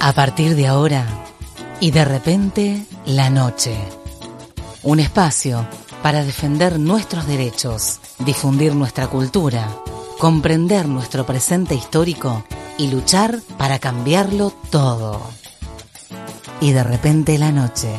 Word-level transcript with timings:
A 0.00 0.12
partir 0.12 0.54
de 0.54 0.66
ahora 0.66 1.04
y 1.80 1.90
de 1.90 2.04
repente 2.04 2.86
la 3.06 3.30
noche. 3.30 3.76
Un 4.82 5.00
espacio 5.00 5.66
para 6.02 6.24
defender 6.24 6.78
nuestros 6.78 7.26
derechos, 7.26 7.98
difundir 8.20 8.74
nuestra 8.74 9.08
cultura, 9.08 9.68
comprender 10.18 10.88
nuestro 10.88 11.26
presente 11.26 11.74
histórico 11.74 12.44
y 12.78 12.88
luchar 12.88 13.40
para 13.58 13.78
cambiarlo 13.78 14.52
todo. 14.70 15.20
Y 16.60 16.72
de 16.72 16.84
repente 16.84 17.38
la 17.38 17.50
noche, 17.50 17.90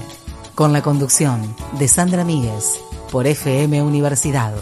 con 0.56 0.74
la 0.74 0.82
conducción 0.82 1.56
de 1.78 1.88
Sandra 1.88 2.24
Míguez 2.24 2.80
por 3.12 3.28
FM 3.28 3.82
Universidad. 3.82 4.54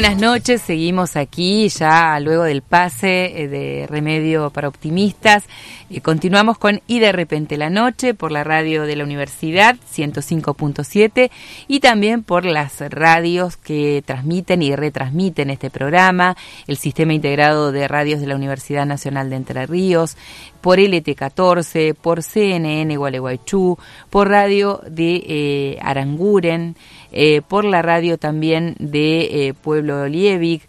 Buenas 0.00 0.18
noches, 0.18 0.62
seguimos 0.62 1.14
aquí 1.14 1.68
ya 1.68 2.18
luego 2.20 2.44
del 2.44 2.62
pase 2.62 3.42
eh, 3.42 3.48
de 3.48 3.86
Remedio 3.86 4.48
para 4.48 4.66
Optimistas. 4.66 5.44
Eh, 5.90 6.00
continuamos 6.00 6.56
con 6.56 6.80
Y 6.86 7.00
de 7.00 7.12
repente 7.12 7.58
la 7.58 7.68
noche 7.68 8.14
por 8.14 8.32
la 8.32 8.42
radio 8.42 8.84
de 8.84 8.96
la 8.96 9.04
universidad 9.04 9.76
105.7 9.94 11.30
y 11.68 11.80
también 11.80 12.22
por 12.22 12.46
las 12.46 12.80
radios 12.80 13.58
que 13.58 14.02
transmiten 14.06 14.62
y 14.62 14.74
retransmiten 14.74 15.50
este 15.50 15.68
programa, 15.68 16.34
el 16.66 16.78
Sistema 16.78 17.12
Integrado 17.12 17.70
de 17.70 17.86
Radios 17.86 18.22
de 18.22 18.26
la 18.26 18.36
Universidad 18.36 18.86
Nacional 18.86 19.28
de 19.28 19.36
Entre 19.36 19.66
Ríos, 19.66 20.16
por 20.62 20.78
LT14, 20.78 21.94
por 21.94 22.22
CNN 22.22 22.96
Gualeguaychú, 22.96 23.76
por 24.08 24.28
radio 24.30 24.80
de 24.88 25.22
eh, 25.26 25.78
Aranguren, 25.82 26.76
eh, 27.12 27.42
por 27.46 27.64
la 27.64 27.82
radio 27.82 28.18
también 28.18 28.76
de 28.78 29.48
eh, 29.48 29.54
Pueblo 29.54 30.02
Olievic. 30.02 30.62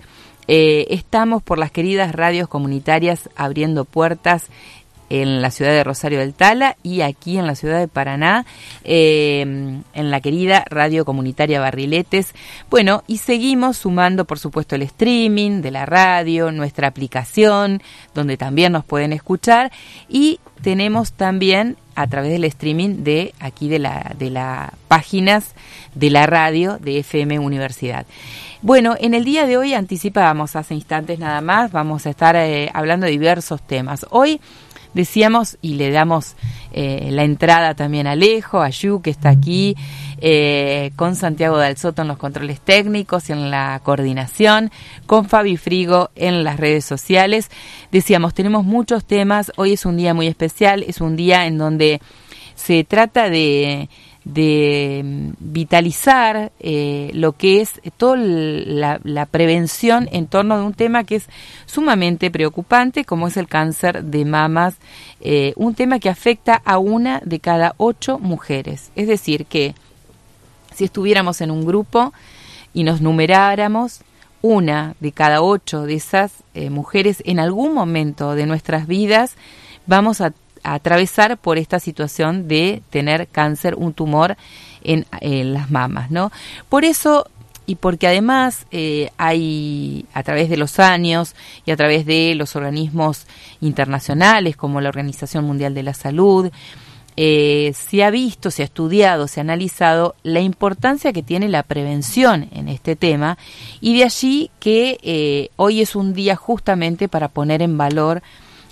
Eh, 0.48 0.88
estamos 0.90 1.44
por 1.44 1.58
las 1.58 1.72
queridas 1.72 2.14
radios 2.14 2.48
comunitarias 2.48 3.30
abriendo 3.36 3.86
puertas 3.86 4.48
en 5.10 5.42
la 5.42 5.52
ciudad 5.52 5.72
de 5.72 5.84
Rosario 5.84 6.20
del 6.20 6.34
Tala 6.34 6.78
y 6.84 7.02
aquí 7.02 7.38
en 7.38 7.46
la 7.46 7.56
ciudad 7.56 7.80
de 7.80 7.90
Paraná, 7.90 8.46
en 8.86 9.84
la 9.94 10.22
querida 10.22 10.64
radio 10.70 11.04
comunitaria 11.04 11.60
Barriletes. 11.60 12.34
Bueno, 12.70 13.04
y 13.08 13.18
seguimos 13.18 13.76
sumando, 13.76 14.24
por 14.24 14.40
supuesto, 14.40 14.76
el 14.76 14.84
streaming 14.84 15.62
de 15.62 15.72
la 15.72 15.86
radio, 15.86 16.54
nuestra 16.54 16.88
aplicación, 16.88 17.82
donde 18.16 18.38
también 18.38 18.72
nos 18.72 18.86
pueden 18.86 19.12
escuchar, 19.12 19.74
y 20.08 20.40
tenemos 20.62 21.12
también 21.12 21.76
a 22.02 22.08
través 22.08 22.32
del 22.32 22.44
streaming 22.46 23.04
de 23.04 23.34
aquí 23.40 23.70
de 23.70 23.80
la 23.80 24.14
de 24.18 24.30
las 24.30 24.72
páginas 24.88 25.54
de 25.96 26.10
la 26.10 26.26
radio 26.26 26.78
de 26.80 27.00
FM 27.00 27.40
Universidad. 27.40 28.06
Bueno, 28.62 28.96
en 29.00 29.14
el 29.14 29.24
día 29.24 29.48
de 29.48 29.58
hoy 29.58 29.74
anticipábamos 29.74 30.56
hace 30.56 30.76
instantes 30.76 31.18
nada 31.18 31.42
más, 31.42 31.72
vamos 31.72 32.06
a 32.06 32.12
estar 32.12 32.36
eh, 32.36 32.70
hablando 32.74 33.06
de 33.06 33.12
diversos 33.12 33.62
temas. 33.62 34.06
Hoy 34.12 34.40
decíamos 34.94 35.58
y 35.62 35.76
le 35.76 35.92
damos 35.92 36.36
eh, 36.74 37.10
la 37.12 37.24
entrada 37.24 37.76
también 37.76 38.08
a 38.08 38.12
Alejo, 38.12 38.62
a 38.62 38.70
Yu 38.70 39.02
que 39.02 39.10
está 39.10 39.30
aquí, 39.30 39.76
eh, 40.20 40.92
con 40.96 41.16
Santiago 41.16 41.58
Dalsoto 41.58 42.02
en 42.02 42.08
los 42.08 42.18
controles 42.18 42.62
técnicos 42.62 43.30
y 43.30 43.34
en 43.34 43.52
la 43.52 43.80
coordinación, 43.84 44.72
con 45.06 45.26
Fabi 45.26 45.58
Frigo 45.58 46.12
en 46.16 46.44
las 46.44 46.60
redes 46.60 46.86
sociales. 46.86 47.50
Decíamos, 47.92 48.34
tenemos 48.34 48.64
muchos 48.64 49.06
temas, 49.06 49.52
hoy 49.58 49.74
es 49.74 49.86
un 49.86 49.98
día 49.98 50.14
muy 50.14 50.28
especial, 50.28 50.84
es 50.88 51.02
un 51.02 51.16
día 51.16 51.46
en 51.46 51.58
donde 51.58 52.02
se 52.56 52.84
trata 52.84 53.30
de 53.30 53.90
de 54.24 55.02
mm, 55.04 55.30
vitalizar 55.40 56.52
eh, 56.60 57.12
lo 57.14 57.34
que 57.34 57.62
es 57.62 57.82
toda 57.98 58.18
la, 58.18 59.26
prevención 59.26 60.10
en 60.12 60.28
torno 60.28 60.58
de 60.58 60.64
un 60.64 60.74
tema 60.74 61.04
que 61.04 61.16
es 61.16 61.28
sumamente 61.66 62.30
preocupante, 62.32 63.06
como 63.06 63.28
es 63.28 63.38
el 63.38 63.48
cáncer 63.48 64.04
de 64.04 64.26
mamas, 64.26 64.76
eh, 65.22 65.54
un 65.56 65.76
tema 65.76 66.00
que 66.00 66.10
afecta 66.10 66.62
a 66.64 66.78
una 66.78 67.22
de 67.24 67.40
cada 67.40 67.74
ocho 67.78 68.20
mujeres. 68.20 68.92
Es 68.96 69.08
decir, 69.08 69.46
que 69.46 69.74
si 70.76 70.86
estuviéramos 70.86 71.42
en 71.42 71.52
un 71.52 71.66
grupo 71.66 72.14
y 72.74 72.84
nos 72.84 73.02
numeráramos, 73.02 74.02
una 74.42 74.96
de 75.00 75.12
cada 75.12 75.42
ocho 75.42 75.84
de 75.84 75.96
esas 75.96 76.32
eh, 76.54 76.70
mujeres 76.70 77.22
en 77.26 77.40
algún 77.40 77.74
momento 77.74 78.34
de 78.34 78.48
nuestras 78.48 78.88
vidas 78.88 79.36
vamos 79.86 80.20
a 80.20 80.34
atravesar 80.64 81.38
por 81.38 81.58
esta 81.58 81.80
situación 81.80 82.48
de 82.48 82.82
tener 82.90 83.28
cáncer, 83.28 83.76
un 83.76 83.94
tumor 83.94 84.38
en, 84.84 85.06
las 85.54 85.70
mamas, 85.70 86.12
¿no? 86.12 86.32
Por 86.70 86.86
eso 86.86 87.28
y 87.68 87.76
porque 87.76 88.08
además 88.08 88.66
eh, 88.72 89.12
hay 89.18 90.06
a 90.14 90.24
través 90.24 90.50
de 90.50 90.58
los 90.58 90.80
años 90.80 91.36
y 91.66 91.72
a 91.72 91.78
través 91.78 92.06
de 92.06 92.34
los 92.36 92.56
organismos 92.56 93.28
internacionales 93.62 94.58
como 94.58 94.82
la 94.82 94.90
Organización 94.90 95.46
Mundial 95.46 95.74
de 95.74 95.84
la 95.84 95.94
Salud, 95.94 96.52
eh, 97.18 97.74
se 97.76 98.04
ha 98.04 98.10
visto, 98.10 98.52
se 98.52 98.62
ha 98.62 98.66
estudiado, 98.66 99.28
se 99.28 99.40
ha 99.40 99.44
analizado 99.44 100.16
la 100.24 100.40
importancia 100.40 101.12
que 101.12 101.24
tiene 101.24 101.50
la 101.50 101.64
prevención 101.64 102.50
en 102.52 102.70
este 102.70 102.96
tema 102.96 103.38
y 103.82 103.98
de 103.98 104.06
allí 104.06 104.50
que 104.60 104.98
eh, 105.04 105.50
hoy 105.58 105.82
es 105.82 105.96
un 105.96 106.14
día 106.14 106.36
justamente 106.36 107.10
para 107.10 107.28
poner 107.28 107.62
en 107.62 107.78
valor 107.78 108.24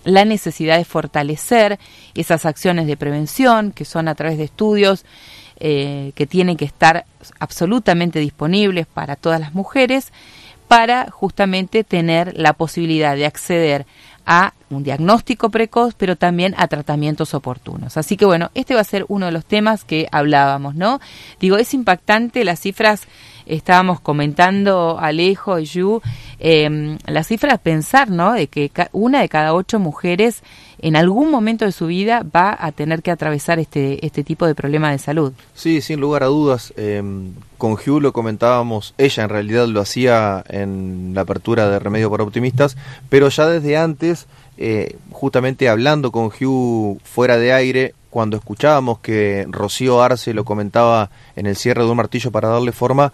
la 0.03 0.25
necesidad 0.25 0.77
de 0.77 0.85
fortalecer 0.85 1.79
esas 2.15 2.45
acciones 2.45 2.87
de 2.87 2.97
prevención 2.97 3.71
que 3.71 3.85
son 3.85 4.07
a 4.07 4.15
través 4.15 4.37
de 4.37 4.45
estudios 4.45 5.05
eh, 5.59 6.13
que 6.15 6.25
tienen 6.25 6.57
que 6.57 6.65
estar 6.65 7.05
absolutamente 7.39 8.19
disponibles 8.19 8.87
para 8.87 9.15
todas 9.15 9.39
las 9.39 9.53
mujeres 9.53 10.11
para 10.69 11.09
justamente 11.09 11.83
tener 11.83 12.37
la 12.37 12.53
posibilidad 12.53 13.15
de 13.15 13.25
acceder 13.25 13.85
a 14.31 14.53
un 14.69 14.83
diagnóstico 14.83 15.49
precoz, 15.49 15.95
pero 15.95 16.15
también 16.15 16.53
a 16.57 16.67
tratamientos 16.67 17.33
oportunos. 17.33 17.97
Así 17.97 18.15
que 18.15 18.25
bueno, 18.25 18.51
este 18.53 18.75
va 18.75 18.81
a 18.81 18.85
ser 18.85 19.03
uno 19.07 19.25
de 19.25 19.31
los 19.31 19.43
temas 19.43 19.83
que 19.83 20.07
hablábamos, 20.11 20.75
¿no? 20.75 21.01
Digo, 21.39 21.57
es 21.57 21.73
impactante 21.73 22.45
las 22.45 22.59
cifras 22.59 23.07
estábamos 23.49 23.99
comentando 23.99 24.99
Alejo 24.99 25.57
y 25.57 25.65
Yu, 25.65 26.01
em, 26.39 26.99
las 27.07 27.27
cifras 27.27 27.59
pensar, 27.59 28.09
¿no? 28.09 28.33
De 28.33 28.45
que 28.45 28.71
una 28.91 29.21
de 29.21 29.29
cada 29.29 29.55
ocho 29.55 29.79
mujeres 29.79 30.43
en 30.79 30.95
algún 30.95 31.31
momento 31.31 31.65
de 31.65 31.71
su 31.71 31.87
vida 31.87 32.23
va 32.23 32.55
a 32.57 32.71
tener 32.71 33.01
que 33.01 33.09
atravesar 33.09 33.57
este, 33.57 34.05
este 34.05 34.23
tipo 34.23 34.45
de 34.45 34.53
problema 34.53 34.91
de 34.91 34.99
salud. 34.99 35.33
Sí, 35.55 35.81
sin 35.81 35.99
lugar 35.99 36.21
a 36.21 36.27
dudas. 36.27 36.71
Em, 36.77 37.33
con 37.59 37.73
Hugh 37.73 38.01
lo 38.01 38.13
comentábamos, 38.13 38.95
ella 38.97 39.23
en 39.23 39.29
realidad 39.29 39.67
lo 39.67 39.81
hacía 39.81 40.43
en 40.49 41.11
la 41.13 41.21
apertura 41.21 41.69
de 41.69 41.77
Remedio 41.77 42.09
para 42.09 42.23
Optimistas, 42.23 42.75
pero 43.09 43.29
ya 43.29 43.47
desde 43.47 43.77
antes, 43.77 44.25
eh, 44.57 44.95
justamente 45.11 45.69
hablando 45.69 46.11
con 46.11 46.27
Hugh 46.27 46.99
fuera 47.03 47.37
de 47.37 47.53
aire, 47.53 47.93
cuando 48.09 48.37
escuchábamos 48.37 48.99
que 48.99 49.45
Rocío 49.49 50.01
Arce 50.01 50.33
lo 50.33 50.45
comentaba 50.45 51.11
en 51.35 51.45
el 51.45 51.55
cierre 51.55 51.83
de 51.83 51.89
un 51.89 51.97
martillo 51.97 52.31
para 52.31 52.47
darle 52.47 52.71
forma, 52.71 53.13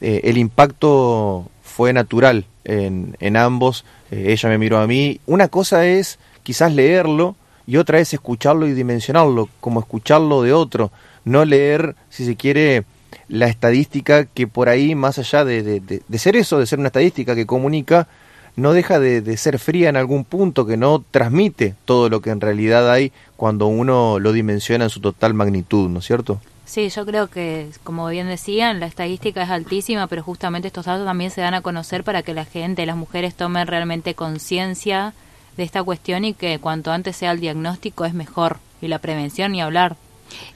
eh, 0.00 0.22
el 0.24 0.36
impacto 0.36 1.48
fue 1.62 1.92
natural 1.92 2.46
en, 2.64 3.16
en 3.20 3.36
ambos. 3.36 3.84
Eh, 4.10 4.32
ella 4.32 4.48
me 4.48 4.58
miró 4.58 4.78
a 4.78 4.86
mí. 4.86 5.20
Una 5.26 5.48
cosa 5.48 5.86
es 5.86 6.18
quizás 6.42 6.74
leerlo 6.74 7.36
y 7.66 7.76
otra 7.76 8.00
es 8.00 8.12
escucharlo 8.12 8.66
y 8.66 8.72
dimensionarlo, 8.72 9.48
como 9.60 9.80
escucharlo 9.80 10.42
de 10.42 10.52
otro. 10.52 10.90
No 11.24 11.44
leer, 11.44 11.94
si 12.10 12.24
se 12.24 12.34
quiere, 12.34 12.84
la 13.28 13.46
estadística 13.46 14.24
que 14.24 14.46
por 14.46 14.68
ahí, 14.68 14.94
más 14.94 15.18
allá 15.18 15.44
de, 15.44 15.80
de, 15.80 16.18
ser 16.18 16.36
eso, 16.36 16.58
de 16.58 16.66
ser 16.66 16.78
una 16.78 16.88
estadística 16.88 17.34
que 17.34 17.46
comunica, 17.46 18.08
no 18.56 18.72
deja 18.72 18.98
de, 19.00 19.36
ser 19.36 19.58
fría 19.58 19.88
en 19.88 19.96
algún 19.96 20.24
punto, 20.24 20.66
que 20.66 20.76
no 20.76 21.02
transmite 21.10 21.74
todo 21.84 22.08
lo 22.08 22.20
que 22.20 22.30
en 22.30 22.40
realidad 22.40 22.90
hay 22.90 23.12
cuando 23.36 23.66
uno 23.66 24.18
lo 24.18 24.32
dimensiona 24.32 24.84
en 24.84 24.90
su 24.90 25.00
total 25.00 25.34
magnitud, 25.34 25.88
¿no 25.88 26.00
es 26.00 26.06
cierto? 26.06 26.40
Sí, 26.64 26.88
yo 26.88 27.04
creo 27.04 27.28
que, 27.28 27.68
como 27.84 28.08
bien 28.08 28.28
decían, 28.28 28.80
la 28.80 28.86
estadística 28.86 29.42
es 29.42 29.50
altísima, 29.50 30.06
pero 30.06 30.22
justamente 30.22 30.68
estos 30.68 30.86
datos 30.86 31.04
también 31.04 31.30
se 31.30 31.40
dan 31.40 31.54
a 31.54 31.60
conocer 31.60 32.04
para 32.04 32.22
que 32.22 32.34
la 32.34 32.44
gente, 32.44 32.86
las 32.86 32.96
mujeres 32.96 33.34
tomen 33.34 33.66
realmente 33.66 34.14
conciencia 34.14 35.12
de 35.56 35.64
esta 35.64 35.82
cuestión 35.82 36.24
y 36.24 36.34
que 36.34 36.58
cuanto 36.58 36.92
antes 36.92 37.16
sea 37.16 37.32
el 37.32 37.40
diagnóstico 37.40 38.04
es 38.04 38.14
mejor 38.14 38.58
y 38.80 38.88
la 38.88 38.98
prevención 38.98 39.52
ni 39.52 39.60
hablar. 39.60 39.96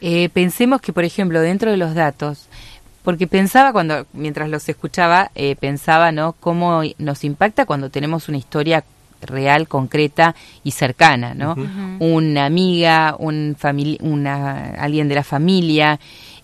Eh, 0.00 0.28
pensemos 0.31 0.81
que, 0.81 0.93
por 0.93 1.05
ejemplo, 1.05 1.40
dentro 1.40 1.70
de 1.70 1.76
los 1.76 1.94
datos, 1.94 2.46
porque 3.02 3.26
pensaba 3.26 3.73
cuando, 3.73 4.06
mientras 4.12 4.49
los 4.49 4.69
escuchaba, 4.69 5.31
eh, 5.34 5.56
pensaba, 5.56 6.12
¿no? 6.12 6.34
Cómo 6.40 6.82
nos 6.99 7.25
impacta 7.25 7.64
cuando 7.64 7.90
tenemos 7.90 8.28
una 8.28 8.38
historia 8.38 8.84
real, 9.23 9.69
concreta 9.69 10.34
y 10.64 10.73
cercana, 10.73 11.34
¿no? 11.34 11.56
Una 12.00 12.46
amiga, 12.46 13.14
un 13.19 13.56
una, 14.00 14.70
alguien 14.78 15.08
de 15.08 15.14
la 15.14 15.25
familia. 15.25 15.99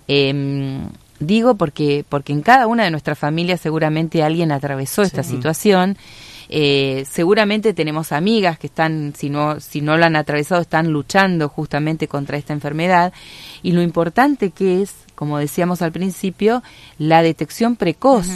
Em, 0.08 0.88
digo 1.18 1.56
porque, 1.56 2.04
porque 2.08 2.32
en 2.32 2.42
cada 2.42 2.66
una 2.66 2.84
de 2.84 2.90
nuestras 2.90 3.18
familias 3.18 3.60
seguramente 3.60 4.22
alguien 4.22 4.52
atravesó 4.52 5.02
esta 5.02 5.22
situación 5.22 5.96
Eh, 6.54 7.06
seguramente 7.10 7.72
tenemos 7.72 8.12
amigas 8.12 8.58
que 8.58 8.66
están, 8.66 9.14
si 9.16 9.30
no, 9.30 9.58
si 9.58 9.80
no 9.80 9.96
lo 9.96 10.04
han 10.04 10.16
atravesado, 10.16 10.60
están 10.60 10.92
luchando 10.92 11.48
justamente 11.48 12.08
contra 12.08 12.36
esta 12.36 12.52
enfermedad. 12.52 13.14
Y 13.62 13.72
lo 13.72 13.80
importante 13.80 14.50
que 14.50 14.82
es, 14.82 14.94
como 15.14 15.38
decíamos 15.38 15.80
al 15.80 15.92
principio, 15.92 16.62
la 16.98 17.22
detección 17.22 17.76
precoz. 17.76 18.28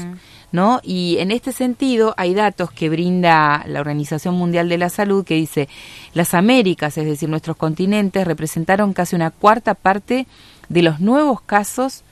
¿No? 0.53 0.81
Y 0.83 1.17
en 1.19 1.33
este 1.33 1.53
sentido 1.53 2.15
hay 2.17 2.33
datos 2.33 2.71
que 2.71 2.89
brinda 2.89 3.65
la 3.67 3.81
Organización 3.81 4.37
Mundial 4.37 4.71
de 4.71 4.79
la 4.79 4.89
Salud 4.89 5.25
que 5.25 5.35
dice 5.35 5.69
las 6.15 6.33
Américas, 6.33 6.97
es 6.97 7.05
decir, 7.05 7.29
nuestros 7.29 7.57
continentes, 7.57 8.27
representaron 8.27 8.95
casi 8.95 9.17
una 9.17 9.33
cuarta 9.33 9.75
parte 9.75 10.27
de 10.71 10.83
los 10.83 11.01
nuevos 11.01 11.43
casos 11.43 12.05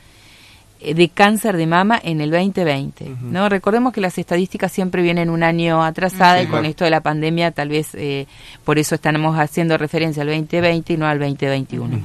de 0.93 1.09
cáncer 1.09 1.57
de 1.57 1.67
mama 1.67 2.01
en 2.03 2.21
el 2.21 2.31
2020. 2.31 3.17
¿no? 3.23 3.49
Recordemos 3.49 3.93
que 3.93 4.01
las 4.01 4.19
estadísticas 4.19 4.73
siempre 4.73 5.03
vienen 5.03 5.31
un 5.31 5.43
año 5.43 5.83
atrasada 5.83 6.43
y 6.43 6.47
con 6.47 6.65
esto 6.67 6.85
de 6.85 6.91
la 6.91 7.01
pandemia 7.01 7.53
tal 7.53 7.69
vez 7.71 7.95
eh, 7.95 8.27
por 8.65 8.79
eso 8.79 8.95
estamos 8.97 9.39
haciendo 9.39 9.79
referencia 9.79 10.23
al 10.23 10.29
2020 10.29 10.93
y 10.93 10.97
no 10.97 11.07
al 11.07 11.19
2021. 11.19 12.01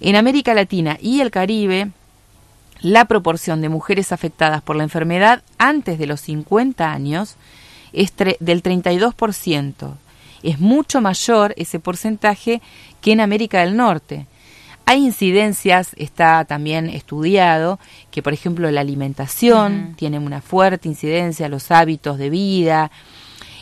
En 0.00 0.16
América 0.16 0.52
Latina 0.52 0.98
y 1.00 1.20
el 1.20 1.30
Caribe, 1.30 1.90
la 2.80 3.04
proporción 3.04 3.60
de 3.60 3.68
mujeres 3.68 4.12
afectadas 4.12 4.60
por 4.60 4.76
la 4.76 4.82
enfermedad 4.82 5.42
antes 5.58 5.98
de 5.98 6.06
los 6.06 6.20
50 6.22 6.90
años 6.90 7.36
es 7.92 8.12
del 8.16 8.62
32%. 8.62 9.94
Es 10.42 10.58
mucho 10.58 11.00
mayor 11.00 11.54
ese 11.56 11.78
porcentaje 11.78 12.60
que 13.00 13.12
en 13.12 13.20
América 13.20 13.60
del 13.60 13.76
Norte. 13.76 14.26
Hay 14.84 15.04
incidencias, 15.04 15.92
está 15.96 16.44
también 16.44 16.88
estudiado, 16.88 17.78
que 18.10 18.22
por 18.22 18.32
ejemplo 18.32 18.70
la 18.70 18.80
alimentación 18.80 19.94
tiene 19.96 20.18
una 20.18 20.40
fuerte 20.40 20.88
incidencia, 20.88 21.48
los 21.48 21.70
hábitos 21.70 22.18
de 22.18 22.30
vida. 22.30 22.90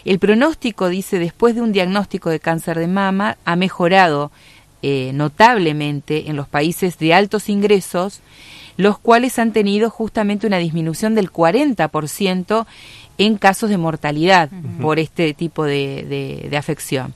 El 0.04 0.18
pronóstico, 0.18 0.88
dice, 0.88 1.18
después 1.18 1.54
de 1.54 1.60
un 1.60 1.72
diagnóstico 1.72 2.30
de 2.30 2.40
cáncer 2.40 2.78
de 2.78 2.86
mama, 2.86 3.36
ha 3.44 3.54
mejorado 3.54 4.32
eh, 4.82 5.12
notablemente 5.12 6.30
en 6.30 6.36
los 6.36 6.48
países 6.48 6.98
de 6.98 7.12
altos 7.12 7.50
ingresos, 7.50 8.20
los 8.78 8.98
cuales 8.98 9.38
han 9.38 9.52
tenido 9.52 9.90
justamente 9.90 10.46
una 10.46 10.56
disminución 10.56 11.14
del 11.14 11.30
40% 11.30 12.66
en 13.18 13.36
casos 13.36 13.68
de 13.68 13.76
mortalidad 13.76 14.48
por 14.80 14.98
este 14.98 15.34
tipo 15.34 15.64
de, 15.64 16.48
de, 16.48 16.56
afección. 16.56 17.12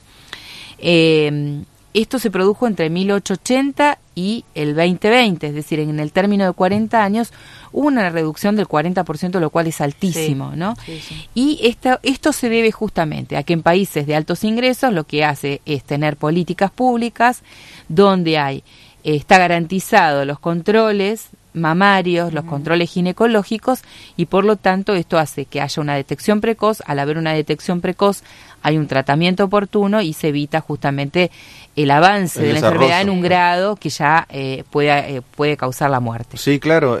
Eh, 0.77 1.63
esto 2.01 2.19
se 2.19 2.29
produjo 2.29 2.67
entre 2.67 2.89
1880 2.89 3.99
y 4.15 4.43
el 4.53 4.75
2020, 4.75 5.47
es 5.47 5.53
decir, 5.53 5.79
en 5.79 5.99
el 5.99 6.11
término 6.11 6.45
de 6.45 6.51
40 6.51 7.03
años 7.03 7.31
hubo 7.71 7.87
una 7.87 8.09
reducción 8.09 8.57
del 8.57 8.67
40%, 8.67 9.39
lo 9.39 9.49
cual 9.49 9.67
es 9.67 9.79
altísimo, 9.79 10.53
¿no? 10.55 10.75
Y 11.33 11.59
esto, 11.63 11.99
esto 12.03 12.33
se 12.33 12.49
debe 12.49 12.71
justamente 12.71 13.37
a 13.37 13.43
que 13.43 13.53
en 13.53 13.63
países 13.63 14.07
de 14.07 14.15
altos 14.15 14.43
ingresos 14.43 14.93
lo 14.93 15.05
que 15.05 15.23
hace 15.23 15.61
es 15.65 15.83
tener 15.83 16.17
políticas 16.17 16.69
públicas 16.69 17.43
donde 17.87 18.37
hay 18.37 18.63
está 19.03 19.37
garantizado 19.37 20.25
los 20.25 20.39
controles 20.39 21.29
mamarios, 21.55 22.33
los 22.33 22.45
controles 22.45 22.91
ginecológicos 22.91 23.81
y 24.17 24.25
por 24.25 24.43
lo 24.43 24.57
tanto 24.57 24.93
esto 24.93 25.17
hace 25.17 25.45
que 25.45 25.61
haya 25.61 25.81
una 25.81 25.95
detección 25.95 26.41
precoz, 26.41 26.81
al 26.85 26.99
haber 26.99 27.17
una 27.17 27.33
detección 27.33 27.81
precoz 27.81 28.23
hay 28.65 28.79
un 28.79 28.87
tratamiento 28.87 29.43
oportuno 29.43 30.01
y 30.01 30.13
se 30.13 30.29
evita 30.29 30.59
justamente 30.59 31.29
el 31.75 31.91
avance 31.91 32.41
de 32.41 32.53
la 32.53 32.59
enfermedad 32.59 33.01
en 33.01 33.11
un 33.11 33.21
grado 33.21 33.75
que 33.75 33.89
ya 33.89 34.25
eh, 34.31 34.63
puede, 34.71 35.17
eh, 35.17 35.21
puede 35.21 35.55
causar 35.55 35.91
la 35.91 35.99
muerte. 35.99 36.37
Sí, 36.37 36.59
claro, 36.59 36.99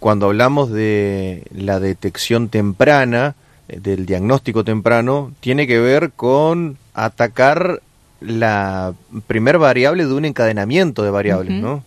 cuando 0.00 0.26
hablamos 0.26 0.70
de 0.70 1.42
la 1.54 1.80
detección 1.80 2.48
temprana, 2.48 3.34
eh, 3.68 3.78
del 3.78 4.06
diagnóstico 4.06 4.64
temprano, 4.64 5.32
tiene 5.40 5.66
que 5.66 5.78
ver 5.78 6.12
con 6.12 6.78
atacar 6.94 7.82
la 8.22 8.94
primer 9.26 9.58
variable 9.58 10.06
de 10.06 10.14
un 10.14 10.24
encadenamiento 10.24 11.02
de 11.02 11.10
variables, 11.10 11.60
¿no? 11.60 11.84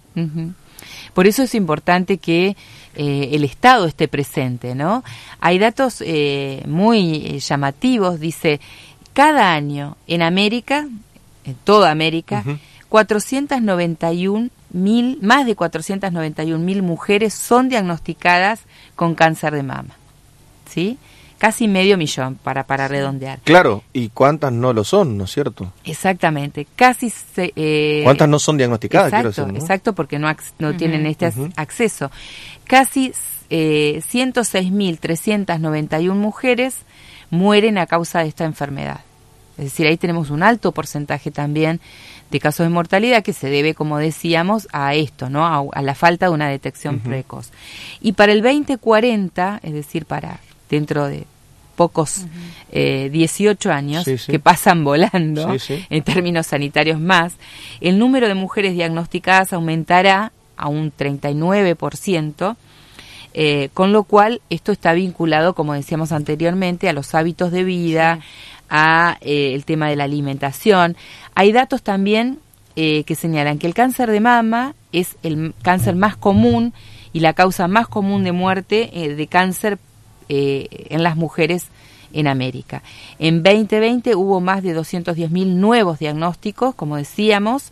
Por 1.15 1.25
eso 1.25 1.41
es 1.41 1.55
importante 1.55 2.19
que 2.19 2.55
eh, 2.97 3.29
el 3.33 3.43
Estado 3.43 3.85
esté 3.85 4.07
presente, 4.07 4.75
¿no? 4.75 5.03
Hay 5.39 5.59
datos 5.59 6.01
eh, 6.05 6.63
muy 6.65 7.15
eh, 7.15 7.39
llamativos, 7.39 8.19
dice, 8.19 8.59
cada 9.13 9.53
año 9.53 9.97
en 10.07 10.23
América, 10.23 10.87
en 11.45 11.55
toda 11.63 11.91
América, 11.91 12.43
491 12.89 14.49
mil, 14.71 15.19
más 15.21 15.45
de 15.45 15.55
491 15.55 16.63
mil 16.63 16.81
mujeres 16.81 17.33
son 17.33 17.69
diagnosticadas 17.69 18.61
con 18.95 19.15
cáncer 19.15 19.53
de 19.53 19.63
mama, 19.63 19.95
¿sí? 20.67 20.97
casi 21.37 21.67
medio 21.67 21.97
millón 21.97 22.35
para, 22.35 22.65
para 22.65 22.87
redondear. 22.87 23.39
Claro, 23.43 23.83
¿y 23.93 24.09
cuántas 24.09 24.51
no 24.51 24.73
lo 24.73 24.83
son, 24.83 25.17
no 25.17 25.25
es 25.25 25.31
cierto? 25.31 25.71
Exactamente, 25.83 26.67
casi... 26.75 27.09
Se, 27.09 27.53
eh, 27.55 28.01
¿Cuántas 28.03 28.27
no 28.27 28.39
son 28.39 28.57
diagnosticadas? 28.57 29.13
Exacto, 29.13 29.47
exacto 29.55 29.93
porque 29.93 30.19
no, 30.19 30.33
no 30.59 30.75
tienen 30.75 31.05
este 31.05 31.31
acceso. 31.55 32.11
Casi 32.67 33.13
eh, 33.49 34.01
106.391 34.11 36.13
mujeres 36.13 36.75
mueren 37.29 37.77
a 37.77 37.87
causa 37.87 38.19
de 38.19 38.27
esta 38.27 38.45
enfermedad. 38.45 39.01
Es 39.57 39.65
decir, 39.65 39.87
ahí 39.87 39.97
tenemos 39.97 40.29
un 40.29 40.43
alto 40.43 40.71
porcentaje 40.71 41.31
también 41.31 41.81
de 42.29 42.39
casos 42.39 42.65
de 42.65 42.69
mortalidad 42.69 43.23
que 43.23 43.33
se 43.33 43.49
debe, 43.49 43.73
como 43.73 43.97
decíamos, 43.97 44.67
a 44.71 44.93
esto, 44.93 45.29
¿no? 45.29 45.71
A, 45.71 45.81
la 45.81 45.95
falta 45.95 46.27
de 46.27 46.33
una 46.33 46.47
detección 46.47 46.99
precoz. 46.99 47.49
Y 47.99 48.11
para 48.11 48.33
el 48.33 48.43
2040, 48.43 49.61
es 49.63 49.73
decir, 49.73 50.05
para 50.05 50.39
dentro 50.69 51.07
de 51.07 51.25
pocos 51.75 52.25
18 52.71 53.69
eh, 53.69 53.71
años 53.71 54.05
que 54.27 54.39
pasan 54.39 54.83
volando 54.83 55.55
en 55.89 56.03
términos 56.03 56.47
sanitarios 56.47 56.99
más, 56.99 57.33
el 57.81 57.97
número 57.97 58.27
de 58.27 58.35
mujeres 58.35 58.73
diagnosticadas 58.73 59.53
aumentará 59.53 60.31
a 60.57 60.67
un 60.67 60.91
39%, 60.91 62.57
eh, 63.33 63.69
con 63.73 63.93
lo 63.93 64.03
cual 64.03 64.41
esto 64.49 64.71
está 64.71 64.93
vinculado, 64.93 65.53
como 65.53 65.73
decíamos 65.73 66.11
anteriormente, 66.11 66.89
a 66.89 66.93
los 66.93 67.13
hábitos 67.15 67.51
de 67.51 67.63
vida, 67.63 68.19
a 68.69 69.17
eh, 69.21 69.53
el 69.53 69.65
tema 69.65 69.89
de 69.89 69.95
la 69.95 70.05
alimentación. 70.05 70.97
Hay 71.35 71.51
datos 71.51 71.81
también 71.83 72.39
que 72.75 73.15
señalan 73.15 73.57
que 73.57 73.65
el 73.65 73.73
cáncer 73.73 74.11
de 74.11 74.19
mama 74.19 74.75
es 74.91 75.15
el 75.23 75.55
cáncer 75.63 75.95
más 75.95 76.15
común 76.15 76.75
y 77.11 77.21
la 77.21 77.33
causa 77.33 77.67
más 77.67 77.87
común 77.87 78.23
de 78.23 78.33
muerte 78.33 78.91
de 78.93 79.25
cáncer 79.25 79.79
eh, 80.29 80.87
en 80.89 81.03
las 81.03 81.15
mujeres 81.15 81.67
en 82.11 82.27
América. 82.27 82.83
En 83.17 83.43
2020 83.43 84.13
hubo 84.15 84.41
más 84.41 84.61
de 84.61 84.77
210.000 84.77 85.45
nuevos 85.55 85.99
diagnósticos, 85.99 86.75
como 86.75 86.97
decíamos, 86.97 87.71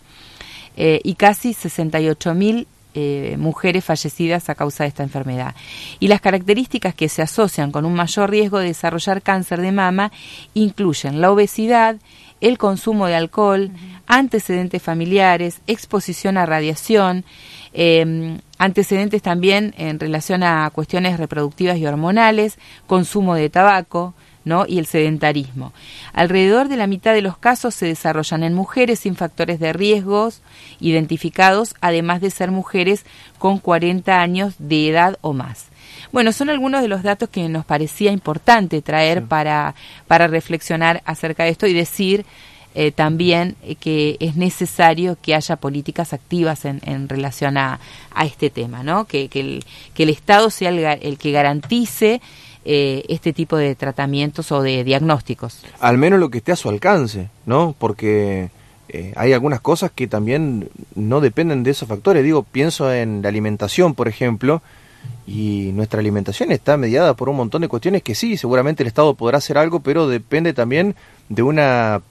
eh, 0.78 1.02
y 1.04 1.16
casi 1.16 1.50
68.000 1.50 2.66
eh, 2.96 3.36
mujeres 3.38 3.84
fallecidas 3.84 4.50
a 4.50 4.56
causa 4.56 4.84
de 4.84 4.88
esta 4.88 5.04
enfermedad. 5.04 5.54
Y 6.00 6.08
las 6.08 6.22
características 6.22 6.96
que 6.96 7.10
se 7.10 7.22
asocian 7.22 7.72
con 7.72 7.84
un 7.84 7.94
mayor 7.94 8.30
riesgo 8.30 8.60
de 8.60 8.68
desarrollar 8.68 9.22
cáncer 9.22 9.60
de 9.60 9.74
mama 9.74 10.12
incluyen 10.54 11.20
la 11.20 11.30
obesidad, 11.30 11.98
el 12.40 12.58
consumo 12.58 13.08
de 13.08 13.16
alcohol, 13.16 13.72
antecedentes 14.08 14.82
familiares, 14.82 15.62
exposición 15.68 16.38
a 16.38 16.46
radiación, 16.46 17.26
eh, 17.74 18.40
antecedentes 18.58 19.22
también 19.22 19.74
en 19.78 20.00
relación 20.00 20.44
a 20.44 20.70
cuestiones 20.70 21.20
reproductivas 21.20 21.78
y 21.78 21.86
hormonales, 21.86 22.58
consumo 22.88 23.36
de 23.36 23.50
tabaco, 23.50 24.14
¿no? 24.46 24.66
y 24.68 24.80
el 24.80 24.86
sedentarismo. 24.86 25.74
Alrededor 26.14 26.70
de 26.70 26.78
la 26.78 26.88
mitad 26.88 27.14
de 27.14 27.22
los 27.22 27.38
casos 27.38 27.76
se 27.76 27.88
desarrollan 27.88 28.44
en 28.44 28.54
mujeres 28.54 29.00
sin 29.00 29.16
factores 29.16 29.60
de 29.60 29.74
riesgos 29.74 30.42
identificados, 30.80 31.76
además 31.82 32.22
de 32.22 32.30
ser 32.30 32.52
mujeres 32.52 33.06
con 33.38 33.60
40 33.60 34.22
años 34.22 34.54
de 34.60 34.90
edad 34.90 35.18
o 35.22 35.34
más. 35.34 35.66
Bueno, 36.12 36.32
son 36.32 36.50
algunos 36.50 36.82
de 36.82 36.88
los 36.88 37.04
datos 37.04 37.30
que 37.30 37.50
nos 37.50 37.66
parecía 37.66 38.12
importante 38.12 38.82
traer 38.82 39.24
para, 39.24 39.76
para 40.08 40.28
reflexionar 40.28 41.02
acerca 41.06 41.44
de 41.44 41.50
esto 41.50 41.68
y 41.68 41.74
decir 41.74 42.26
eh, 42.78 42.92
también 42.92 43.56
eh, 43.64 43.76
que 43.76 44.18
es 44.20 44.36
necesario 44.36 45.18
que 45.22 45.34
haya 45.34 45.56
políticas 45.56 46.12
activas 46.12 46.66
en, 46.66 46.82
en 46.84 47.08
relación 47.08 47.58
a, 47.58 47.80
a, 48.14 48.26
este 48.26 48.50
tema, 48.50 48.84
¿no? 48.84 49.06
Que, 49.06 49.30
que, 49.30 49.40
el, 49.40 49.66
que 49.94 50.04
el 50.04 50.10
Estado 50.10 50.50
sea 50.50 50.70
el, 50.70 50.80
el 50.80 51.18
que 51.18 51.32
garantice 51.32 52.22
eh, 52.66 53.04
este 53.08 53.32
tipo 53.32 53.56
de 53.58 53.76
tratamientos 53.76 54.52
o 54.52 54.62
de 54.62 54.84
diagnósticos. 54.84 55.62
Al 55.80 55.98
menos 55.98 56.20
lo 56.20 56.30
que 56.30 56.40
esté 56.40 56.52
a 56.52 56.56
su 56.56 56.70
alcance, 56.70 57.30
¿no? 57.46 57.76
Porque 57.78 58.50
hay 59.18 59.34
algunas 59.34 59.60
cosas 59.60 59.92
que 59.94 60.08
también 60.08 60.70
no 60.96 61.20
dependen 61.20 61.64
de 61.64 61.72
esos 61.72 61.90
factores. 61.90 62.24
Digo, 62.24 62.44
pienso 62.44 62.94
en 62.94 63.22
la 63.22 63.28
alimentación, 63.28 63.94
por 63.94 64.08
ejemplo, 64.08 64.62
y 65.28 65.72
nuestra 65.74 66.00
alimentación 66.00 66.52
está 66.52 66.78
mediada 66.78 67.16
por 67.16 67.30
un 67.30 67.36
montón 67.36 67.62
de 67.62 67.68
cuestiones 67.68 68.04
que 68.04 68.16
sí, 68.16 68.38
seguramente 68.38 68.84
el 68.84 68.88
Estado 68.88 69.16
podrá 69.16 69.40
hacer 69.40 69.58
algo, 69.58 69.80
pero 69.80 70.08
depende 70.08 70.54
también 70.54 70.96
de 71.30 71.42
una 71.42 72.02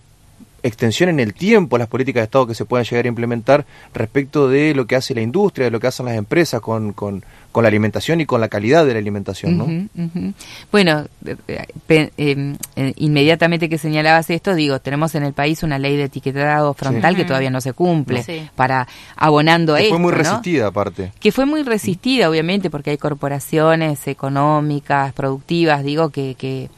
extensión 0.64 1.10
en 1.10 1.20
el 1.20 1.34
tiempo 1.34 1.76
a 1.76 1.78
las 1.78 1.88
políticas 1.88 2.22
de 2.22 2.24
Estado 2.24 2.46
que 2.46 2.54
se 2.54 2.64
puedan 2.64 2.84
llegar 2.84 3.04
a 3.04 3.08
implementar 3.08 3.66
respecto 3.92 4.48
de 4.48 4.74
lo 4.74 4.86
que 4.86 4.96
hace 4.96 5.14
la 5.14 5.20
industria, 5.20 5.66
de 5.66 5.70
lo 5.70 5.78
que 5.78 5.86
hacen 5.86 6.06
las 6.06 6.16
empresas 6.16 6.60
con, 6.62 6.94
con, 6.94 7.22
con 7.52 7.62
la 7.62 7.68
alimentación 7.68 8.22
y 8.22 8.26
con 8.26 8.40
la 8.40 8.48
calidad 8.48 8.86
de 8.86 8.94
la 8.94 8.98
alimentación. 8.98 9.58
¿no? 9.58 10.34
Bueno, 10.72 11.04
eh, 11.26 12.08
em, 12.16 12.56
eh, 12.76 12.92
inmediatamente 12.96 13.68
que 13.68 13.76
señalabas 13.76 14.30
esto, 14.30 14.54
digo, 14.54 14.80
tenemos 14.80 15.14
en 15.14 15.24
el 15.24 15.34
país 15.34 15.62
una 15.62 15.78
ley 15.78 15.96
de 15.96 16.04
etiquetado 16.04 16.72
frontal 16.72 17.14
que 17.14 17.24
todavía 17.24 17.50
no 17.50 17.60
se 17.60 17.74
cumple, 17.74 18.24
para 18.56 18.88
abonando 19.16 19.74
a 19.74 19.78
que 19.78 19.84
esto. 19.84 19.94
Fue 19.94 20.02
muy 20.02 20.12
resistida, 20.12 20.68
aparte. 20.68 21.12
Que 21.20 21.30
fue 21.30 21.44
muy 21.44 21.62
resistida, 21.62 22.30
obviamente, 22.30 22.70
porque 22.70 22.90
hay 22.90 22.98
corporaciones 22.98 24.06
económicas, 24.08 25.12
productivas, 25.12 25.84
digo, 25.84 26.08
que, 26.08 26.34
que 26.36 26.70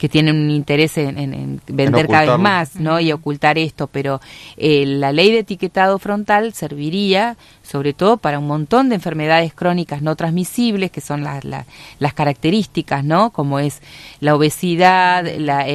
que 0.00 0.08
tienen 0.08 0.34
un 0.34 0.50
interés 0.50 0.96
en, 0.96 1.60
vender 1.66 2.08
cada 2.08 2.32
vez 2.32 2.38
más 2.38 2.76
¿no? 2.76 2.98
y 3.00 3.12
ocultar 3.12 3.58
esto, 3.58 3.86
pero 3.86 4.18
eh, 4.56 4.86
la 4.86 5.12
ley 5.12 5.30
de 5.30 5.40
etiquetado 5.40 5.98
frontal 5.98 6.54
serviría 6.54 7.36
sobre 7.62 7.92
todo 7.92 8.16
para 8.16 8.38
un 8.38 8.46
montón 8.46 8.88
de 8.88 8.94
enfermedades 8.94 9.52
crónicas 9.52 10.00
no 10.00 10.16
transmisibles, 10.16 10.90
que 10.90 11.02
son 11.02 11.22
las, 11.22 11.44
las 11.44 12.14
características, 12.14 13.04
¿no? 13.04 13.30
Como 13.30 13.58
es 13.58 13.82
la 14.20 14.34
obesidad, 14.34 15.24
la, 15.36 15.66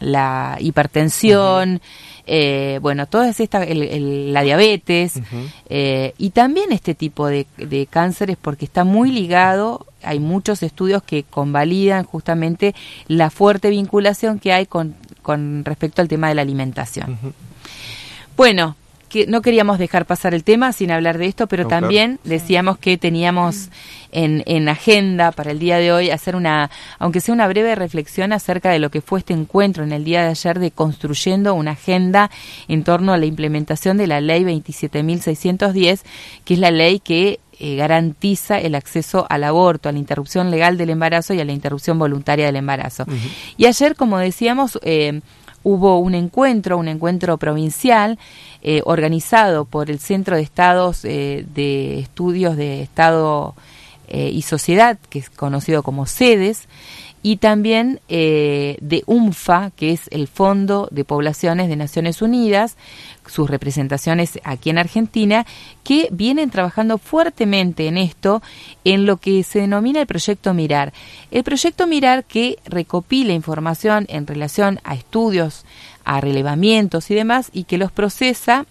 la 0.00 0.56
hipertensión, 0.58 1.82
eh, 2.26 2.78
bueno, 2.82 3.06
toda 3.06 3.28
esta, 3.28 3.64
la 3.66 4.42
diabetes 4.42 5.20
eh, 5.68 6.14
y 6.18 6.30
también 6.30 6.72
este 6.72 6.94
tipo 6.94 7.28
de, 7.28 7.46
de 7.58 7.86
cánceres 7.86 8.36
porque 8.40 8.64
está 8.64 8.82
muy 8.82 9.12
ligado 9.12 9.86
hay 10.06 10.20
muchos 10.20 10.62
estudios 10.62 11.02
que 11.02 11.24
convalidan 11.24 12.04
justamente 12.04 12.74
la 13.08 13.30
fuerte 13.30 13.70
vinculación 13.70 14.38
que 14.38 14.52
hay 14.52 14.66
con, 14.66 14.94
con 15.22 15.64
respecto 15.64 16.02
al 16.02 16.08
tema 16.08 16.28
de 16.28 16.36
la 16.36 16.42
alimentación. 16.42 17.18
Bueno, 18.36 18.76
que 19.06 19.26
no 19.26 19.42
queríamos 19.42 19.78
dejar 19.78 20.06
pasar 20.06 20.34
el 20.34 20.44
tema 20.44 20.72
sin 20.72 20.90
hablar 20.90 21.18
de 21.18 21.26
esto, 21.26 21.46
pero 21.46 21.66
también 21.66 22.18
decíamos 22.24 22.78
que 22.78 22.98
teníamos 22.98 23.70
en, 24.12 24.42
en, 24.46 24.68
agenda 24.68 25.32
para 25.32 25.50
el 25.50 25.58
día 25.58 25.78
de 25.78 25.92
hoy 25.92 26.10
hacer 26.10 26.36
una, 26.36 26.70
aunque 26.98 27.20
sea 27.20 27.34
una 27.34 27.48
breve 27.48 27.74
reflexión 27.74 28.32
acerca 28.32 28.70
de 28.70 28.78
lo 28.78 28.90
que 28.90 29.00
fue 29.00 29.20
este 29.20 29.34
encuentro 29.34 29.84
en 29.84 29.92
el 29.92 30.04
día 30.04 30.22
de 30.22 30.28
ayer 30.28 30.58
de 30.58 30.70
construyendo 30.70 31.54
una 31.54 31.72
agenda 31.72 32.30
en 32.68 32.84
torno 32.84 33.12
a 33.12 33.18
la 33.18 33.26
implementación 33.26 33.96
de 33.96 34.06
la 34.06 34.20
ley 34.20 34.44
27.610, 34.44 36.00
que 36.44 36.54
es 36.54 36.60
la 36.60 36.70
ley 36.70 37.00
que 37.00 37.40
eh, 37.58 37.76
garantiza 37.76 38.58
el 38.58 38.74
acceso 38.74 39.26
al 39.30 39.42
aborto, 39.42 39.88
a 39.88 39.92
la 39.92 39.98
interrupción 39.98 40.50
legal 40.50 40.76
del 40.76 40.90
embarazo 40.90 41.32
y 41.32 41.40
a 41.40 41.44
la 41.44 41.52
interrupción 41.52 41.98
voluntaria 41.98 42.44
del 42.44 42.56
embarazo. 42.56 43.06
Y 43.56 43.64
ayer, 43.64 43.96
como 43.96 44.18
decíamos, 44.18 44.78
eh, 44.82 45.22
hubo 45.66 45.98
un 45.98 46.14
encuentro, 46.14 46.78
un 46.78 46.86
encuentro 46.86 47.38
provincial 47.38 48.20
eh, 48.62 48.82
organizado 48.84 49.64
por 49.64 49.90
el 49.90 49.98
Centro 49.98 50.36
de 50.36 50.42
Estados 50.42 51.02
de 51.02 51.98
Estudios 51.98 52.56
de 52.56 52.82
Estado 52.82 53.54
y 54.08 54.42
Sociedad, 54.42 54.98
que 55.10 55.18
es 55.18 55.30
conocido 55.30 55.82
como 55.82 56.06
SEDES, 56.06 56.68
y 57.22 57.38
también 57.38 58.00
de 58.08 59.02
UNFA, 59.06 59.72
que 59.74 59.92
es 59.92 60.02
el 60.10 60.28
Fondo 60.28 60.88
de 60.92 61.04
Poblaciones 61.04 61.68
de 61.68 61.76
Naciones 61.76 62.22
Unidas, 62.22 62.76
sus 63.26 63.50
representaciones 63.50 64.38
aquí 64.44 64.70
en 64.70 64.78
Argentina, 64.78 65.44
que 65.82 66.06
vienen 66.12 66.50
trabajando 66.50 66.98
fuertemente 66.98 67.88
en 67.88 67.98
esto, 67.98 68.42
en 68.84 69.06
lo 69.06 69.16
que 69.16 69.42
se 69.42 69.58
denomina 69.58 70.00
el 70.00 70.06
proyecto 70.06 70.54
Mirar. 70.54 70.92
El 71.32 71.42
proyecto 71.42 71.88
Mirar 71.88 72.22
que 72.22 72.60
recopila 72.64 73.32
información 73.32 74.06
en 74.08 74.28
relación 74.28 74.78
a 74.84 74.94
estudios, 74.94 75.64
a 76.04 76.20
relevamientos 76.20 77.10
y 77.10 77.16
demás, 77.16 77.50
y 77.52 77.64
que 77.64 77.78
los 77.78 77.90
procesa 77.90 78.66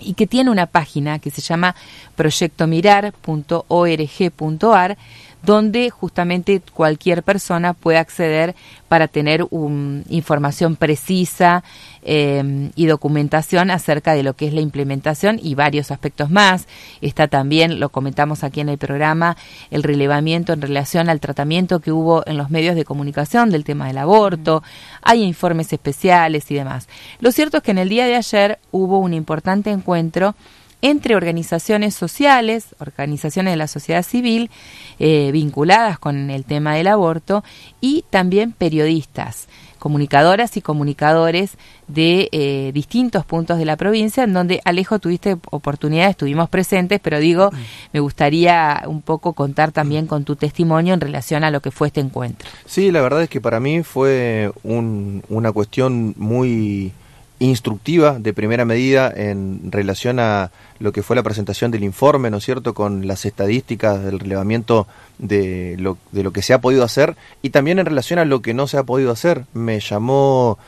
y 0.00 0.14
que 0.14 0.26
tiene 0.26 0.50
una 0.50 0.66
página 0.66 1.18
que 1.18 1.30
se 1.30 1.42
llama 1.42 1.74
proyectomirar.org.ar 2.16 4.98
donde 5.42 5.90
justamente 5.90 6.60
cualquier 6.72 7.22
persona 7.22 7.72
puede 7.72 7.98
acceder 7.98 8.54
para 8.88 9.08
tener 9.08 9.46
un, 9.50 10.04
información 10.08 10.76
precisa 10.76 11.62
eh, 12.02 12.70
y 12.74 12.86
documentación 12.86 13.70
acerca 13.70 14.14
de 14.14 14.22
lo 14.22 14.34
que 14.34 14.48
es 14.48 14.54
la 14.54 14.60
implementación 14.60 15.38
y 15.42 15.54
varios 15.54 15.90
aspectos 15.90 16.30
más. 16.30 16.66
Está 17.00 17.28
también, 17.28 17.80
lo 17.80 17.88
comentamos 17.90 18.44
aquí 18.44 18.60
en 18.60 18.68
el 18.68 18.78
programa, 18.78 19.36
el 19.70 19.82
relevamiento 19.82 20.52
en 20.52 20.62
relación 20.62 21.08
al 21.08 21.20
tratamiento 21.20 21.80
que 21.80 21.92
hubo 21.92 22.22
en 22.26 22.36
los 22.36 22.50
medios 22.50 22.74
de 22.74 22.84
comunicación 22.84 23.50
del 23.50 23.64
tema 23.64 23.86
del 23.86 23.98
aborto, 23.98 24.62
hay 25.02 25.22
informes 25.22 25.72
especiales 25.72 26.50
y 26.50 26.54
demás. 26.54 26.88
Lo 27.20 27.32
cierto 27.32 27.58
es 27.58 27.62
que 27.62 27.70
en 27.70 27.78
el 27.78 27.88
día 27.88 28.06
de 28.06 28.16
ayer 28.16 28.58
hubo 28.70 28.98
un 28.98 29.14
importante 29.14 29.70
encuentro 29.70 30.34
entre 30.82 31.14
organizaciones 31.14 31.94
sociales, 31.94 32.74
organizaciones 32.78 33.52
de 33.52 33.56
la 33.56 33.68
sociedad 33.68 34.02
civil 34.02 34.50
eh, 34.98 35.30
vinculadas 35.32 35.98
con 35.98 36.30
el 36.30 36.44
tema 36.44 36.74
del 36.74 36.88
aborto 36.88 37.44
y 37.80 38.04
también 38.10 38.52
periodistas, 38.52 39.48
comunicadoras 39.78 40.56
y 40.56 40.60
comunicadores 40.60 41.52
de 41.88 42.28
eh, 42.32 42.70
distintos 42.72 43.24
puntos 43.24 43.58
de 43.58 43.64
la 43.64 43.76
provincia, 43.76 44.24
en 44.24 44.32
donde 44.32 44.60
Alejo 44.64 44.98
tuviste 44.98 45.36
oportunidad, 45.50 46.10
estuvimos 46.10 46.48
presentes, 46.48 47.00
pero 47.00 47.18
digo, 47.18 47.50
me 47.92 48.00
gustaría 48.00 48.82
un 48.86 49.02
poco 49.02 49.32
contar 49.32 49.72
también 49.72 50.06
con 50.06 50.24
tu 50.24 50.36
testimonio 50.36 50.94
en 50.94 51.00
relación 51.00 51.44
a 51.44 51.50
lo 51.50 51.60
que 51.60 51.70
fue 51.70 51.88
este 51.88 52.00
encuentro. 52.00 52.48
Sí, 52.66 52.90
la 52.92 53.00
verdad 53.00 53.22
es 53.22 53.28
que 53.28 53.40
para 53.40 53.58
mí 53.58 53.82
fue 53.82 54.52
una 54.62 55.52
cuestión 55.52 56.14
muy 56.16 56.92
instructiva 57.40 58.18
de 58.18 58.32
primera 58.32 58.64
medida 58.64 59.12
en 59.14 59.72
relación 59.72 60.20
a 60.20 60.50
lo 60.78 60.92
que 60.92 61.02
fue 61.02 61.16
la 61.16 61.22
presentación 61.22 61.70
del 61.70 61.82
informe, 61.82 62.30
¿no 62.30 62.36
es 62.36 62.44
cierto?, 62.44 62.74
con 62.74 63.06
las 63.06 63.24
estadísticas 63.24 64.04
del 64.04 64.20
relevamiento 64.20 64.86
de 65.18 65.76
lo, 65.78 65.98
de 66.12 66.22
lo 66.22 66.32
que 66.32 66.42
se 66.42 66.52
ha 66.52 66.60
podido 66.60 66.84
hacer 66.84 67.16
y 67.42 67.50
también 67.50 67.78
en 67.78 67.86
relación 67.86 68.18
a 68.18 68.24
lo 68.24 68.42
que 68.42 68.54
no 68.54 68.66
se 68.66 68.76
ha 68.76 68.84
podido 68.84 69.10
hacer. 69.10 69.46
Me 69.54 69.80
llamó, 69.80 70.58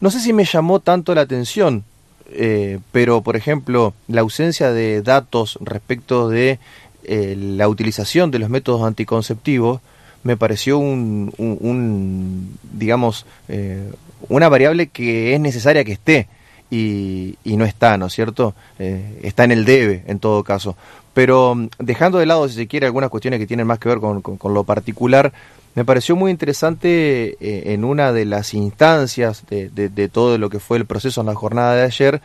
no 0.00 0.10
sé 0.10 0.20
si 0.20 0.32
me 0.32 0.44
llamó 0.44 0.80
tanto 0.80 1.14
la 1.14 1.20
atención, 1.20 1.84
eh, 2.30 2.78
pero 2.90 3.22
por 3.22 3.36
ejemplo, 3.36 3.92
la 4.08 4.22
ausencia 4.22 4.72
de 4.72 5.02
datos 5.02 5.58
respecto 5.60 6.30
de 6.30 6.58
eh, 7.04 7.36
la 7.36 7.68
utilización 7.68 8.30
de 8.30 8.38
los 8.38 8.48
métodos 8.48 8.82
anticonceptivos 8.82 9.80
me 10.22 10.36
pareció 10.36 10.78
un, 10.78 11.32
un, 11.38 12.58
digamos, 12.72 13.24
eh, 13.48 13.90
una 14.28 14.48
variable 14.48 14.88
que 14.88 15.34
es 15.34 15.40
necesaria 15.40 15.84
que 15.84 15.92
esté 15.92 16.28
y, 16.70 17.36
y 17.44 17.56
no 17.56 17.64
está, 17.64 17.96
¿no 17.96 18.06
es 18.06 18.12
cierto? 18.12 18.54
Eh, 18.78 19.20
está 19.22 19.44
en 19.44 19.52
el 19.52 19.64
debe, 19.64 20.04
en 20.06 20.18
todo 20.18 20.44
caso. 20.44 20.76
Pero 21.14 21.54
mm, 21.54 21.68
dejando 21.78 22.18
de 22.18 22.26
lado, 22.26 22.48
si 22.48 22.54
se 22.54 22.66
quiere, 22.66 22.86
algunas 22.86 23.10
cuestiones 23.10 23.40
que 23.40 23.46
tienen 23.46 23.66
más 23.66 23.78
que 23.78 23.88
ver 23.88 23.98
con, 23.98 24.20
con, 24.22 24.54
lo 24.54 24.64
particular, 24.64 25.32
me 25.74 25.84
pareció 25.84 26.16
muy 26.16 26.30
interesante 26.30 27.36
eh, 27.40 27.72
en 27.72 27.84
una 27.84 28.12
de 28.12 28.24
las 28.24 28.54
instancias 28.54 29.44
de, 29.48 29.68
de, 29.70 30.08
todo 30.08 30.38
lo 30.38 30.50
que 30.50 30.60
fue 30.60 30.76
el 30.76 30.86
proceso 30.86 31.20
en 31.20 31.28
la 31.28 31.34
jornada 31.34 31.74
de 31.74 31.82
ayer, 31.82 32.20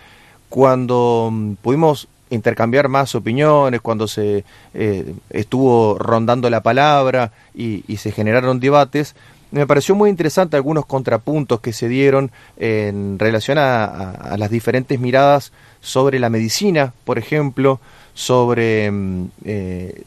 cuando 0.50 1.30
mm, 1.32 1.54
pudimos 1.56 2.08
intercambiar 2.30 2.90
más 2.90 3.16
opiniones, 3.16 3.82
cuando 3.82 4.08
se 4.08 4.44
eh, 4.74 5.14
estuvo 5.30 5.98
rondando 6.00 6.50
la 6.50 6.64
palabra 6.64 7.32
y, 7.54 7.84
y, 7.88 7.98
se 7.98 8.12
generaron 8.12 8.60
debates, 8.60 9.16
me 9.54 9.68
pareció 9.68 9.94
muy 9.94 10.10
interesante 10.10 10.58
algunos 10.58 10.88
contrapuntos 10.88 11.62
que 11.62 11.74
se 11.74 11.88
dieron 11.88 12.32
en 12.58 13.20
relación 13.20 13.60
a, 13.60 14.36
las 14.36 14.50
diferentes 14.50 15.00
miradas 15.00 15.52
sobre 15.80 16.18
la 16.20 16.32
medicina, 16.32 16.92
por 17.06 17.20
ejemplo, 17.20 17.80
sobre 18.16 18.90
mm, 18.90 19.26
eh, 19.46 20.04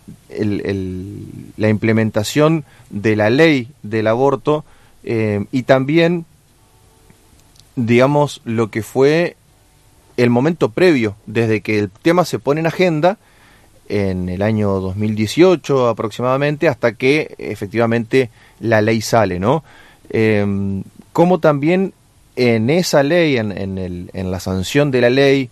la 1.56 1.68
implementación 1.68 2.64
de 2.90 3.14
la 3.14 3.30
ley 3.30 3.68
del 3.84 4.08
aborto 4.08 4.64
eh, 5.04 5.44
y 5.52 5.62
también, 5.62 6.24
digamos, 7.76 8.40
lo 8.44 8.72
que 8.72 8.82
fue 8.82 9.36
el 10.16 10.28
momento 10.28 10.70
previo, 10.70 11.14
desde 11.26 11.60
que 11.60 11.78
el 11.78 11.88
tema 11.88 12.24
se 12.24 12.40
pone 12.40 12.58
en 12.58 12.66
agenda, 12.66 13.16
en 13.88 14.28
el 14.28 14.42
año 14.42 14.80
2018 14.80 15.88
aproximadamente, 15.88 16.68
hasta 16.68 16.92
que 16.94 17.34
efectivamente 17.38 18.30
la 18.60 18.80
ley 18.80 19.00
sale, 19.00 19.38
¿no? 19.38 19.64
Eh, 20.10 20.82
como 21.12 21.40
también 21.40 21.94
en 22.36 22.68
esa 22.68 23.02
ley, 23.02 23.38
en, 23.38 23.50
en, 23.56 23.78
el, 23.78 24.10
en, 24.12 24.30
la 24.30 24.40
sanción 24.40 24.90
de 24.90 25.00
la 25.00 25.10
ley, 25.10 25.48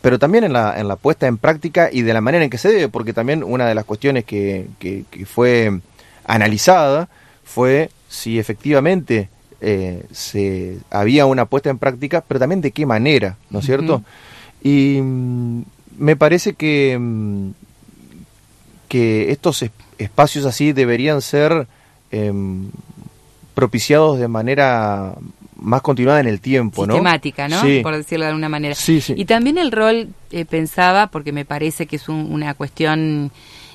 pero 0.00 0.18
también 0.18 0.44
en 0.44 0.52
la, 0.52 0.78
en 0.78 0.88
la 0.88 0.96
puesta 0.96 1.26
en 1.26 1.38
práctica 1.38 1.88
y 1.90 2.02
de 2.02 2.12
la 2.12 2.20
manera 2.20 2.44
en 2.44 2.50
que 2.50 2.58
se 2.58 2.68
debe, 2.68 2.88
porque 2.88 3.12
también 3.12 3.42
una 3.42 3.66
de 3.66 3.74
las 3.74 3.84
cuestiones 3.84 4.24
que, 4.24 4.66
que, 4.78 5.04
fue 5.24 5.80
analizada 6.24 7.08
fue 7.44 7.90
si 8.08 8.38
efectivamente 8.38 9.28
eh, 9.60 10.04
se 10.12 10.78
había 10.90 11.26
una 11.26 11.46
puesta 11.46 11.70
en 11.70 11.78
práctica, 11.78 12.22
pero 12.26 12.40
también 12.40 12.60
de 12.60 12.72
qué 12.72 12.84
manera, 12.86 13.36
¿no 13.50 13.60
es 13.60 13.64
cierto? 13.64 14.02
Y 14.62 15.00
mm, 15.00 15.62
me 15.98 16.16
parece 16.16 16.54
que, 16.54 16.96
mm, 16.98 17.50
que 18.88 19.30
estos 19.30 19.64
espacios 19.98 20.46
así 20.46 20.72
deberían 20.72 21.22
ser 21.22 21.68
Em, 22.10 22.70
propiciados 23.54 24.18
de 24.18 24.28
manera 24.28 25.14
más 25.56 25.82
continuada 25.82 26.20
en 26.20 26.28
el 26.28 26.40
tiempo, 26.40 26.86
¿no? 26.86 26.94
Sistemática, 26.94 27.48
¿no? 27.48 27.60
Por 27.82 27.96
decirlo 27.96 28.24
de 28.24 28.28
alguna 28.28 28.48
manera. 28.48 28.74
Sí, 28.76 29.00
sí. 29.00 29.14
Y 29.16 29.24
también 29.24 29.58
el 29.58 29.72
rol, 29.72 30.10
eh, 30.30 30.44
pensaba, 30.44 31.08
porque 31.08 31.32
me 31.32 31.44
parece 31.44 31.86
que 31.86 31.96
es 31.96 32.08
una 32.08 32.54
cuestión 32.54 33.32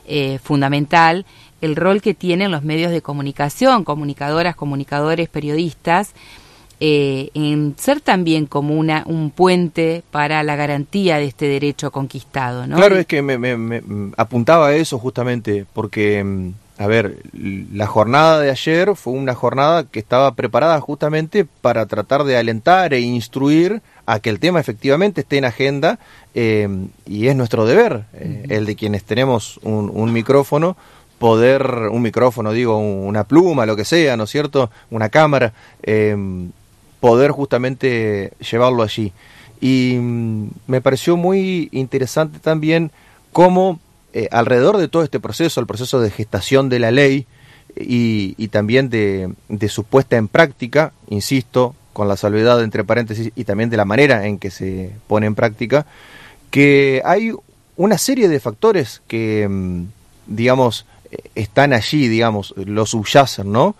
eh, 0.08 0.40
fundamental, 0.42 1.26
el 1.60 1.76
rol 1.76 2.02
que 2.02 2.14
tienen 2.14 2.50
los 2.50 2.64
medios 2.64 2.92
de 2.92 3.02
comunicación, 3.02 3.84
comunicadoras, 3.84 4.56
comunicadores, 4.56 5.28
periodistas, 5.28 6.14
eh, 6.86 7.30
en 7.34 7.76
ser 7.78 8.02
también 8.02 8.46
como 8.46 8.74
una, 8.74 9.04
un 9.06 9.32
puente 9.32 10.04
para 10.12 10.44
la 10.44 10.58
garantía 10.58 11.18
de 11.18 11.28
este 11.28 11.48
derecho 11.48 11.92
conquistado. 11.92 12.68
¿no? 12.68 12.76
Claro, 12.76 12.98
es 12.98 13.06
que 13.06 13.22
me, 13.22 13.82
apuntaba 14.18 14.68
a 14.68 14.76
eso 14.76 15.00
justamente, 15.00 15.66
porque, 15.72 16.22
mm, 16.22 16.50
a 16.80 16.88
ver, 16.88 17.20
la 17.32 17.88
jornada 17.88 18.42
de 18.42 18.52
ayer 18.52 18.98
fue 18.98 19.14
una 19.14 19.34
jornada 19.34 19.86
que 19.86 20.00
estaba 20.00 20.36
preparada 20.36 20.78
justamente 20.82 21.46
para 21.46 21.86
tratar 21.86 22.26
de 22.26 22.36
alentar 22.36 22.94
e 22.94 23.00
instruir 23.00 23.82
a 24.06 24.20
que 24.20 24.30
el 24.30 24.42
tema 24.42 24.60
efectivamente 24.60 25.22
esté 25.22 25.38
en 25.38 25.46
agenda 25.46 26.00
eh, 26.36 26.68
y 27.06 27.28
es 27.28 27.36
nuestro 27.38 27.66
deber, 27.66 28.04
eh, 28.12 28.48
el 28.50 28.66
de 28.66 28.76
quienes 28.76 29.06
tenemos 29.06 29.58
un, 29.64 29.90
un 29.90 30.12
micrófono, 30.12 30.76
poder, 31.18 31.66
un 31.90 32.02
micrófono, 32.02 32.52
digo, 32.52 32.78
una 32.78 33.24
pluma, 33.24 33.66
lo 33.66 33.78
que 33.78 33.86
sea, 33.86 34.18
¿no 34.18 34.26
es 34.26 34.30
cierto? 34.30 34.70
Una 34.92 35.08
cámara, 35.08 35.54
eh, 35.82 36.18
poder 37.04 37.32
justamente 37.32 38.32
llevarlo 38.50 38.82
allí. 38.82 39.12
Y 39.60 39.98
mm, 40.00 40.52
me 40.68 40.80
pareció 40.80 41.18
muy 41.18 41.68
interesante 41.74 42.40
también 42.40 42.92
cómo 43.34 43.82
eh, 44.14 44.30
alrededor 44.32 44.78
de 44.78 44.88
todo 44.88 45.04
este 45.04 45.20
proceso, 45.20 45.60
el 45.60 45.68
proceso 45.68 46.00
de 46.00 46.10
gestación 46.10 46.70
de 46.70 46.80
la 46.80 46.92
ley 46.92 47.28
y, 47.76 48.48
también 48.48 48.90
de, 48.90 49.36
su 49.68 49.84
puesta 49.84 50.16
en 50.16 50.30
práctica, 50.30 50.94
insisto, 51.10 51.76
con 51.92 52.08
la 52.08 52.16
salvedad 52.16 52.64
entre 52.64 52.86
paréntesis 52.86 53.34
y 53.36 53.44
también 53.44 53.70
de 53.70 53.76
la 53.76 53.84
manera 53.84 54.26
en 54.26 54.40
que 54.40 54.50
se 54.50 54.94
pone 55.08 55.26
en 55.26 55.36
práctica, 55.36 55.86
que 56.52 57.02
hay 57.04 57.34
una 57.76 57.98
serie 57.98 58.30
de 58.30 58.40
factores 58.40 59.02
que, 59.10 59.46
mm, 59.50 59.88
digamos, 60.28 60.86
eh, 61.12 61.18
están 61.36 61.74
allí, 61.74 62.08
digamos, 62.08 62.54
lo 62.56 62.86
subyacen, 62.86 63.52
¿no? 63.52 63.76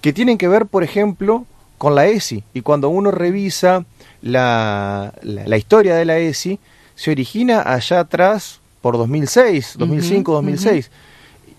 Que 0.00 0.12
tienen 0.12 0.38
que 0.38 0.46
ver, 0.46 0.66
por 0.66 0.84
ejemplo, 0.84 1.46
con 1.78 1.94
la 1.94 2.06
ESI. 2.06 2.42
Y 2.54 2.60
cuando 2.60 2.88
uno 2.88 3.10
revisa 3.10 3.84
la, 4.22 5.12
la, 5.22 5.56
historia 5.56 5.94
de 5.96 6.04
la 6.04 6.18
ESI, 6.18 6.58
se 6.94 7.10
origina 7.10 7.62
allá 7.62 8.00
atrás 8.00 8.60
por 8.80 8.96
2006, 8.96 9.74
2005, 9.78 10.32
2006. 10.32 10.90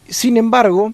Sin 0.09 0.37
embargo, 0.37 0.93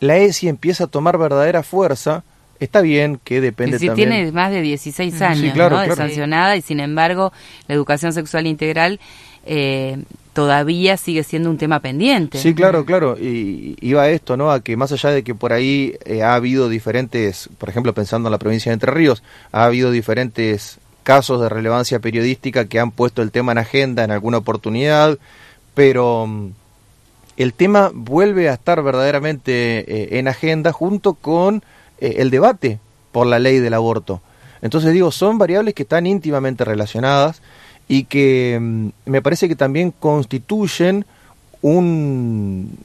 la 0.00 0.16
ESI 0.16 0.48
empieza 0.48 0.84
a 0.84 0.86
tomar 0.86 1.18
verdadera 1.18 1.62
fuerza. 1.62 2.24
Está 2.60 2.80
bien 2.80 3.20
que 3.22 3.40
depende 3.40 3.78
si 3.78 3.88
tiene 3.90 4.32
más 4.32 4.50
de 4.50 4.62
16 4.62 5.22
años 5.22 5.54
de 5.54 5.96
sancionada 5.96 6.56
y 6.56 6.62
sin 6.62 6.80
embargo 6.80 7.32
la 7.68 7.74
educación 7.76 8.12
sexual 8.12 8.48
integral 8.48 8.98
eh, 9.46 10.02
todavía 10.38 10.96
sigue 10.96 11.24
siendo 11.24 11.50
un 11.50 11.58
tema 11.58 11.80
pendiente. 11.80 12.38
Sí, 12.38 12.54
claro, 12.54 12.84
claro. 12.84 13.18
Y 13.18 13.76
iba 13.80 14.08
esto, 14.08 14.36
¿no? 14.36 14.52
A 14.52 14.60
que 14.60 14.76
más 14.76 14.92
allá 14.92 15.10
de 15.10 15.24
que 15.24 15.34
por 15.34 15.52
ahí 15.52 15.96
eh, 16.04 16.22
ha 16.22 16.36
habido 16.36 16.68
diferentes, 16.68 17.50
por 17.58 17.68
ejemplo, 17.68 17.92
pensando 17.92 18.28
en 18.28 18.30
la 18.30 18.38
provincia 18.38 18.70
de 18.70 18.74
Entre 18.74 18.92
Ríos, 18.92 19.24
ha 19.50 19.64
habido 19.64 19.90
diferentes 19.90 20.78
casos 21.02 21.40
de 21.40 21.48
relevancia 21.48 21.98
periodística 21.98 22.66
que 22.66 22.78
han 22.78 22.92
puesto 22.92 23.20
el 23.20 23.32
tema 23.32 23.50
en 23.50 23.58
agenda 23.58 24.04
en 24.04 24.12
alguna 24.12 24.38
oportunidad, 24.38 25.18
pero 25.74 26.28
mm, 26.28 26.50
el 27.36 27.52
tema 27.52 27.90
vuelve 27.92 28.48
a 28.48 28.54
estar 28.54 28.80
verdaderamente 28.84 29.78
eh, 29.88 30.18
en 30.20 30.28
agenda 30.28 30.70
junto 30.70 31.14
con 31.14 31.64
eh, 32.00 32.14
el 32.18 32.30
debate 32.30 32.78
por 33.10 33.26
la 33.26 33.40
ley 33.40 33.58
del 33.58 33.74
aborto. 33.74 34.22
Entonces 34.62 34.92
digo, 34.92 35.10
son 35.10 35.36
variables 35.36 35.74
que 35.74 35.82
están 35.82 36.06
íntimamente 36.06 36.64
relacionadas 36.64 37.42
y 37.88 38.04
que 38.04 38.58
mm, 38.60 38.88
me 39.06 39.22
parece 39.22 39.48
que 39.48 39.56
también 39.56 39.92
constituyen 39.98 41.04
un, 41.62 42.78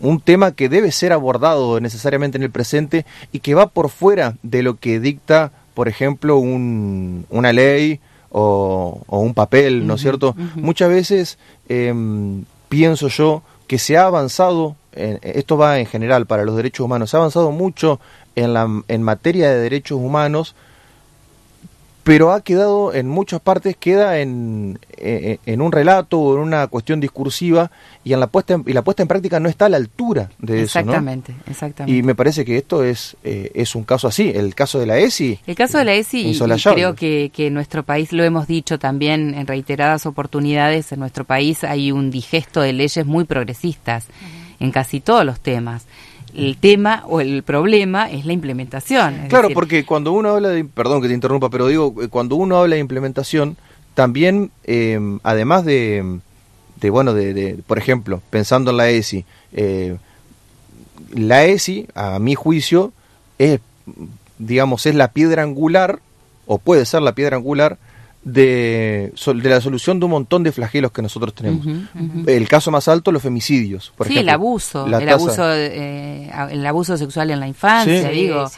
un 0.00 0.20
tema 0.20 0.52
que 0.52 0.68
debe 0.68 0.90
ser 0.92 1.12
abordado 1.12 1.80
necesariamente 1.80 2.38
en 2.38 2.44
el 2.44 2.50
presente 2.50 3.04
y 3.32 3.40
que 3.40 3.54
va 3.54 3.68
por 3.68 3.90
fuera 3.90 4.34
de 4.42 4.62
lo 4.62 4.76
que 4.76 5.00
dicta, 5.00 5.52
por 5.74 5.88
ejemplo, 5.88 6.38
un, 6.38 7.26
una 7.30 7.52
ley 7.52 8.00
o, 8.30 9.02
un 9.08 9.34
papel, 9.34 9.86
¿no 9.86 9.94
es 9.94 10.00
cierto? 10.00 10.34
Muchas 10.56 10.88
veces 10.88 11.38
em, 11.68 12.44
pienso 12.68 13.08
yo 13.08 13.42
que 13.66 13.78
se 13.78 13.96
ha 13.96 14.06
avanzado, 14.06 14.76
esto 14.92 15.56
va 15.56 15.78
en 15.78 15.86
general 15.86 16.26
para 16.26 16.44
los 16.44 16.56
derechos 16.56 16.84
humanos, 16.84 17.10
se 17.10 17.16
ha 17.16 17.20
avanzado 17.20 17.52
mucho 17.52 18.00
en, 18.34 18.54
la, 18.54 18.68
en 18.88 19.02
materia 19.02 19.50
de 19.50 19.60
derechos 19.60 19.98
humanos, 19.98 20.54
pero 22.08 22.32
ha 22.32 22.40
quedado 22.40 22.94
en 22.94 23.06
muchas 23.06 23.38
partes, 23.38 23.76
queda 23.76 24.18
en, 24.18 24.78
en, 24.96 25.60
un 25.60 25.70
relato 25.70 26.18
o 26.18 26.34
en 26.36 26.40
una 26.40 26.66
cuestión 26.68 27.00
discursiva 27.00 27.70
y, 28.02 28.14
en 28.14 28.20
la 28.20 28.28
puesta 28.28 28.54
en, 28.54 28.64
y 28.66 28.72
la 28.72 28.80
puesta 28.80 29.02
en 29.02 29.08
práctica 29.08 29.38
no 29.40 29.46
está 29.50 29.66
a 29.66 29.68
la 29.68 29.76
altura 29.76 30.30
de 30.38 30.62
eso. 30.62 30.78
Exactamente, 30.78 31.34
exactamente. 31.46 31.98
Y 31.98 32.02
me 32.02 32.14
parece 32.14 32.46
que 32.46 32.56
esto 32.56 32.82
es, 32.82 33.14
eh, 33.24 33.50
es 33.52 33.74
un 33.74 33.84
caso 33.84 34.08
así, 34.08 34.32
el 34.34 34.54
caso 34.54 34.80
de 34.80 34.86
la 34.86 34.96
ESI. 34.96 35.38
El 35.46 35.54
caso 35.54 35.76
de 35.76 35.84
la 35.84 35.92
ESI, 35.92 36.30
y, 36.30 36.38
creo 36.38 36.94
que, 36.94 37.30
que 37.30 37.48
en 37.48 37.54
nuestro 37.54 37.82
país 37.82 38.10
lo 38.14 38.24
hemos 38.24 38.46
dicho 38.46 38.78
también 38.78 39.34
en 39.34 39.46
reiteradas 39.46 40.06
oportunidades, 40.06 40.90
en 40.92 41.00
nuestro 41.00 41.24
país 41.24 41.62
hay 41.62 41.92
un 41.92 42.10
digesto 42.10 42.62
de 42.62 42.72
leyes 42.72 43.04
muy 43.04 43.24
progresistas 43.24 44.06
en 44.60 44.70
casi 44.70 45.00
todos 45.00 45.26
los 45.26 45.40
temas 45.40 45.84
el 46.38 46.56
tema 46.56 47.04
o 47.06 47.20
el 47.20 47.42
problema 47.42 48.10
es 48.10 48.24
la 48.24 48.32
implementación. 48.32 49.26
claro, 49.28 49.48
porque 49.52 49.84
cuando 49.84 50.12
uno 50.12 50.30
habla 50.30 50.50
de, 50.50 50.64
perdón 50.64 51.02
que 51.02 51.08
te 51.08 51.14
interrumpa, 51.14 51.50
pero 51.50 51.66
digo, 51.66 51.94
eh, 52.02 52.08
cuando 52.08 52.36
uno 52.36 52.58
habla 52.58 52.76
de 52.76 52.80
implementación, 52.80 53.56
también, 53.94 54.52
em, 54.64 55.18
además 55.24 55.64
de, 55.64 56.20
de 56.80 56.90
bueno, 56.90 57.12
de, 57.14 57.58
por 57.66 57.78
ejemplo, 57.78 58.22
pensando 58.30 58.70
en 58.70 58.76
la 58.76 58.88
ESI, 58.88 59.24
eh, 59.52 59.96
la 61.12 61.44
ESI, 61.44 61.88
a 61.94 62.18
mi 62.20 62.34
juicio, 62.34 62.92
es, 63.38 63.60
digamos, 64.38 64.86
es 64.86 64.94
la 64.94 65.12
piedra 65.12 65.42
angular, 65.42 65.98
o 66.46 66.58
puede 66.58 66.86
ser 66.86 67.02
la 67.02 67.12
piedra 67.12 67.36
angular, 67.36 67.78
de, 68.24 69.12
de, 69.14 69.48
la 69.48 69.60
solución 69.60 70.00
de 70.00 70.04
un 70.06 70.10
montón 70.10 70.42
de 70.42 70.52
flagelos 70.52 70.92
que 70.92 71.02
nosotros 71.02 71.34
tenemos. 71.34 71.66
El 72.26 72.48
caso 72.48 72.70
más 72.70 72.88
alto, 72.88 73.12
los 73.12 73.22
femicidios. 73.22 73.92
Por 73.96 74.08
sí, 74.08 74.18
el 74.18 74.28
abuso, 74.28 74.86
el 74.86 75.08
abuso, 75.08 75.52
eh, 75.54 76.30
el 76.50 76.66
abuso 76.66 76.96
sexual 76.96 77.30
en 77.30 77.40
la 77.40 77.48
infancia, 77.48 78.08
digo. 78.10 78.50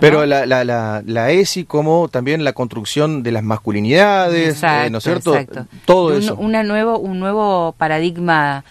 Pero 0.00 0.26
la, 0.26 0.46
la, 0.46 0.64
la, 0.64 1.02
la, 1.04 1.30
ESI 1.30 1.64
como 1.64 2.08
también 2.08 2.44
la 2.44 2.52
construcción 2.52 3.22
de 3.22 3.32
las 3.32 3.42
masculinidades, 3.42 4.62
eh, 4.62 4.88
¿no 4.90 4.98
es 4.98 5.04
cierto? 5.04 5.36
Todo 5.84 6.16
eso. 6.16 6.36
Una 6.36 6.62
nuevo, 6.62 6.98
un 6.98 7.20
nuevo 7.20 7.74
paradigma 7.78 8.64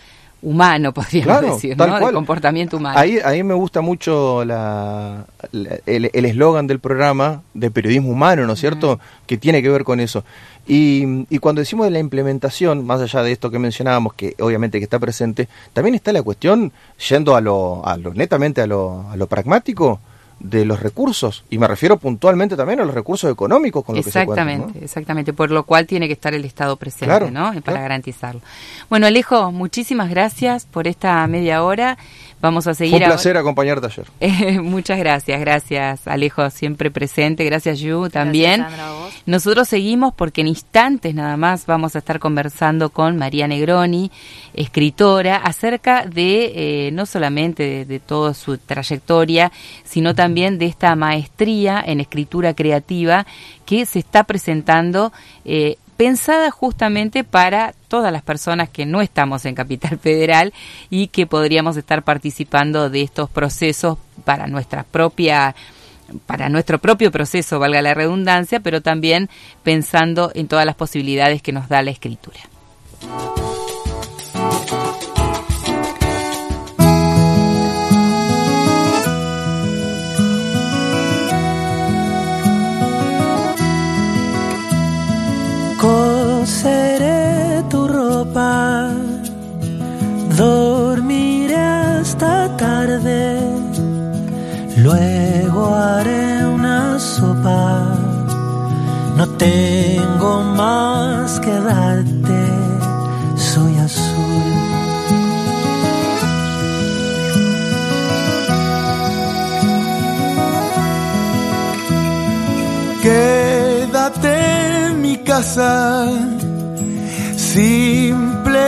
humano, 0.43 0.93
podríamos 0.93 1.41
decir, 1.41 1.75
¿no? 1.77 1.99
De 1.99 2.13
comportamiento 2.13 2.77
humano. 2.77 2.99
Ahí, 2.99 3.19
ahí 3.23 3.41
me 3.43 3.53
gusta 3.53 3.81
mucho 3.81 4.45
la, 4.45 5.25
el 5.51 6.25
eslogan 6.25 6.67
del 6.67 6.79
programa 6.79 7.41
de 7.53 7.71
periodismo 7.71 8.11
humano, 8.11 8.45
¿no 8.45 8.53
es 8.53 8.59
cierto? 8.59 8.99
Que 9.25 9.37
tiene 9.37 9.61
que 9.61 9.69
ver 9.69 9.83
con 9.83 9.99
eso. 9.99 10.23
Y, 10.65 11.25
y, 11.29 11.39
cuando 11.39 11.59
decimos 11.59 11.85
de 11.85 11.91
la 11.91 11.99
implementación, 11.99 12.85
más 12.85 13.01
allá 13.01 13.21
de 13.21 13.33
esto 13.33 13.51
que 13.51 13.59
mencionábamos, 13.59 14.13
que 14.13 14.33
obviamente 14.39 14.79
que 14.79 14.85
está 14.85 14.97
presente, 14.97 15.49
también 15.73 15.95
está 15.95 16.13
la 16.13 16.23
cuestión, 16.23 16.71
yendo 17.09 17.35
a 17.35 17.41
lo, 17.41 17.85
a 17.85 17.97
lo 17.97 18.13
netamente 18.13 18.61
a 18.61 18.67
lo, 18.67 19.05
a 19.09 19.17
lo 19.17 19.27
pragmático, 19.27 19.99
de 20.39 20.65
los 20.65 20.81
recursos 20.81 21.43
y 21.49 21.57
me 21.57 21.67
refiero 21.67 21.97
puntualmente 21.97 22.55
también 22.55 22.79
a 22.79 22.85
los 22.85 22.93
recursos 22.93 23.31
económicos 23.31 23.83
con 23.83 23.95
lo 23.95 24.03
que 24.03 24.11
se 24.11 24.19
Exactamente, 24.19 24.83
exactamente, 24.83 25.33
por 25.33 25.51
lo 25.51 25.63
cual 25.63 25.87
tiene 25.87 26.07
que 26.07 26.13
estar 26.13 26.33
el 26.33 26.45
Estado 26.45 26.75
presente, 26.75 27.31
¿no? 27.31 27.53
Para 27.61 27.81
garantizarlo. 27.81 28.41
Bueno, 28.89 29.07
Alejo, 29.07 29.51
muchísimas 29.51 30.09
gracias 30.09 30.65
por 30.65 30.87
esta 30.87 31.25
media 31.27 31.63
hora. 31.63 31.97
Vamos 32.43 32.67
a 32.67 32.73
seguir. 32.73 32.97
Fue 32.97 33.05
un 33.05 33.05
placer 33.05 33.37
acompañarte 33.37 33.87
ayer. 33.87 34.05
Eh, 34.19 34.59
muchas 34.61 34.99
gracias, 34.99 35.39
gracias 35.39 36.05
Alejo, 36.09 36.49
siempre 36.49 36.91
presente. 36.91 37.45
Gracias 37.45 37.79
Yu 37.79 38.09
también. 38.09 38.65
Nosotros 39.25 39.69
seguimos 39.69 40.13
porque 40.13 40.41
en 40.41 40.47
instantes 40.47 41.15
nada 41.15 41.37
más 41.37 41.65
vamos 41.65 41.95
a 41.95 41.99
estar 41.99 42.19
conversando 42.19 42.89
con 42.89 43.15
María 43.15 43.47
Negroni, 43.47 44.11
escritora, 44.53 45.37
acerca 45.37 46.05
de 46.05 46.87
eh, 46.87 46.91
no 46.91 47.05
solamente 47.05 47.63
de, 47.63 47.85
de, 47.85 48.01
toda 48.01 48.33
su 48.33 48.57
trayectoria, 48.57 49.49
sino 49.85 50.13
también 50.13 50.57
de 50.57 50.65
esta 50.65 50.93
maestría 50.97 51.81
en 51.85 52.01
escritura 52.01 52.53
creativa 52.53 53.25
que 53.65 53.85
se 53.85 53.99
está 53.99 54.25
presentando 54.25 55.13
eh, 55.45 55.77
pensada 55.93 56.51
justamente 56.51 57.23
para 57.23 57.73
todas 57.87 58.11
las 58.11 58.21
personas 58.21 58.69
que 58.69 58.85
no 58.85 59.01
estamos 59.01 59.45
en 59.45 59.55
Capital 59.55 59.97
Federal 59.99 60.53
y 60.89 61.07
que 61.07 61.25
podríamos 61.25 61.77
estar 61.77 62.03
participando 62.03 62.89
de 62.89 63.01
estos 63.01 63.29
procesos 63.29 63.97
para 64.25 64.47
nuestra 64.47 64.83
propia 64.83 65.55
para 66.25 66.49
nuestro 66.49 66.79
propio 66.79 67.11
proceso, 67.11 67.59
valga 67.59 67.81
la 67.81 67.93
redundancia, 67.93 68.59
pero 68.59 68.81
también 68.81 69.29
pensando 69.63 70.31
en 70.35 70.47
todas 70.47 70.65
las 70.65 70.75
posibilidades 70.75 71.41
que 71.41 71.53
nos 71.53 71.69
da 71.69 71.81
la 71.81 71.91
escritura. 71.91 72.39
Dormiré 90.37 91.55
hasta 91.55 92.55
tarde, 92.57 93.39
luego 94.77 95.73
haré 95.73 96.45
una 96.47 96.99
sopa. 96.99 97.85
No 99.17 99.27
tengo 99.37 100.41
más 100.55 101.39
que 101.39 101.51
darte, 101.51 102.41
soy 103.37 103.77
azul. 103.77 104.23
Quédate 113.03 114.85
en 114.87 115.01
mi 115.01 115.17
casa, 115.17 116.07
simple 117.53 118.67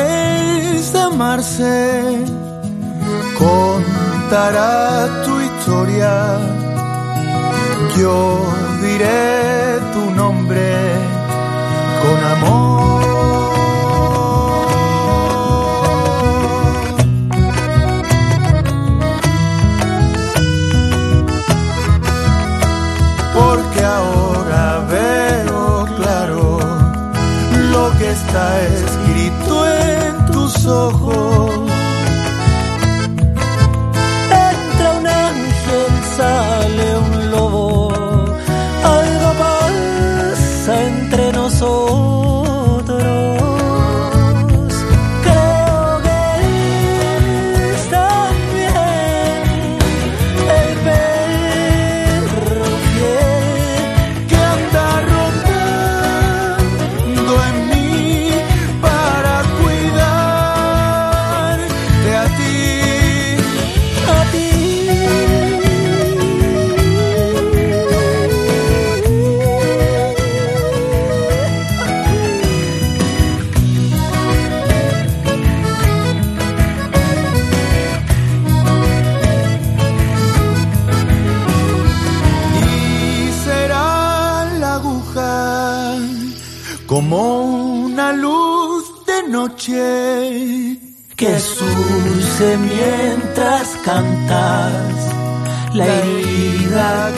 amarse, 1.05 2.23
contará 3.37 5.23
tu 5.25 5.33
historia, 5.41 6.37
yo 7.97 8.41
diré 8.83 9.79
tu 9.93 10.11
nombre 10.11 10.69
con 12.01 12.17
amor. 12.35 12.94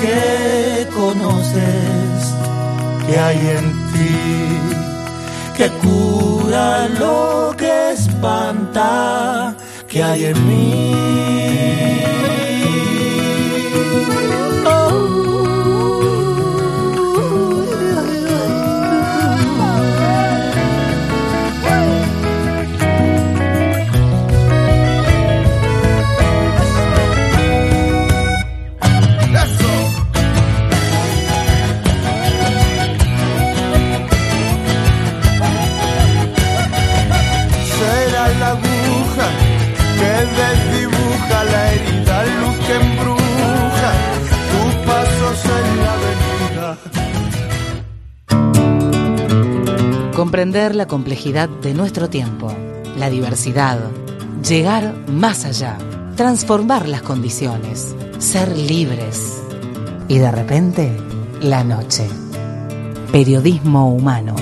Que 0.01 0.87
conoces 0.93 2.35
que 3.05 3.19
hay 3.19 3.39
en 3.57 3.65
ti 3.93 4.47
que 5.57 5.69
cura 5.69 6.87
lo 6.99 7.55
que 7.57 7.91
espanta 7.91 9.55
que 9.87 10.03
hay 10.03 10.25
en 10.25 10.47
mí. 10.47 12.26
Comprender 50.37 50.75
la 50.75 50.85
complejidad 50.85 51.49
de 51.49 51.73
nuestro 51.73 52.11
tiempo, 52.11 52.55
la 52.95 53.09
diversidad, 53.09 53.79
llegar 54.47 54.93
más 55.07 55.45
allá, 55.45 55.79
transformar 56.15 56.87
las 56.87 57.01
condiciones, 57.01 57.95
ser 58.19 58.55
libres. 58.55 59.41
Y 60.07 60.19
de 60.19 60.29
repente, 60.31 60.95
la 61.41 61.63
noche. 61.63 62.07
Periodismo 63.11 63.91
humano. 63.91 64.35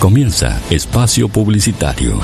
Comienza 0.00 0.60
espacio 0.68 1.30
publicitario. 1.30 2.20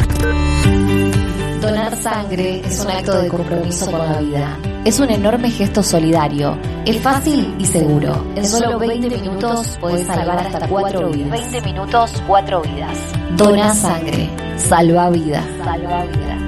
Donar 1.62 1.96
sangre 1.96 2.60
es 2.62 2.78
un 2.80 2.90
acto 2.90 3.22
de 3.22 3.28
compromiso 3.28 3.90
con 3.90 4.00
la 4.00 4.20
vida. 4.20 4.58
Es 4.84 5.00
un 5.00 5.08
enorme 5.08 5.50
gesto 5.50 5.82
solidario. 5.82 6.75
Es 6.86 7.02
fácil 7.02 7.54
y 7.58 7.66
seguro. 7.66 8.24
En 8.36 8.46
solo 8.46 8.78
20 8.78 9.08
minutos 9.18 9.76
puedes 9.80 10.06
salvar 10.06 10.38
hasta 10.38 10.68
4 10.68 11.10
vidas. 11.10 11.50
20 11.50 11.60
minutos, 11.62 12.22
4 12.28 12.62
vidas. 12.62 12.96
Dona 13.36 13.74
sangre. 13.74 14.30
Salva 14.56 15.10
vida. 15.10 15.44
Salva 15.64 16.04
vida. 16.04 16.38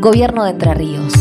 Gobierno 0.00 0.42
de 0.42 0.50
Entre 0.50 0.74
Ríos. 0.74 1.12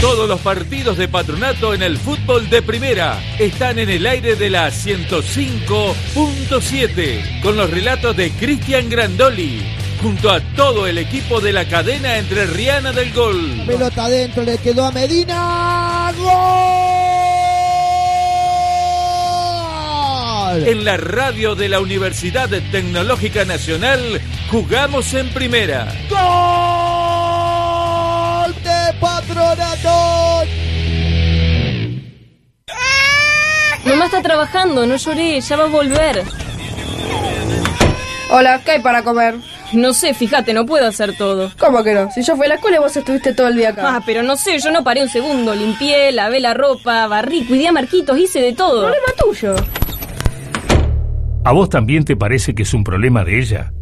Todos 0.00 0.28
los 0.28 0.40
partidos 0.42 0.96
de 0.96 1.08
patronato 1.08 1.74
en 1.74 1.82
el 1.82 1.98
fútbol 1.98 2.48
de 2.48 2.62
primera 2.62 3.18
están 3.40 3.80
en 3.80 3.90
el 3.90 4.06
aire 4.06 4.36
de 4.36 4.50
la 4.50 4.68
105.7 4.68 7.42
con 7.42 7.56
los 7.56 7.68
relatos 7.68 8.16
de 8.16 8.30
Cristian 8.30 8.88
Grandoli 8.88 9.83
junto 10.04 10.30
a 10.30 10.38
todo 10.54 10.86
el 10.86 10.98
equipo 10.98 11.40
de 11.40 11.50
la 11.50 11.64
cadena 11.64 12.18
entre 12.18 12.44
Riana 12.44 12.92
del 12.92 13.10
Gol. 13.14 13.62
Pelota 13.66 14.04
adentro, 14.04 14.42
le 14.42 14.58
quedó 14.58 14.84
a 14.84 14.92
Medina. 14.92 16.12
¡Gol! 16.18 16.28
En 20.68 20.84
la 20.84 20.98
radio 20.98 21.54
de 21.54 21.70
la 21.70 21.80
Universidad 21.80 22.50
Tecnológica 22.70 23.46
Nacional 23.46 24.20
jugamos 24.50 25.14
en 25.14 25.30
primera. 25.30 25.86
¡Gol 26.10 26.20
de 28.62 28.92
Patronato! 29.00 30.42
Mamá 33.86 34.04
está 34.04 34.20
trabajando, 34.20 34.86
no 34.86 34.96
lloré, 34.96 35.40
ya 35.40 35.56
va 35.56 35.64
a 35.64 35.68
volver. 35.68 36.24
Hola, 38.28 38.60
¿qué 38.62 38.72
hay 38.72 38.80
para 38.80 39.02
comer? 39.02 39.53
No 39.74 39.92
sé, 39.92 40.14
fíjate, 40.14 40.52
no 40.52 40.64
puedo 40.66 40.86
hacer 40.86 41.16
todo. 41.16 41.50
¿Cómo 41.58 41.82
que 41.82 41.94
no? 41.94 42.10
Si 42.10 42.22
yo 42.22 42.36
fui 42.36 42.46
a 42.46 42.50
la 42.50 42.54
escuela 42.56 42.76
y 42.76 42.80
vos 42.80 42.96
estuviste 42.96 43.34
todo 43.34 43.48
el 43.48 43.56
día 43.56 43.70
acá. 43.70 43.96
Ah, 43.96 44.02
pero 44.04 44.22
no 44.22 44.36
sé, 44.36 44.58
yo 44.58 44.70
no 44.70 44.84
paré 44.84 45.02
un 45.02 45.08
segundo. 45.08 45.54
Limpié, 45.54 46.12
lavé 46.12 46.40
la 46.40 46.54
ropa, 46.54 47.06
barrí, 47.06 47.44
cuidé 47.44 47.68
a 47.68 47.72
Marquitos, 47.72 48.18
hice 48.18 48.40
de 48.40 48.52
todo. 48.52 48.82
Problema 48.82 49.12
tuyo. 49.18 49.54
¿A 51.44 51.52
vos 51.52 51.68
también 51.68 52.04
te 52.04 52.16
parece 52.16 52.54
que 52.54 52.62
es 52.62 52.72
un 52.72 52.84
problema 52.84 53.24
de 53.24 53.38
ella? 53.38 53.72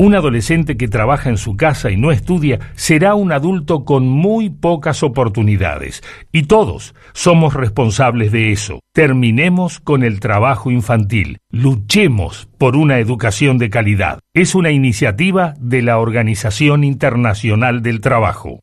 Un 0.00 0.14
adolescente 0.14 0.76
que 0.76 0.86
trabaja 0.86 1.28
en 1.28 1.38
su 1.38 1.56
casa 1.56 1.90
y 1.90 1.96
no 1.96 2.12
estudia 2.12 2.60
será 2.76 3.16
un 3.16 3.32
adulto 3.32 3.84
con 3.84 4.06
muy 4.06 4.48
pocas 4.48 5.02
oportunidades. 5.02 6.04
Y 6.30 6.44
todos 6.44 6.94
somos 7.14 7.54
responsables 7.54 8.30
de 8.30 8.52
eso. 8.52 8.78
Terminemos 8.92 9.80
con 9.80 10.04
el 10.04 10.20
trabajo 10.20 10.70
infantil. 10.70 11.38
Luchemos 11.50 12.48
por 12.58 12.76
una 12.76 13.00
educación 13.00 13.58
de 13.58 13.70
calidad. 13.70 14.20
Es 14.34 14.54
una 14.54 14.70
iniciativa 14.70 15.54
de 15.58 15.82
la 15.82 15.98
Organización 15.98 16.84
Internacional 16.84 17.82
del 17.82 18.00
Trabajo. 18.00 18.60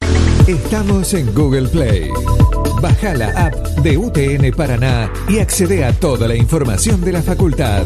Estamos 0.48 1.14
en 1.14 1.34
Google 1.34 1.68
Play. 1.68 2.12
Baja 2.86 3.16
la 3.16 3.30
app 3.48 3.56
de 3.80 3.98
UTN 3.98 4.52
Paraná 4.56 5.12
y 5.28 5.40
accede 5.40 5.84
a 5.84 5.92
toda 5.92 6.28
la 6.28 6.36
información 6.36 7.02
de 7.02 7.14
la 7.14 7.24
facultad. 7.24 7.84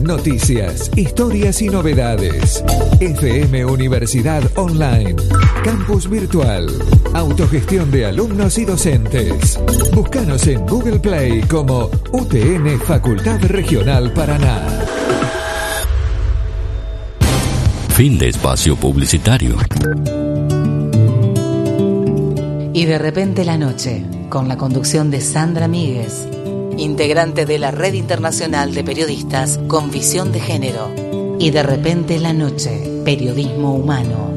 Noticias, 0.00 0.92
historias 0.94 1.60
y 1.60 1.68
novedades. 1.68 2.62
FM 3.00 3.64
Universidad 3.64 4.44
Online. 4.54 5.16
Campus 5.64 6.08
Virtual. 6.08 6.68
Autogestión 7.14 7.90
de 7.90 8.06
alumnos 8.06 8.58
y 8.58 8.64
docentes. 8.64 9.58
Búscanos 9.92 10.46
en 10.46 10.64
Google 10.66 11.00
Play 11.00 11.40
como 11.40 11.90
UTN 12.12 12.78
Facultad 12.78 13.40
Regional 13.42 14.12
Paraná. 14.12 14.62
Fin 17.88 18.16
de 18.18 18.28
espacio 18.28 18.76
publicitario. 18.76 19.56
Y 22.72 22.84
de 22.84 22.98
repente 22.98 23.44
la 23.44 23.58
noche, 23.58 24.04
con 24.28 24.48
la 24.48 24.56
conducción 24.56 25.10
de 25.10 25.20
Sandra 25.20 25.68
Míguez, 25.68 26.28
integrante 26.76 27.46
de 27.46 27.58
la 27.58 27.70
Red 27.70 27.94
Internacional 27.94 28.74
de 28.74 28.84
Periodistas 28.84 29.58
con 29.68 29.90
Visión 29.90 30.32
de 30.32 30.40
Género. 30.40 30.90
Y 31.38 31.50
de 31.50 31.62
repente 31.62 32.18
la 32.18 32.32
noche, 32.32 33.02
periodismo 33.04 33.74
humano. 33.74 34.27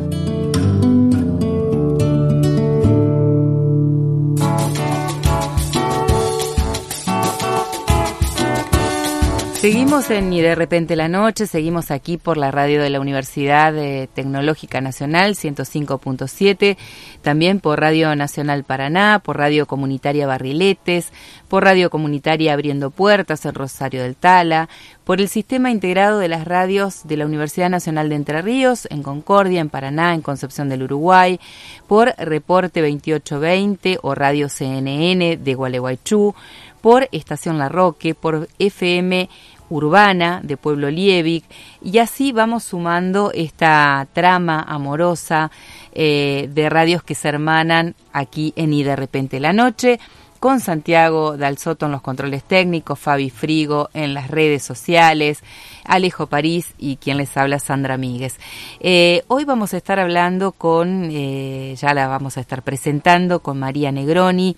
Seguimos 9.62 10.10
en 10.10 10.34
Y 10.34 10.42
de 10.42 10.56
repente 10.56 10.96
la 10.96 11.08
noche, 11.08 11.46
seguimos 11.46 11.92
aquí 11.92 12.18
por 12.18 12.36
la 12.36 12.50
radio 12.50 12.82
de 12.82 12.90
la 12.90 13.00
Universidad 13.00 13.76
Tecnológica 14.12 14.82
Nacional 14.82 15.36
105.7, 15.36 16.78
también 17.22 17.60
por 17.60 17.80
Radio 17.80 18.16
Nacional 18.16 18.64
Paraná, 18.64 19.22
por 19.24 19.38
Radio 19.38 19.68
Comunitaria 19.68 20.26
Barriletes, 20.26 21.14
por 21.48 21.64
Radio 21.64 21.92
Comunitaria 21.92 22.54
Abriendo 22.54 22.90
Puertas 22.90 23.46
en 23.46 23.54
Rosario 23.54 24.02
del 24.02 24.16
Tala, 24.16 24.68
por 25.04 25.22
el 25.22 25.30
Sistema 25.30 25.70
Integrado 25.70 26.18
de 26.18 26.28
las 26.28 26.46
Radios 26.46 27.02
de 27.04 27.18
la 27.18 27.28
Universidad 27.28 27.70
Nacional 27.70 28.10
de 28.10 28.16
Entre 28.16 28.42
Ríos, 28.42 28.88
en 28.90 29.04
Concordia, 29.04 29.62
en 29.62 29.70
Paraná, 29.70 30.16
en 30.16 30.22
Concepción 30.22 30.70
del 30.70 30.82
Uruguay, 30.82 31.40
por 31.88 32.16
Reporte 32.18 32.82
2820 32.82 34.00
o 34.02 34.16
Radio 34.16 34.50
CNN 34.50 35.38
de 35.38 35.54
Gualeguaychú, 35.54 36.34
por 36.82 37.08
Estación 37.12 37.58
La 37.58 37.70
Roque, 37.70 38.16
por 38.16 38.48
FM 38.60 39.30
urbana 39.72 40.42
de 40.44 40.58
Pueblo 40.58 40.92
Liebig 40.92 41.44
y 41.82 41.98
así 42.00 42.34
vamos 42.34 42.66
sumando 42.66 43.32
esta 43.34 44.06
trama 44.14 44.62
amorosa 44.68 45.50
eh, 45.94 46.50
de 46.52 46.70
radios 46.70 47.04
que 47.04 47.16
se 47.16 47.30
hermanan 47.30 47.96
aquí 48.12 48.54
en 48.58 48.74
Y 48.74 48.84
de 48.84 48.96
repente 48.96 49.40
la 49.40 49.54
noche 49.54 50.00
con 50.42 50.60
Santiago 50.60 51.38
Dalsoto 51.38 51.86
en 51.86 51.92
los 51.92 52.02
controles 52.02 52.44
técnicos, 52.44 52.98
Fabi 52.98 53.30
Frigo 53.30 53.90
en 53.94 54.16
las 54.16 54.28
redes 54.30 54.64
sociales, 54.64 55.44
Alejo 55.86 56.26
París 56.26 56.74
y 56.80 56.96
quien 56.96 57.18
les 57.18 57.38
habla 57.38 57.60
Sandra 57.60 57.96
Míguez. 57.96 58.40
Eh, 58.80 59.24
hoy 59.28 59.46
vamos 59.46 59.76
a 59.76 59.78
estar 59.78 60.00
hablando 60.00 60.52
con, 60.52 61.10
eh, 61.12 61.76
ya 61.78 61.94
la 61.94 62.08
vamos 62.08 62.38
a 62.38 62.42
estar 62.42 62.64
presentando 62.64 63.42
con 63.42 63.60
María 63.60 63.92
Negroni, 63.92 64.58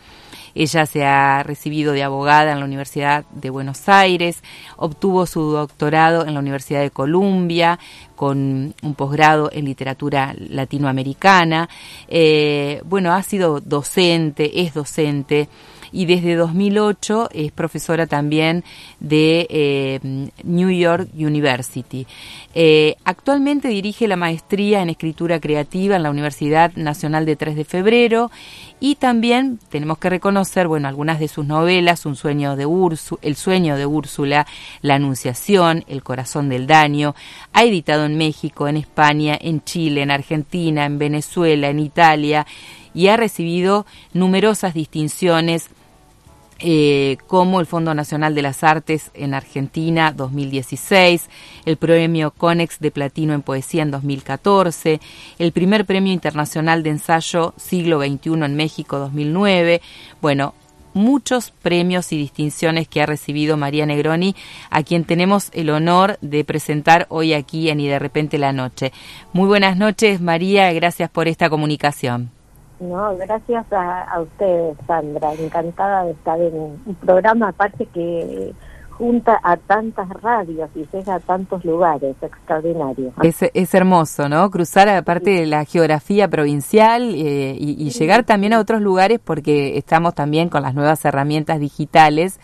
ella 0.55 0.85
se 0.85 1.05
ha 1.05 1.43
recibido 1.43 1.93
de 1.93 2.03
abogada 2.03 2.51
en 2.51 2.59
la 2.59 2.65
Universidad 2.65 3.25
de 3.31 3.49
Buenos 3.49 3.89
Aires, 3.89 4.43
obtuvo 4.77 5.25
su 5.25 5.51
doctorado 5.51 6.25
en 6.25 6.33
la 6.33 6.39
Universidad 6.39 6.81
de 6.81 6.91
Columbia 6.91 7.79
con 8.15 8.73
un 8.81 8.95
posgrado 8.95 9.49
en 9.51 9.65
literatura 9.65 10.35
latinoamericana. 10.37 11.69
Eh, 12.07 12.81
bueno, 12.85 13.13
ha 13.13 13.23
sido 13.23 13.59
docente, 13.59 14.61
es 14.61 14.73
docente 14.73 15.49
y 15.93 16.05
desde 16.05 16.35
2008 16.35 17.29
es 17.31 17.51
profesora 17.51 18.07
también 18.07 18.63
de 18.99 19.47
eh, 19.49 20.29
New 20.43 20.69
York 20.71 21.07
University. 21.13 22.05
Eh, 22.53 22.95
actualmente 23.05 23.69
dirige 23.69 24.07
la 24.07 24.17
maestría 24.17 24.81
en 24.81 24.89
escritura 24.89 25.39
creativa 25.39 25.95
en 25.95 26.03
la 26.03 26.09
Universidad 26.09 26.73
Nacional 26.75 27.25
de 27.25 27.35
3 27.35 27.55
de 27.55 27.63
Febrero 27.63 28.31
y 28.79 28.95
también 28.95 29.59
tenemos 29.69 29.99
que 29.99 30.09
reconocer, 30.09 30.67
bueno, 30.67 30.87
algunas 30.87 31.19
de 31.19 31.27
sus 31.27 31.45
novelas, 31.45 32.05
Un 32.05 32.15
sueño 32.15 32.55
de 32.57 32.67
El 33.21 33.35
sueño 33.35 33.77
de 33.77 33.85
Úrsula, 33.85 34.45
La 34.81 34.95
Anunciación, 34.95 35.85
El 35.87 36.03
corazón 36.03 36.49
del 36.49 36.67
daño, 36.67 37.15
ha 37.53 37.63
editado 37.63 38.05
en 38.05 38.12
México, 38.17 38.67
en 38.67 38.77
España, 38.77 39.37
en 39.39 39.63
Chile, 39.63 40.01
en 40.01 40.11
Argentina, 40.11 40.85
en 40.85 40.97
Venezuela, 40.97 41.69
en 41.69 41.79
Italia 41.79 42.45
y 42.93 43.07
ha 43.07 43.17
recibido 43.17 43.85
numerosas 44.13 44.73
distinciones 44.73 45.69
eh, 46.65 47.17
como 47.27 47.59
el 47.59 47.65
Fondo 47.65 47.93
Nacional 47.93 48.35
de 48.35 48.41
las 48.41 48.63
Artes 48.63 49.11
en 49.15 49.33
Argentina 49.33 50.13
2016, 50.13 51.29
el 51.65 51.75
Premio 51.75 52.31
Conex 52.31 52.79
de 52.79 52.89
Platino 52.89 53.33
en 53.33 53.41
Poesía 53.41 53.81
en 53.81 53.91
2014, 53.91 55.01
el 55.39 55.51
primer 55.51 55.85
Premio 55.85 56.13
Internacional 56.13 56.81
de 56.83 56.91
Ensayo 56.91 57.53
Siglo 57.57 57.99
XXI 57.99 58.45
en 58.45 58.55
México 58.55 58.97
2009, 58.97 59.81
bueno, 60.21 60.53
muchos 60.93 61.51
premios 61.51 62.11
y 62.11 62.17
distinciones 62.17 62.87
que 62.87 63.01
ha 63.01 63.05
recibido 63.05 63.57
María 63.57 63.85
Negroni, 63.85 64.35
a 64.69 64.83
quien 64.83 65.05
tenemos 65.05 65.49
el 65.53 65.69
honor 65.69 66.17
de 66.21 66.43
presentar 66.43 67.05
hoy 67.09 67.33
aquí 67.33 67.69
en 67.69 67.79
Y 67.79 67.87
de 67.87 67.99
repente 67.99 68.37
la 68.37 68.53
noche. 68.53 68.91
Muy 69.33 69.47
buenas 69.47 69.77
noches, 69.77 70.21
María, 70.21 70.71
gracias 70.73 71.09
por 71.09 71.27
esta 71.27 71.49
comunicación. 71.49 72.31
No, 72.79 73.15
gracias 73.15 73.65
a, 73.71 74.19
ustedes, 74.19 74.77
Sandra. 74.87 75.33
Encantada 75.33 76.03
de 76.05 76.11
estar 76.11 76.39
en 76.41 76.53
un 76.53 76.95
programa, 76.95 77.49
aparte 77.49 77.85
que 77.85 78.53
junta 78.97 79.39
a 79.43 79.57
tantas 79.57 80.07
radios 80.21 80.69
y 80.75 80.85
llega 80.93 81.15
a 81.15 81.19
tantos 81.19 81.65
lugares, 81.65 82.15
extraordinario. 82.21 83.11
Es, 83.23 83.37
es 83.53 83.73
hermoso, 83.73 84.29
¿no? 84.29 84.49
Cruzar 84.51 84.87
aparte 84.89 85.31
de 85.31 85.45
la 85.45 85.65
geografía 85.65 86.27
provincial 86.27 87.13
eh, 87.15 87.55
y, 87.59 87.89
llegar 87.89 88.23
también 88.23 88.53
a 88.53 88.59
otros 88.59 88.81
lugares 88.81 89.19
porque 89.23 89.77
estamos 89.77 90.13
también 90.15 90.49
con 90.49 90.61
las 90.61 90.75
nuevas 90.75 91.03
herramientas 91.05 91.59
digitales. 91.59 92.39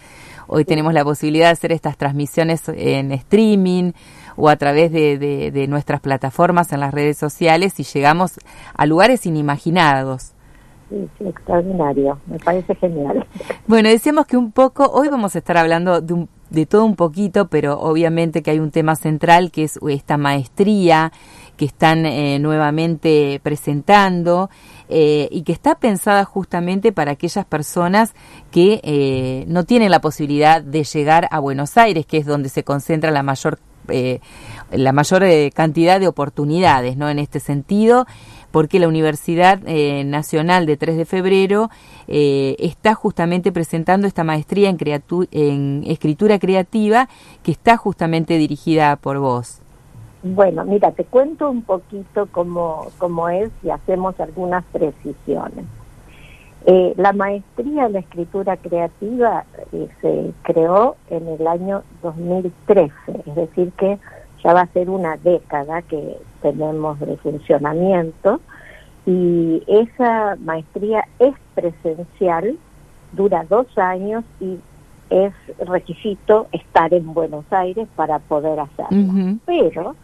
Hoy 0.48 0.66
tenemos 0.66 0.94
la 0.94 1.04
posibilidad 1.04 1.48
de 1.48 1.52
hacer 1.52 1.72
estas 1.72 1.98
transmisiones 1.98 2.68
en 2.70 3.12
streaming 3.12 3.92
o 4.36 4.50
a 4.50 4.56
través 4.56 4.92
de, 4.92 5.18
de, 5.18 5.68
nuestras 5.68 6.00
plataformas 6.00 6.72
en 6.72 6.80
las 6.80 6.94
redes 6.94 7.18
sociales 7.18 7.80
y 7.80 7.84
llegamos 7.84 8.40
a 8.74 8.86
lugares 8.86 9.26
inimaginados. 9.26 10.34
Sí, 10.90 11.08
sí, 11.20 11.28
extraordinario, 11.28 12.18
me 12.26 12.40
parece 12.40 12.74
genial. 12.76 13.28
Bueno, 13.68 13.90
decíamos 13.90 14.26
que 14.26 14.38
un 14.38 14.52
poco, 14.52 14.90
hoy 14.92 15.08
vamos 15.10 15.36
a 15.36 15.40
estar 15.40 15.56
hablando 15.58 16.02
de, 16.02 16.28
de 16.50 16.66
todo 16.66 16.86
un 16.86 16.96
poquito, 16.96 17.48
pero 17.48 17.80
obviamente 17.80 18.42
que 18.42 18.52
hay 18.52 18.60
un 18.60 18.72
tema 18.72 18.96
central 18.96 19.52
que 19.52 19.64
es 19.64 19.80
esta 19.88 20.18
maestría 20.18 21.12
que 21.58 21.66
están 21.66 22.06
eh, 22.06 22.40
nuevamente 22.40 23.42
presentando 23.44 24.50
eh, 24.88 25.28
y 25.30 25.44
que 25.44 25.52
está 25.52 25.76
pensada 25.76 26.24
justamente 26.24 26.92
para 26.92 27.12
aquellas 27.12 27.46
personas 27.46 28.14
que 28.50 28.80
eh, 28.84 29.44
no 29.48 29.66
tienen 29.66 29.92
la 29.92 30.00
posibilidad 30.00 30.64
de 30.64 30.84
llegar 30.86 31.28
a 31.32 31.40
Buenos 31.40 31.78
Aires, 31.78 32.06
que 32.06 32.18
es 32.18 32.26
donde 32.26 32.48
se 32.50 32.64
concentra 32.64 33.12
la 33.12 33.24
mayor 33.24 33.60
eh, 33.90 34.20
la 34.72 34.94
mayor 34.94 35.24
eh, 35.24 35.50
cantidad 35.52 36.00
de 36.00 36.08
oportunidades 36.08 36.96
¿no? 36.96 37.10
en 37.10 37.18
este 37.18 37.40
sentido, 37.40 38.06
porque 38.52 38.80
la 38.80 38.88
Universidad 38.88 39.60
eh, 39.66 40.04
Nacional 40.04 40.66
de 40.66 40.78
3 40.78 40.98
de 40.98 41.06
Febrero 41.06 41.70
está 42.08 42.96
justamente 42.96 43.52
presentando 43.52 44.08
esta 44.08 44.24
maestría 44.24 44.70
en, 44.70 44.78
en 45.32 45.84
escritura 45.86 46.40
creativa 46.40 47.08
que 47.44 47.52
está 47.52 47.78
justamente 47.78 48.38
dirigida 48.40 48.96
por 48.96 49.20
vos. 49.20 49.62
Bueno, 50.22 50.66
mira, 50.66 50.92
te 50.92 51.06
cuento 51.06 51.50
un 51.50 51.62
poquito 51.62 52.28
cómo, 52.32 52.88
cómo 52.98 53.30
es 53.30 53.52
y 53.64 53.70
hacemos 53.70 54.20
algunas 54.20 54.66
precisiones. 54.66 55.66
Eh, 56.66 56.94
la 56.98 57.14
maestría 57.14 57.86
en 57.86 57.94
la 57.94 58.00
escritura 58.00 58.58
creativa 58.58 59.46
eh, 59.72 59.88
se 60.02 60.34
creó 60.44 60.98
en 61.10 61.26
el 61.28 61.48
año 61.48 61.84
2013, 62.04 62.92
es 63.26 63.36
decir 63.36 63.72
que 63.78 63.98
ya 64.44 64.54
va 64.54 64.62
a 64.62 64.68
ser 64.68 64.90
una 64.90 65.18
década 65.18 65.82
que 65.82 66.18
tenemos 66.42 67.00
de 67.00 67.18
funcionamiento 67.18 68.40
y 69.06 69.64
esa 69.68 70.36
maestría 70.38 71.06
es 71.20 71.34
presencial, 71.56 72.58
dura 73.14 73.46
dos 73.50 73.66
años 73.78 74.24
y 74.40 74.60
es 75.10 75.34
requisito 75.58 76.48
estar 76.52 76.94
en 76.94 77.14
Buenos 77.14 77.46
Aires 77.52 77.88
para 77.96 78.20
poder 78.20 78.60
hacerlo. 78.60 79.38
Pero 79.46 79.96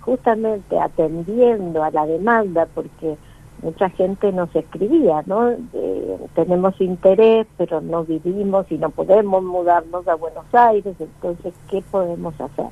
justamente 0.00 0.78
atendiendo 0.78 1.82
a 1.82 1.90
la 1.90 2.06
demanda, 2.06 2.66
porque 2.74 3.16
mucha 3.62 3.88
gente 3.90 4.32
nos 4.32 4.54
escribía, 4.54 5.22
¿no? 5.26 5.52
tenemos 6.34 6.78
interés, 6.80 7.46
pero 7.56 7.80
no 7.80 8.04
vivimos 8.04 8.70
y 8.70 8.76
no 8.76 8.90
podemos 8.90 9.42
mudarnos 9.42 10.06
a 10.08 10.14
Buenos 10.14 10.46
Aires, 10.52 10.94
entonces, 10.98 11.54
¿qué 11.70 11.82
podemos 11.90 12.34
hacer? 12.40 12.66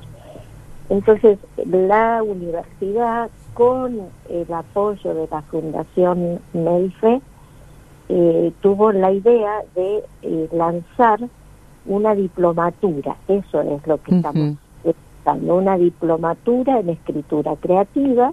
Entonces, 0.93 1.39
la 1.65 2.21
universidad, 2.21 3.31
con 3.55 3.99
el 4.29 4.53
apoyo 4.53 5.15
de 5.15 5.27
la 5.31 5.41
Fundación 5.41 6.39
MEIFE, 6.53 7.19
eh, 8.09 8.53
tuvo 8.61 8.91
la 8.91 9.11
idea 9.11 9.63
de 9.73 10.03
eh, 10.21 10.49
lanzar 10.51 11.19
una 11.87 12.13
diplomatura, 12.13 13.15
eso 13.27 13.61
es 13.61 13.87
lo 13.87 14.03
que 14.03 14.17
estamos 14.17 14.57
buscando, 14.83 15.55
una 15.55 15.77
diplomatura 15.77 16.79
en 16.79 16.89
escritura 16.89 17.55
creativa 17.55 18.31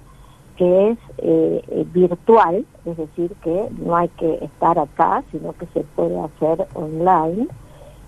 que 0.56 0.90
es 0.90 0.98
eh, 1.16 1.86
virtual, 1.94 2.66
es 2.84 2.96
decir, 2.98 3.32
que 3.42 3.70
no 3.78 3.96
hay 3.96 4.08
que 4.08 4.34
estar 4.44 4.78
acá, 4.78 5.24
sino 5.32 5.54
que 5.54 5.64
se 5.72 5.80
puede 5.96 6.20
hacer 6.20 6.66
online 6.74 7.48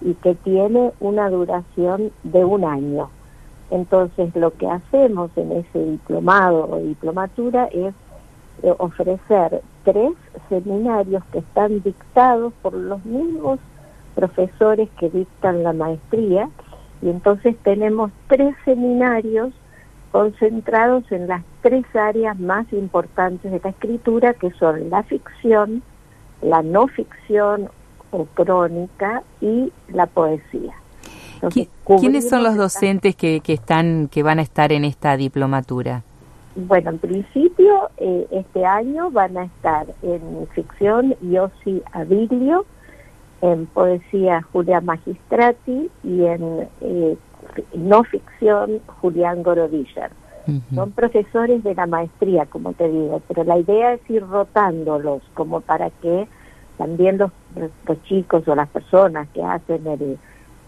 y 0.03 0.13
que 0.13 0.35
tiene 0.35 0.93
una 1.01 1.31
duración 1.31 2.13
de 2.23 2.45
un 2.45 2.65
año. 2.67 3.09
Entonces, 3.73 4.37
lo 4.37 4.53
que 4.53 4.69
hacemos 4.69 5.31
en 5.35 5.51
ese 5.53 5.79
diplomado 5.79 6.69
o 6.71 6.77
diplomatura 6.77 7.69
es 7.73 7.95
eh, 8.63 8.75
ofrecer 8.77 9.63
tres 9.83 10.13
seminarios 10.51 11.25
que 11.33 11.39
están 11.39 11.83
dictados 11.83 12.53
por 12.61 12.75
los 12.75 13.03
mismos 13.07 13.59
profesores 14.15 14.91
que 15.01 15.09
dictan 15.09 15.63
la 15.63 15.73
maestría 15.73 16.51
y 17.01 17.09
entonces 17.09 17.57
tenemos 17.65 18.13
tres 18.27 18.55
seminarios 18.67 19.55
concentrados 20.11 21.11
en 21.11 21.29
las 21.29 21.43
tres 21.63 21.87
áreas 21.97 22.39
más 22.39 22.71
importantes 22.75 23.51
de 23.51 23.59
la 23.65 23.71
escritura 23.71 24.35
que 24.35 24.51
son 24.51 24.91
la 24.91 25.03
ficción, 25.03 25.83
la 26.43 26.63
no 26.63 26.89
ficción 26.89 27.71
o 28.11 28.27
crónica 28.27 29.23
y 29.41 29.73
la 29.89 30.05
poesía. 30.05 30.82
¿Quiénes 31.99 32.29
son 32.29 32.43
los 32.45 32.57
docentes 32.57 33.17
que, 33.17 33.41
que, 33.41 33.53
están 33.53 34.09
que 34.09 34.23
van 34.23 34.39
a 34.39 34.43
estar 34.43 34.73
en 34.73 34.85
esta 34.85 35.17
diplomatura? 35.17 36.03
Bueno, 36.55 36.91
en 36.91 36.99
principio 36.99 37.91
eh, 37.97 38.27
este 38.31 38.65
año 38.67 39.11
van 39.11 39.37
a 39.39 39.45
estar 39.45 39.87
en 40.03 40.47
ficción 40.55 41.15
Yossi 41.23 41.83
Abilio, 41.93 42.67
en 43.41 43.67
poesía 43.67 44.43
Julia 44.53 44.81
Magistrati 44.81 45.91
y 46.05 46.25
en 46.25 46.69
eh, 46.83 47.17
no 47.75 48.05
ficción 48.05 48.81
Julián 49.01 49.43
Gorodiller. 49.43 50.11
Son 50.75 50.91
profesores 50.91 51.63
de 51.63 51.73
la 51.77 51.87
maestría, 51.87 52.47
como 52.47 52.73
te 52.73 52.89
digo, 52.89 53.23
pero 53.29 53.45
la 53.45 53.59
idea 53.59 53.93
es 53.93 54.11
ir 54.11 54.27
rotándolos 54.27 55.23
como 55.35 55.61
para 55.61 55.91
que 55.91 56.27
también 56.79 57.17
los, 57.17 57.31
los 57.87 58.03
chicos 58.05 58.49
o 58.49 58.55
las 58.57 58.69
personas 58.69 59.29
que 59.29 59.41
hacen 59.41 59.87
el, 59.87 60.19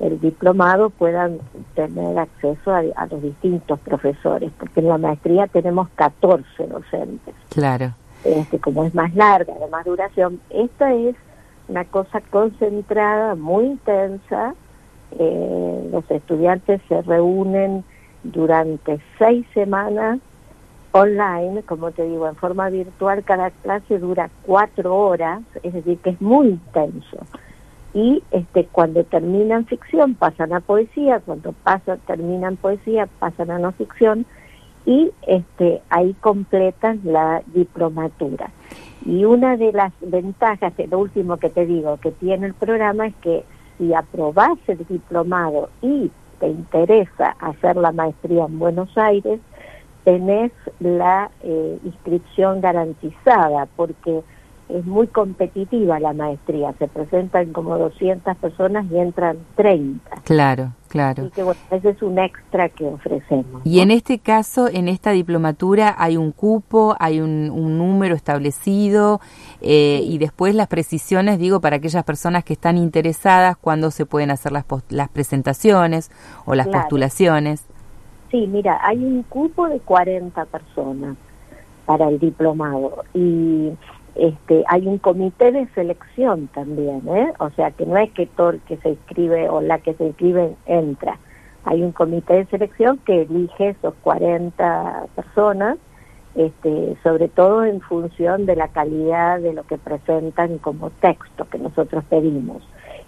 el 0.01 0.21
diplomado 0.21 0.91
puedan 0.91 1.39
tener 1.75 2.19
acceso 2.19 2.73
a, 2.73 2.83
a, 2.97 3.07
los 3.07 3.23
distintos 3.23 3.79
profesores, 3.81 4.51
porque 4.59 4.81
en 4.81 4.89
la 4.89 4.99
maestría 4.99 5.47
tenemos 5.47 5.89
14 5.95 6.67
docentes. 6.67 7.35
Claro. 7.51 7.93
Este, 8.25 8.59
como 8.59 8.85
es 8.85 8.95
más 8.95 9.15
larga, 9.15 9.55
de 9.55 9.69
más 9.69 9.85
duración, 9.85 10.41
esta 10.51 10.93
es 10.95 11.15
una 11.69 11.85
cosa 11.85 12.21
concentrada, 12.23 13.35
muy 13.35 13.67
intensa. 13.67 14.55
Eh, 15.19 15.89
los 15.93 16.11
estudiantes 16.11 16.81
se 16.89 17.03
reúnen 17.03 17.85
durante 18.23 19.01
seis 19.19 19.47
semanas 19.55 20.19
online, 20.93 21.63
como 21.65 21.91
te 21.91 22.05
digo, 22.05 22.29
en 22.29 22.37
forma 22.37 22.69
virtual, 22.71 23.25
cada 23.25 23.51
clase 23.51 23.99
dura 23.99 24.31
cuatro 24.47 24.97
horas, 24.97 25.43
es 25.63 25.73
decir, 25.73 25.99
que 25.99 26.11
es 26.11 26.21
muy 26.21 26.49
intenso. 26.49 27.19
Y 27.95 28.23
este, 28.33 28.67
cuando 28.67 29.05
terminan 29.05 29.67
ficción 29.67 30.15
pasan 30.15 30.53
a 30.53 30.61
poesía, 30.61 31.21
cuando 31.21 31.53
pasan, 31.53 32.01
terminan 32.07 32.57
poesía 32.57 33.09
pasan 33.21 33.53
a 33.53 33.59
no 33.59 33.73
ficción 33.73 34.27
y 34.85 35.13
este, 35.27 35.81
ahí 35.89 36.15
completan 36.21 37.01
la 37.05 37.43
diplomatura. 37.47 38.51
Y 39.07 39.25
una 39.25 39.57
de 39.57 39.73
las 39.73 39.93
ventajas, 40.01 40.73
lo 40.91 40.99
último 40.99 41.37
que 41.37 41.51
te 41.51 41.67
digo, 41.67 41.99
que 41.99 42.11
tiene 42.11 42.47
el 42.47 42.55
programa 42.55 43.07
es 43.07 43.15
que 43.17 43.45
si 43.79 43.95
aprobás 43.95 44.59
el 44.67 44.85
diplomado 44.87 45.71
y 45.83 46.11
te 46.41 46.49
interesa 46.49 47.37
hacer 47.39 47.77
la 47.77 47.93
maestría 47.93 48.45
en 48.45 48.59
Buenos 48.59 48.97
Aires, 48.97 49.41
tenés 50.05 50.53
la 50.81 51.31
eh, 51.43 51.79
inscripción 51.85 52.61
garantizada, 52.61 53.67
porque 53.77 54.23
es 54.75 54.85
muy 54.87 55.07
competitiva 55.07 56.01
la 56.01 56.13
maestría, 56.13 56.73
se 56.79 56.89
presentan 56.89 57.53
como 57.53 57.79
200 57.79 58.37
personas 58.39 58.85
y 58.91 58.99
entran 58.99 59.39
30. 59.57 60.11
Claro, 60.25 60.73
claro. 60.89 61.27
Y 61.27 61.31
que 61.31 61.43
bueno, 61.45 61.61
ese 61.71 61.91
es 61.91 62.03
un 62.03 62.19
extra 62.19 62.69
que 62.69 62.85
ofrecemos. 62.87 63.63
Y 63.65 63.81
en 63.81 63.91
este 63.93 64.19
caso, 64.19 64.69
en 64.69 64.89
esta 64.89 65.13
diplomatura, 65.13 65.95
hay 65.97 66.17
un 66.17 66.33
cupo, 66.33 66.97
hay 66.99 67.21
un, 67.21 67.51
un 67.51 67.79
número 67.79 68.17
establecido 68.17 69.21
eh, 69.61 70.01
y 70.05 70.19
después 70.19 70.55
las 70.55 70.67
precisiones, 70.67 71.39
digo, 71.39 71.61
para 71.61 71.77
aquellas 71.77 72.03
personas 72.05 72.43
que 72.43 72.55
están 72.55 72.77
interesadas, 72.77 73.57
cuándo 73.57 73.91
se 73.93 74.07
pueden 74.07 74.31
hacer 74.33 74.51
las, 74.53 74.65
las 74.89 75.09
presentaciones 75.09 76.11
o 76.47 76.55
las 76.55 76.67
Claro. 76.67 76.81
postulaciones. 76.83 77.65
Sí, 78.31 78.49
mira, 78.49 78.81
hay 78.83 79.05
un 79.05 79.23
cupo 79.23 79.69
de 79.69 79.79
40 79.79 80.45
personas 80.47 81.17
para 81.87 82.09
el 82.09 82.19
diplomado 82.19 83.05
y 83.15 83.71
este 84.15 84.65
hay 84.69 84.87
un 84.87 84.99
comité 84.99 85.51
de 85.51 85.67
selección 85.75 86.49
también, 86.49 87.03
¿eh? 87.09 87.33
O 87.39 87.51
sea, 87.51 87.71
que 87.73 87.85
no 87.87 87.97
es 87.97 88.11
que 88.13 88.27
todo 88.27 88.51
el 88.51 88.61
que 88.61 88.77
se 88.79 88.91
inscribe 88.91 89.49
o 89.49 89.61
la 89.61 89.79
que 89.79 89.95
se 89.95 90.07
inscribe 90.07 90.55
entra. 90.67 91.19
Hay 91.65 91.83
un 91.83 91.93
comité 91.93 92.35
de 92.35 92.47
selección 92.47 92.99
que 92.99 93.23
elige 93.23 93.71
esos 93.71 93.95
40 94.03 95.07
personas, 95.17 95.79
este, 96.35 96.97
sobre 97.03 97.29
todo 97.29 97.65
en 97.65 97.81
función 97.81 98.45
de 98.47 98.57
la 98.57 98.69
calidad 98.69 99.41
de 99.41 99.55
lo 99.55 99.65
que 99.65 99.79
presentan 99.79 100.59
como 100.59 100.91
texto 100.91 101.49
que 101.49 101.59
nosotros 101.59 102.05
pedimos. 102.05 102.63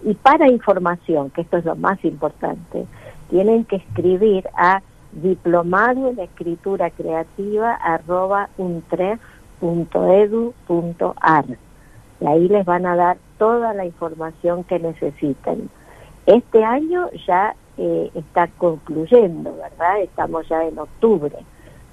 Y 0.05 0.15
para 0.15 0.49
información, 0.49 1.31
que 1.31 1.43
esto 1.43 1.59
es 1.59 1.65
lo 1.65 1.77
más 1.77 2.03
importante, 2.05 2.87
tienen 3.29 3.65
que 3.65 3.77
escribir 3.77 4.49
a 4.55 4.83
diplomado 5.13 6.11
en 6.11 6.19
escritura 6.19 6.91
creativa 6.91 7.75
arroba 7.75 8.51
untres.edu.ar 9.61 11.45
y 12.21 12.27
ahí 12.27 12.49
les 12.49 12.65
van 12.65 12.87
a 12.87 12.97
dar 12.97 13.19
toda 13.39 13.75
la 13.75 13.85
información 13.85 14.65
que 14.65 14.79
necesiten. 14.79 15.69
Este 16.25 16.65
año 16.65 17.09
ya 17.27 17.55
eh, 17.77 18.11
está 18.15 18.49
concluyendo, 18.59 19.55
¿verdad? 19.57 20.01
Estamos 20.03 20.49
ya 20.49 20.65
en 20.65 20.79
octubre. 20.79 21.37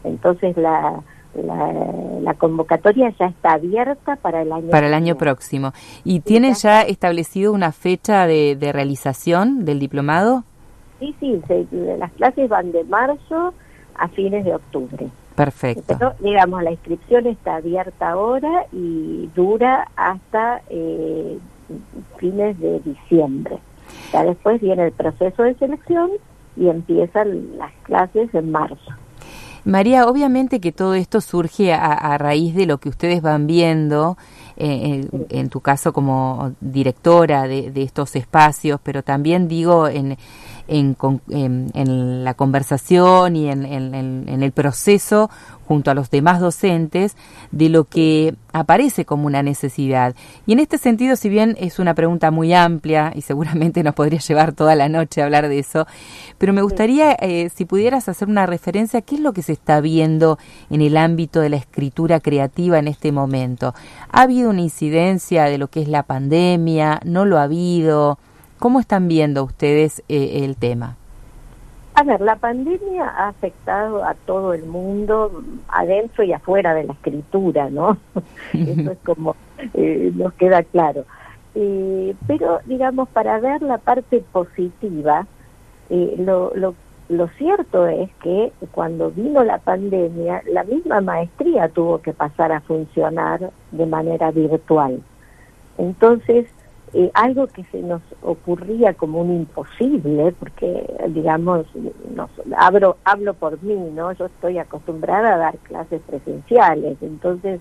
Entonces 0.05 0.55
la, 0.55 1.01
la, 1.35 1.73
la 2.21 2.33
convocatoria 2.35 3.13
ya 3.19 3.25
está 3.27 3.53
abierta 3.53 4.15
para 4.15 4.41
el 4.43 4.51
año 4.53 4.69
Para 4.69 4.87
el 4.87 4.93
año 4.93 5.17
próximo. 5.17 5.73
¿Y 6.05 6.21
tienen 6.21 6.53
ya 6.53 6.81
establecido 6.83 7.51
una 7.51 7.71
fecha 7.73 8.25
de, 8.25 8.55
de 8.55 8.71
realización 8.71 9.65
del 9.65 9.79
diplomado? 9.79 10.43
Sí, 10.99 11.13
sí, 11.19 11.41
se- 11.47 11.67
las 11.97 12.11
clases 12.13 12.47
van 12.49 12.71
de 12.71 12.85
marzo 12.85 13.53
a 13.95 14.07
fines 14.07 14.45
de 14.45 14.55
octubre. 14.55 15.07
Perfecto. 15.35 15.95
Pero, 15.97 16.13
digamos, 16.19 16.63
la 16.63 16.71
inscripción 16.71 17.25
está 17.27 17.55
abierta 17.55 18.11
ahora 18.11 18.65
y 18.71 19.29
dura 19.35 19.87
hasta 19.95 20.61
eh, 20.69 21.39
fines 22.17 22.59
de 22.59 22.79
diciembre. 22.79 23.57
Ya 24.11 24.23
después 24.23 24.61
viene 24.61 24.85
el 24.85 24.91
proceso 24.91 25.43
de 25.43 25.55
selección 25.55 26.11
y 26.55 26.67
empiezan 26.67 27.57
las 27.57 27.71
clases 27.83 28.33
en 28.33 28.51
marzo. 28.51 28.91
María, 29.65 30.07
obviamente 30.07 30.59
que 30.59 30.71
todo 30.71 30.93
esto 30.93 31.21
surge 31.21 31.73
a, 31.73 31.93
a 31.93 32.17
raíz 32.17 32.53
de 32.53 32.65
lo 32.65 32.79
que 32.79 32.89
ustedes 32.89 33.21
van 33.21 33.47
viendo, 33.47 34.17
eh, 34.57 35.07
en, 35.11 35.25
en 35.29 35.49
tu 35.49 35.61
caso 35.61 35.93
como 35.93 36.51
directora 36.59 37.47
de, 37.47 37.71
de 37.71 37.81
estos 37.81 38.15
espacios, 38.15 38.79
pero 38.83 39.03
también 39.03 39.47
digo 39.47 39.87
en, 39.87 40.17
en, 40.67 40.95
en- 41.29 41.71
en 41.73 42.23
la 42.23 42.33
conversación 42.33 43.35
y 43.35 43.49
en, 43.49 43.65
en- 43.65 44.43
el 44.43 44.51
proceso 44.51 45.29
junto 45.67 45.91
a 45.91 45.93
los 45.93 46.09
demás 46.09 46.39
docentes 46.41 47.15
de 47.51 47.69
lo 47.69 47.85
que 47.85 48.35
aparece 48.51 49.05
como 49.05 49.27
una 49.27 49.41
necesidad. 49.43 50.13
Y 50.45 50.53
en 50.53 50.59
este 50.59 50.77
sentido, 50.77 51.15
si 51.15 51.29
bien 51.29 51.55
es 51.59 51.79
una 51.79 51.93
pregunta 51.93 52.31
muy 52.31 52.53
amplia 52.53 53.11
y 53.15 53.21
seguramente 53.21 53.81
nos 53.83 53.95
podría 53.95 54.19
llevar 54.19 54.51
toda 54.53 54.75
la 54.75 54.89
noche 54.89 55.21
a 55.21 55.25
hablar 55.25 55.47
de 55.47 55.59
eso, 55.59 55.87
pero 56.37 56.51
me 56.53 56.61
gustaría, 56.61 57.13
eh, 57.19 57.49
si 57.55 57.65
pudieras 57.65 58.09
hacer 58.09 58.27
una 58.27 58.45
referencia, 58.45 59.01
¿qué 59.01 59.15
es 59.15 59.21
lo 59.21 59.31
que 59.33 59.41
se 59.41 59.53
está 59.53 59.79
viendo 59.81 60.37
en 60.69 60.81
el 60.81 60.97
ámbito 60.97 61.39
de 61.39 61.49
la 61.49 61.57
escritura 61.57 62.19
creativa 62.19 62.77
en 62.79 62.87
este 62.89 63.11
momento? 63.11 63.73
¿Ha 64.11 64.23
habido 64.23 64.49
una 64.49 64.61
incidencia 64.61 65.45
de 65.45 65.57
lo 65.57 65.69
que 65.69 65.81
es 65.81 65.87
la 65.87 66.03
pandemia? 66.03 66.99
¿No 67.05 67.23
lo 67.25 67.37
ha 67.39 67.43
habido? 67.43 68.19
¿Cómo 68.63 68.79
están 68.79 69.09
viendo 69.09 69.43
ustedes 69.43 70.03
eh, 70.07 70.45
el 70.45 70.55
tema? 70.55 70.95
A 71.95 72.03
ver, 72.03 72.21
la 72.21 72.37
pandemia 72.37 73.09
ha 73.09 73.27
afectado 73.27 74.05
a 74.05 74.13
todo 74.13 74.53
el 74.53 74.63
mundo, 74.63 75.43
adentro 75.67 76.23
y 76.23 76.31
afuera 76.31 76.73
de 76.73 76.85
la 76.85 76.93
escritura, 76.93 77.69
¿no? 77.69 77.97
Eso 78.53 78.91
es 78.91 78.97
como 79.03 79.35
eh, 79.73 80.13
nos 80.15 80.31
queda 80.35 80.63
claro. 80.63 81.03
Eh, 81.55 82.15
pero, 82.25 82.61
digamos, 82.63 83.09
para 83.09 83.37
ver 83.41 83.61
la 83.61 83.79
parte 83.79 84.23
positiva, 84.31 85.27
eh, 85.89 86.15
lo, 86.19 87.27
cierto 87.37 87.85
es 87.87 88.09
que 88.21 88.53
cuando 88.71 89.11
vino 89.11 89.43
la 89.43 89.57
pandemia, 89.57 90.41
la 90.49 90.63
misma 90.63 91.01
maestría 91.01 91.67
tuvo 91.67 92.01
que 92.01 92.13
pasar 92.13 92.53
a 92.53 92.61
funcionar 92.61 93.51
de 93.73 93.85
manera 93.85 94.31
virtual. 94.31 95.01
Entonces, 95.77 96.47
algo 97.13 97.47
que 97.47 97.63
se 97.65 97.81
nos 97.81 98.01
ocurría 98.21 98.93
como 98.93 99.21
un 99.21 99.33
imposible, 99.33 100.33
porque 100.39 100.85
digamos, 101.09 101.65
nos, 102.15 102.29
hablo, 102.55 103.33
por 103.33 103.61
mí, 103.63 103.91
¿no? 103.93 104.11
Yo 104.11 104.27
estoy 104.27 104.59
acostumbrada 104.59 105.33
a 105.33 105.37
dar 105.37 105.57
clases 105.59 106.01
presenciales, 106.01 106.97
entonces 107.01 107.59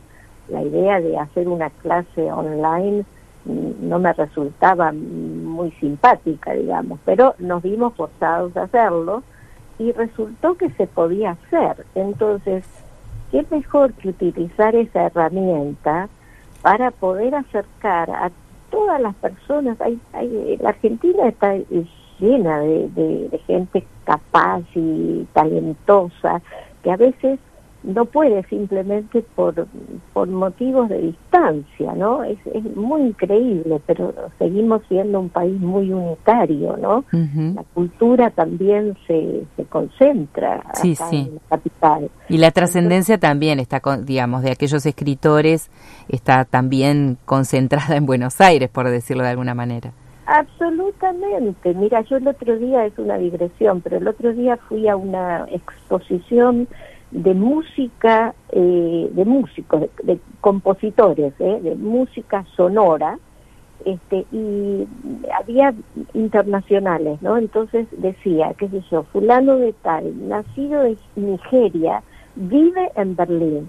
la 0.49 0.63
idea 0.63 1.01
de 1.01 1.17
hacer 1.19 1.49
una 1.49 1.71
clase 1.71 2.31
online 2.31 3.05
no 3.45 3.99
me 3.99 4.13
resultaba 4.13 4.93
muy 4.93 5.73
simpática, 5.73 6.53
digamos, 6.53 7.01
pero 7.05 7.35
nos 7.39 7.63
vimos 7.63 7.95
forzados 7.95 8.57
a 8.57 8.65
hacerlo 8.65 9.23
y 9.79 9.93
resultó 9.93 10.57
que 10.57 10.71
se 10.71 10.87
podía 10.87 11.33
hacer. 11.33 11.87
Entonces, 11.95 12.65
¿qué 13.31 13.45
mejor 13.51 13.95
que 13.95 14.11
utilizar 14.11 14.77
esa 14.77 15.07
herramienta 15.07 16.09
para 16.61 16.93
poder 16.93 17.35
acercar 17.35 18.11
a 18.11 18.31
todas 18.73 19.01
las 19.01 19.15
personas? 19.17 19.81
Hay, 19.81 20.01
hay, 20.13 20.57
la 20.61 20.71
Argentina 20.71 21.29
está 21.29 21.55
llena 22.19 22.59
de, 22.59 22.89
de 22.89 23.39
gente 23.47 23.87
capaz 24.05 24.63
y 24.75 25.25
talentosa 25.33 26.43
que 26.83 26.91
a 26.91 26.97
veces 26.97 27.39
no 27.83 28.05
puede 28.05 28.45
simplemente 28.45 29.23
por, 29.35 29.67
por 30.13 30.29
motivos 30.29 30.89
de 30.89 30.99
distancia, 30.99 31.93
¿no? 31.95 32.23
Es, 32.23 32.39
es 32.47 32.65
muy 32.77 33.03
increíble, 33.03 33.81
pero 33.87 34.15
seguimos 34.39 34.83
siendo 34.89 35.21
un 35.21 35.29
país 35.29 35.61
muy 35.61 35.93
unitario, 35.93 36.77
¿no? 36.77 37.05
La 37.13 37.65
cultura 37.75 38.31
también 38.31 38.97
se, 39.07 39.45
se 39.57 39.65
concentra 39.65 40.63
sí, 40.75 40.93
acá 40.93 41.09
sí. 41.11 41.17
en 41.17 41.35
la 41.35 41.41
capital. 41.49 42.11
Y 42.29 42.39
la 42.39 42.51
trascendencia 42.51 43.19
también 43.19 43.59
está, 43.59 43.81
con, 43.81 44.05
digamos, 44.05 44.43
de 44.43 44.53
aquellos 44.53 44.87
escritores, 44.87 45.71
está 46.09 46.45
también 46.45 47.19
concentrada 47.25 47.97
en 47.97 48.07
Buenos 48.07 48.41
Aires, 48.41 48.71
por 48.71 48.89
decirlo 48.89 49.25
de 49.25 49.31
alguna 49.31 49.55
manera. 49.55 49.93
Absolutamente. 50.27 51.75
Mira, 51.75 52.01
yo 52.03 52.17
el 52.17 52.29
otro 52.29 52.57
día, 52.57 52.87
es 52.87 52.97
una 52.97 53.19
digresión, 53.19 53.81
pero 53.81 53.97
el 53.97 54.07
otro 54.07 54.33
día 54.33 54.57
fui 54.69 54.89
a 54.89 54.97
una 54.97 55.47
exposición 55.51 56.69
de 57.13 57.35
música, 57.35 58.35
eh, 58.51 59.09
de 59.13 59.25
músicos, 59.25 59.83
de, 59.83 59.91
de 60.03 60.21
compositores, 60.41 61.35
eh, 61.39 61.61
de 61.63 61.75
música 61.77 62.45
sonora, 62.57 63.19
este, 63.85 64.27
y 64.33 64.87
había 65.35 65.75
internacionales, 66.15 67.21
¿no? 67.21 67.37
Entonces 67.37 67.87
decía, 67.93 68.55
qué 68.57 68.69
sé 68.69 68.83
yo, 68.91 69.03
fulano 69.05 69.57
de 69.57 69.73
tal, 69.73 70.29
nacido 70.29 70.85
en 70.85 70.97
Nigeria, 71.17 72.03
vive 72.35 72.91
en 72.97 73.17
Berlín, 73.17 73.69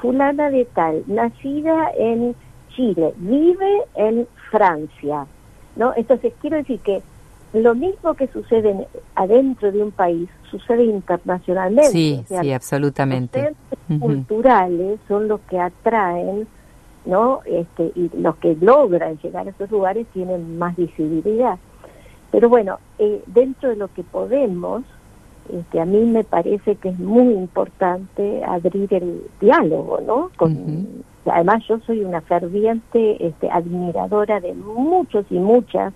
fulana 0.00 0.50
de 0.50 0.64
tal, 0.66 1.02
nacida 1.06 1.90
en 1.96 2.34
Chile, 2.76 3.12
vive 3.16 3.82
en 3.94 4.26
Francia, 4.50 5.26
¿no? 5.76 5.92
Entonces 5.96 6.32
quiero 6.40 6.58
decir 6.58 6.80
que 6.80 7.02
lo 7.54 7.74
mismo 7.74 8.14
que 8.14 8.26
sucede 8.28 8.86
adentro 9.14 9.70
de 9.70 9.82
un 9.82 9.92
país 9.92 10.28
sucede 10.50 10.84
internacionalmente. 10.84 11.90
Sí, 11.90 12.20
o 12.24 12.26
sea, 12.26 12.42
sí, 12.42 12.52
absolutamente. 12.52 13.54
Los 13.88 14.00
culturales 14.00 14.98
son 15.08 15.28
los 15.28 15.40
que 15.42 15.58
atraen, 15.58 16.46
¿no? 17.06 17.40
Este, 17.44 17.92
y 17.94 18.10
los 18.18 18.36
que 18.36 18.56
logran 18.60 19.18
llegar 19.18 19.46
a 19.46 19.50
esos 19.50 19.70
lugares 19.70 20.06
tienen 20.12 20.58
más 20.58 20.76
visibilidad. 20.76 21.58
Pero 22.30 22.48
bueno, 22.48 22.78
eh, 22.98 23.22
dentro 23.26 23.68
de 23.68 23.76
lo 23.76 23.88
que 23.88 24.02
podemos, 24.02 24.82
este, 25.52 25.80
a 25.80 25.84
mí 25.84 26.00
me 26.00 26.24
parece 26.24 26.76
que 26.76 26.88
es 26.88 26.98
muy 26.98 27.34
importante 27.34 28.42
abrir 28.44 28.92
el 28.92 29.22
diálogo, 29.40 30.00
¿no? 30.04 30.30
Con, 30.36 30.52
uh 30.52 30.56
-huh. 30.56 30.86
Además, 31.26 31.62
yo 31.68 31.78
soy 31.86 32.04
una 32.04 32.20
ferviente 32.20 33.26
este, 33.26 33.50
admiradora 33.50 34.40
de 34.40 34.52
muchos 34.52 35.24
y 35.30 35.38
muchas 35.38 35.94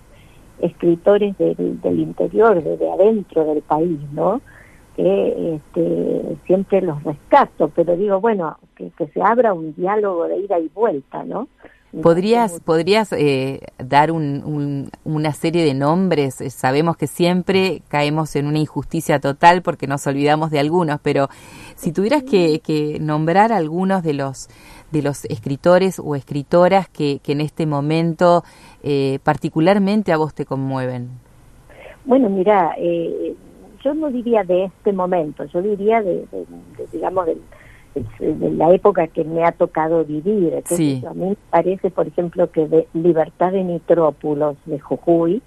escritores 0.61 1.37
del, 1.37 1.79
del 1.81 1.99
interior, 1.99 2.63
de, 2.63 2.77
de, 2.77 2.91
adentro 2.91 3.45
del 3.45 3.61
país, 3.61 3.99
¿no? 4.11 4.41
Que 4.95 5.55
este, 5.55 6.37
siempre 6.45 6.81
los 6.81 7.01
rescato, 7.03 7.71
pero 7.73 7.95
digo, 7.95 8.19
bueno, 8.19 8.57
que, 8.75 8.91
que, 8.97 9.07
se 9.07 9.21
abra 9.21 9.53
un 9.53 9.73
diálogo 9.75 10.27
de 10.27 10.39
ida 10.39 10.59
y 10.59 10.67
vuelta, 10.69 11.23
¿no? 11.23 11.47
¿Podrías, 12.03 12.59
podrías 12.59 13.11
eh, 13.13 13.61
dar 13.79 14.11
un, 14.11 14.43
un, 14.45 14.91
una 15.03 15.33
serie 15.33 15.65
de 15.65 15.73
nombres? 15.73 16.35
Sabemos 16.53 16.97
que 16.97 17.07
siempre 17.07 17.81
caemos 17.87 18.35
en 18.35 18.45
una 18.45 18.59
injusticia 18.59 19.19
total 19.19 19.63
porque 19.63 19.87
nos 19.87 20.05
olvidamos 20.05 20.51
de 20.51 20.59
algunos, 20.59 20.99
pero 21.01 21.29
si 21.75 21.91
tuvieras 21.91 22.21
que, 22.21 22.59
que 22.59 22.99
nombrar 22.99 23.51
algunos 23.51 24.03
de 24.03 24.13
los 24.13 24.49
de 24.91 25.01
los 25.01 25.25
escritores 25.25 25.99
o 25.99 26.15
escritoras 26.15 26.87
que, 26.89 27.19
que 27.23 27.33
en 27.33 27.41
este 27.41 27.65
momento 27.65 28.43
eh, 28.83 29.19
particularmente 29.23 30.11
a 30.11 30.17
vos 30.17 30.33
te 30.33 30.45
conmueven? 30.45 31.09
Bueno, 32.05 32.29
mira, 32.29 32.73
eh, 32.77 33.35
yo 33.83 33.93
no 33.93 34.09
diría 34.09 34.43
de 34.43 34.65
este 34.65 34.93
momento, 34.93 35.45
yo 35.45 35.61
diría 35.61 36.01
de, 36.01 36.25
de, 36.31 36.45
de 36.77 36.87
digamos, 36.91 37.25
de, 37.25 37.37
de, 38.19 38.51
la 38.51 38.71
época 38.71 39.07
que 39.07 39.23
me 39.23 39.43
ha 39.43 39.51
tocado 39.51 40.03
vivir. 40.05 40.61
Sí. 40.65 41.03
A 41.07 41.13
mí 41.13 41.29
me 41.29 41.37
parece, 41.49 41.89
por 41.89 42.07
ejemplo, 42.07 42.51
que 42.51 42.67
de 42.67 42.87
Libertad 42.93 43.51
de 43.51 43.63
Nitrópulos 43.63 44.57
de 44.65 44.79
Jujuy 44.79 45.41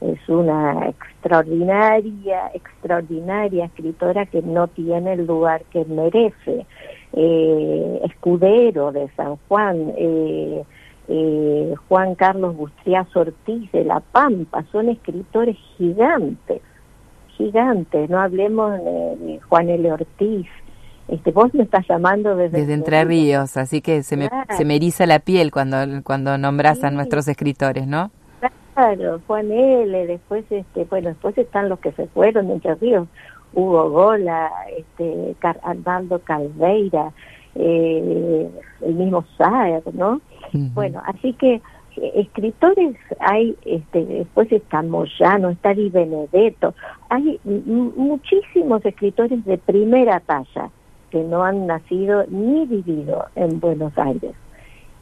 es 0.00 0.28
una 0.28 0.88
extraordinaria, 0.88 2.50
extraordinaria 2.54 3.66
escritora 3.66 4.26
que 4.26 4.40
no 4.40 4.68
tiene 4.68 5.12
el 5.12 5.26
lugar 5.26 5.62
que 5.70 5.84
merece 5.84 6.66
eh, 7.12 8.00
Escudero 8.04 8.92
de 8.92 9.08
San 9.16 9.36
Juan, 9.48 9.92
eh, 9.96 10.64
eh, 11.08 11.74
Juan 11.88 12.14
Carlos 12.14 12.56
Bustriaz 12.56 13.14
Ortiz 13.16 13.70
de 13.72 13.84
La 13.84 14.00
Pampa, 14.00 14.64
son 14.70 14.88
escritores 14.88 15.56
gigantes, 15.76 16.62
gigantes, 17.36 18.08
no 18.08 18.20
hablemos 18.20 18.72
de, 18.78 19.16
de 19.16 19.40
Juan 19.40 19.68
L. 19.68 19.92
Ortiz. 19.92 20.46
Este, 21.08 21.32
vos 21.32 21.52
me 21.54 21.64
estás 21.64 21.84
llamando 21.88 22.36
desde, 22.36 22.58
desde 22.58 22.74
Entre 22.74 23.04
Ríos, 23.04 23.56
así 23.56 23.80
que 23.80 24.04
se 24.04 24.16
me, 24.16 24.28
claro. 24.28 24.56
se 24.56 24.64
me 24.64 24.76
eriza 24.76 25.06
la 25.06 25.18
piel 25.18 25.50
cuando, 25.50 25.76
cuando 26.04 26.38
nombras 26.38 26.78
sí. 26.78 26.86
a 26.86 26.90
nuestros 26.92 27.26
escritores, 27.26 27.88
¿no? 27.88 28.12
Claro, 28.74 29.20
Juan 29.26 29.50
L., 29.50 30.06
después, 30.06 30.44
este, 30.48 30.84
bueno, 30.84 31.08
después 31.08 31.36
están 31.36 31.68
los 31.68 31.80
que 31.80 31.90
se 31.92 32.06
fueron 32.06 32.46
de 32.46 32.54
Entre 32.54 32.74
Ríos, 32.76 33.08
Hugo 33.54 33.90
Gola, 33.90 34.50
este, 34.76 35.34
Arnaldo 35.62 36.20
Calveira, 36.20 37.12
eh, 37.54 38.50
el 38.82 38.94
mismo 38.94 39.24
Saer, 39.36 39.82
¿no? 39.92 40.20
Uh 40.52 40.58
-huh. 40.58 40.74
Bueno, 40.74 41.02
así 41.04 41.32
que 41.34 41.60
eh, 41.96 42.12
escritores 42.14 42.96
hay, 43.18 43.56
este, 43.64 44.04
después 44.04 44.50
está 44.52 44.82
Moyano, 44.82 45.50
está 45.50 45.74
Di 45.74 45.88
Benedetto, 45.90 46.74
hay 47.08 47.40
muchísimos 47.44 48.84
escritores 48.84 49.44
de 49.44 49.58
primera 49.58 50.20
talla 50.20 50.70
que 51.10 51.22
no 51.24 51.42
han 51.42 51.66
nacido 51.66 52.24
ni 52.28 52.66
vivido 52.66 53.26
en 53.34 53.58
Buenos 53.58 53.96
Aires. 53.98 54.32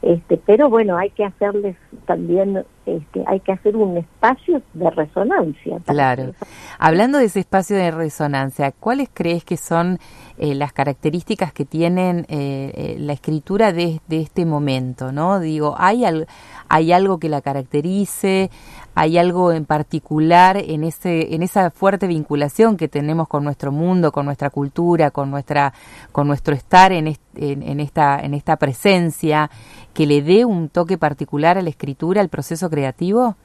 Este, 0.01 0.37
pero 0.37 0.69
bueno, 0.69 0.97
hay 0.97 1.09
que 1.09 1.25
hacerles 1.25 1.75
también, 2.05 2.63
este, 2.85 3.23
hay 3.27 3.41
que 3.41 3.51
hacer 3.51 3.75
un 3.75 3.97
espacio 3.97 4.61
de 4.73 4.89
resonancia. 4.91 5.79
Claro. 5.85 6.31
Hablando 6.77 7.17
de 7.17 7.25
ese 7.25 7.41
espacio 7.41 7.75
de 7.75 7.91
resonancia, 7.91 8.71
¿cuáles 8.71 9.09
crees 9.13 9.43
que 9.43 9.57
son 9.57 9.99
eh, 10.37 10.55
las 10.55 10.71
características 10.71 11.51
que 11.51 11.65
tienen 11.65 12.19
eh, 12.29 12.71
eh, 12.75 12.95
la 12.97 13.11
escritura 13.11 13.73
de, 13.73 13.99
de, 14.07 14.21
este 14.21 14.45
momento? 14.45 15.11
¿No? 15.11 15.41
Digo, 15.41 15.75
¿hay, 15.77 16.05
al, 16.05 16.27
¿hay 16.69 16.93
algo 16.93 17.19
que 17.19 17.27
la 17.27 17.41
caracterice? 17.41 18.49
¿Hay 18.95 19.17
algo 19.17 19.51
en 19.51 19.65
particular 19.65 20.57
en, 20.57 20.83
ese, 20.83 21.33
en 21.33 21.43
esa 21.43 21.69
fuerte 21.71 22.07
vinculación 22.07 22.75
que 22.75 22.87
tenemos 22.87 23.27
con 23.27 23.43
nuestro 23.43 23.71
mundo, 23.71 24.11
con 24.11 24.25
nuestra 24.25 24.49
cultura, 24.49 25.11
con, 25.11 25.31
nuestra, 25.31 25.73
con 26.11 26.27
nuestro 26.27 26.53
estar 26.53 26.91
en, 26.91 27.15
en, 27.35 27.79
esta, 27.79 28.19
en 28.19 28.33
esta 28.33 28.57
presencia, 28.57 29.49
que 29.93 30.05
le 30.05 30.21
dé 30.21 30.45
un 30.45 30.69
toque 30.69 30.97
particular 30.97 31.57
a 31.57 31.61
la 31.61 31.69
escritura, 31.69 32.21
al 32.21 32.29
proceso 32.29 32.69
creativo? 32.69 33.35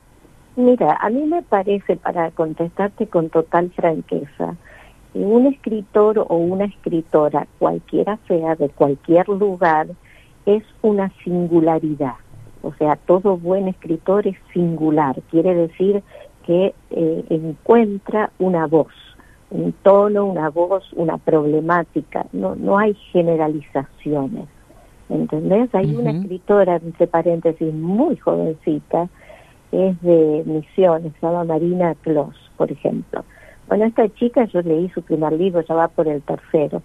Mira, 0.56 0.96
a 1.00 1.10
mí 1.10 1.24
me 1.24 1.42
parece, 1.42 1.96
para 1.96 2.30
contestarte 2.30 3.08
con 3.08 3.28
total 3.28 3.72
franqueza, 3.74 4.54
que 5.12 5.18
un 5.18 5.46
escritor 5.46 6.24
o 6.28 6.36
una 6.36 6.64
escritora, 6.64 7.46
cualquiera 7.58 8.18
sea, 8.28 8.54
de 8.54 8.68
cualquier 8.68 9.28
lugar, 9.28 9.88
es 10.46 10.62
una 10.82 11.12
singularidad. 11.24 12.14
O 12.64 12.72
sea, 12.74 12.96
todo 12.96 13.36
buen 13.36 13.68
escritor 13.68 14.26
es 14.26 14.36
singular, 14.52 15.20
quiere 15.30 15.54
decir 15.54 16.02
que 16.46 16.74
eh, 16.90 17.24
encuentra 17.28 18.30
una 18.38 18.66
voz, 18.66 18.92
un 19.50 19.72
tono, 19.82 20.24
una 20.24 20.48
voz, 20.48 20.90
una 20.94 21.18
problemática, 21.18 22.26
no, 22.32 22.54
no 22.56 22.78
hay 22.78 22.94
generalizaciones. 23.12 24.46
¿Entendés? 25.10 25.74
Hay 25.74 25.94
uh 25.94 25.98
-huh. 25.98 26.00
una 26.00 26.10
escritora, 26.12 26.76
entre 26.76 27.06
paréntesis, 27.06 27.72
muy 27.74 28.16
jovencita, 28.16 29.08
es 29.70 30.00
de 30.00 30.42
Misiones, 30.46 31.12
se 31.20 31.26
llama 31.26 31.44
Marina 31.44 31.94
Clos, 32.02 32.34
por 32.56 32.72
ejemplo. 32.72 33.24
Bueno, 33.68 33.84
esta 33.84 34.08
chica, 34.14 34.44
yo 34.44 34.62
leí 34.62 34.88
su 34.90 35.02
primer 35.02 35.32
libro, 35.32 35.60
ya 35.62 35.74
va 35.74 35.88
por 35.88 36.08
el 36.08 36.22
tercero, 36.22 36.82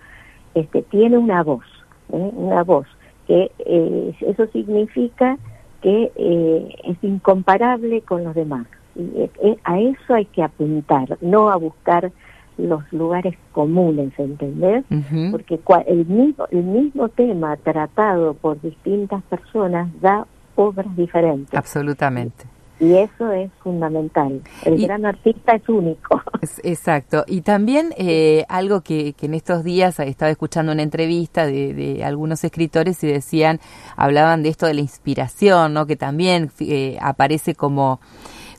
este, 0.56 0.82
tiene 0.84 1.18
una 1.18 1.44
voz, 1.44 1.66
¿eh? 2.12 2.32
una 2.36 2.64
voz, 2.64 2.88
que 3.28 3.52
eh, 3.60 4.16
eso 4.22 4.48
significa 4.48 5.38
que 5.82 6.12
eh, 6.16 6.76
es 6.86 6.98
incomparable 7.04 8.02
con 8.02 8.24
los 8.24 8.36
demás. 8.36 8.66
Y 8.96 9.02
eh, 9.44 9.58
a 9.64 9.80
eso 9.80 10.14
hay 10.14 10.26
que 10.26 10.44
apuntar, 10.44 11.18
no 11.22 11.50
a 11.50 11.56
buscar 11.56 12.12
los 12.58 12.82
lugares 12.92 13.36
comunes, 13.54 14.12
¿entendés? 14.18 14.84
Porque 15.32 15.60
cua- 15.62 15.86
el 15.88 16.06
mismo, 16.06 16.46
el 16.52 16.64
mismo 16.64 17.08
tema 17.08 17.56
tratado 17.58 18.34
por 18.34 18.60
distintas 18.62 19.24
personas 19.24 19.88
da 20.02 20.26
obras 20.56 20.94
diferentes. 20.98 21.54
Absolutamente. 21.54 22.44
Y 22.80 22.94
eso 22.96 23.32
es 23.32 23.52
fundamental. 23.62 24.42
El 24.64 24.80
Y- 24.80 24.86
gran 24.86 25.06
artista 25.06 25.54
es 25.56 25.68
único. 25.68 26.22
Es- 26.42 26.62
Exacto. 26.64 27.26
Y 27.28 27.42
también 27.42 27.94
eh, 27.98 28.46
algo 28.48 28.82
que, 28.82 29.14
que 29.14 29.26
en 29.26 29.34
estos 29.34 29.64
días 29.66 30.00
estaba 30.00 30.32
escuchando 30.32 30.72
una 30.72 30.84
entrevista 30.84 31.46
de, 31.46 31.74
de 31.74 32.04
algunos 32.06 32.44
escritores 32.44 33.04
y 33.04 33.08
decían, 33.08 33.60
hablaban 33.98 34.44
de 34.44 34.50
esto 34.50 34.66
de 34.66 34.74
la 34.76 34.82
inspiración, 34.82 35.74
¿no? 35.74 35.86
Que 35.86 35.98
también 35.98 36.52
eh, 36.60 36.98
aparece 37.02 37.56
como 37.56 38.00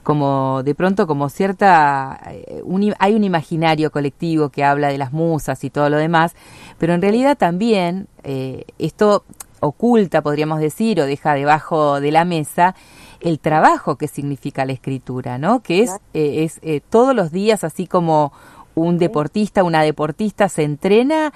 como 0.03 0.63
de 0.63 0.75
pronto 0.75 1.07
como 1.07 1.29
cierta 1.29 2.19
eh, 2.31 2.63
un 2.65 2.95
hay 2.99 3.15
un 3.15 3.23
imaginario 3.23 3.91
colectivo 3.91 4.49
que 4.49 4.65
habla 4.65 4.89
de 4.89 4.97
las 4.97 5.13
musas 5.13 5.63
y 5.63 5.69
todo 5.69 5.91
lo 5.91 5.99
demás 5.99 6.35
pero 6.79 6.95
en 6.95 7.03
realidad 7.03 7.37
también 7.37 8.09
eh, 8.25 8.65
esto 8.79 9.25
oculta 9.61 10.23
podríamos 10.23 10.59
decir 10.59 11.03
o 11.03 11.05
deja 11.05 11.35
debajo 11.35 12.01
de 12.01 12.13
la 12.13 12.25
mesa 12.25 12.75
el 13.21 13.39
trabajo 13.39 13.97
que 13.97 14.09
significa 14.09 14.65
la 14.65 14.73
escritura 14.73 15.39
no 15.39 15.61
que 15.61 15.83
es 15.83 16.01
eh, 16.15 16.45
es 16.45 16.59
eh, 16.63 16.81
todos 16.89 17.15
los 17.15 17.33
días 17.33 17.65
así 17.65 17.87
como 17.87 18.33
un 18.75 18.99
deportista 18.99 19.65
una 19.65 19.83
deportista 19.83 20.49
se 20.49 20.63
entrena 20.63 21.33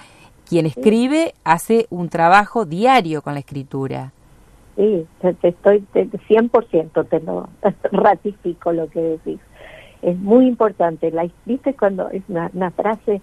quien 0.47 0.65
escribe 0.65 1.33
hace 1.43 1.87
un 1.89 2.09
trabajo 2.09 2.65
diario 2.65 3.21
con 3.21 3.33
la 3.33 3.39
escritura 3.39 4.11
Sí, 4.75 5.05
te, 5.21 5.35
estoy 5.41 5.81
te, 5.93 6.09
100% 6.09 7.07
te 7.07 7.19
lo 7.21 7.47
ratifico 7.91 8.73
lo 8.73 8.89
que 8.89 9.01
decís. 9.01 9.39
Es 10.01 10.17
muy 10.19 10.47
importante. 10.47 11.11
La, 11.11 11.27
¿Viste 11.45 11.73
cuando 11.75 12.09
es 12.09 12.23
una, 12.27 12.51
una 12.53 12.71
frase 12.71 13.21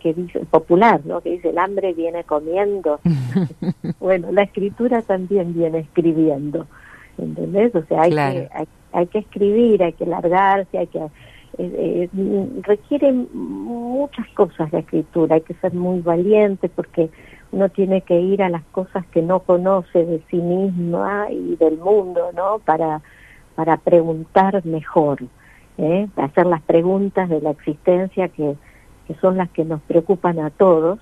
que 0.00 0.14
dice 0.14 0.40
popular, 0.46 1.02
¿no? 1.04 1.20
Que 1.20 1.32
dice 1.32 1.50
el 1.50 1.58
hambre 1.58 1.92
viene 1.92 2.24
comiendo. 2.24 3.00
bueno, 4.00 4.32
la 4.32 4.42
escritura 4.42 5.02
también 5.02 5.52
viene 5.54 5.80
escribiendo. 5.80 6.66
¿Entendés? 7.18 7.74
O 7.74 7.82
sea, 7.84 8.02
hay 8.02 8.10
Claro. 8.10 8.34
que 8.34 8.48
hay, 8.52 8.66
hay 8.92 9.06
que 9.06 9.18
escribir, 9.18 9.82
hay 9.82 9.92
que 9.92 10.06
largarse, 10.06 10.78
hay 10.78 10.86
que 10.86 10.98
eh, 10.98 12.08
eh, 12.16 12.48
requiere 12.62 13.12
muchas 13.12 14.26
cosas 14.30 14.72
la 14.72 14.80
escritura, 14.80 15.36
hay 15.36 15.42
que 15.42 15.54
ser 15.54 15.72
muy 15.72 16.00
valiente 16.00 16.68
porque 16.68 17.10
uno 17.52 17.68
tiene 17.68 18.00
que 18.00 18.20
ir 18.20 18.42
a 18.42 18.48
las 18.48 18.64
cosas 18.72 19.06
que 19.12 19.22
no 19.22 19.40
conoce 19.40 20.04
de 20.04 20.20
sí 20.30 20.38
misma 20.38 21.28
y 21.30 21.54
del 21.56 21.78
mundo, 21.78 22.30
¿no? 22.34 22.58
Para, 22.58 23.02
para 23.54 23.76
preguntar 23.76 24.64
mejor, 24.66 25.22
¿eh? 25.78 26.08
hacer 26.16 26.46
las 26.46 26.62
preguntas 26.62 27.28
de 27.28 27.40
la 27.40 27.50
existencia 27.50 28.28
que, 28.28 28.56
que 29.06 29.14
son 29.20 29.36
las 29.36 29.48
que 29.50 29.64
nos 29.64 29.80
preocupan 29.82 30.40
a 30.40 30.50
todos, 30.50 30.98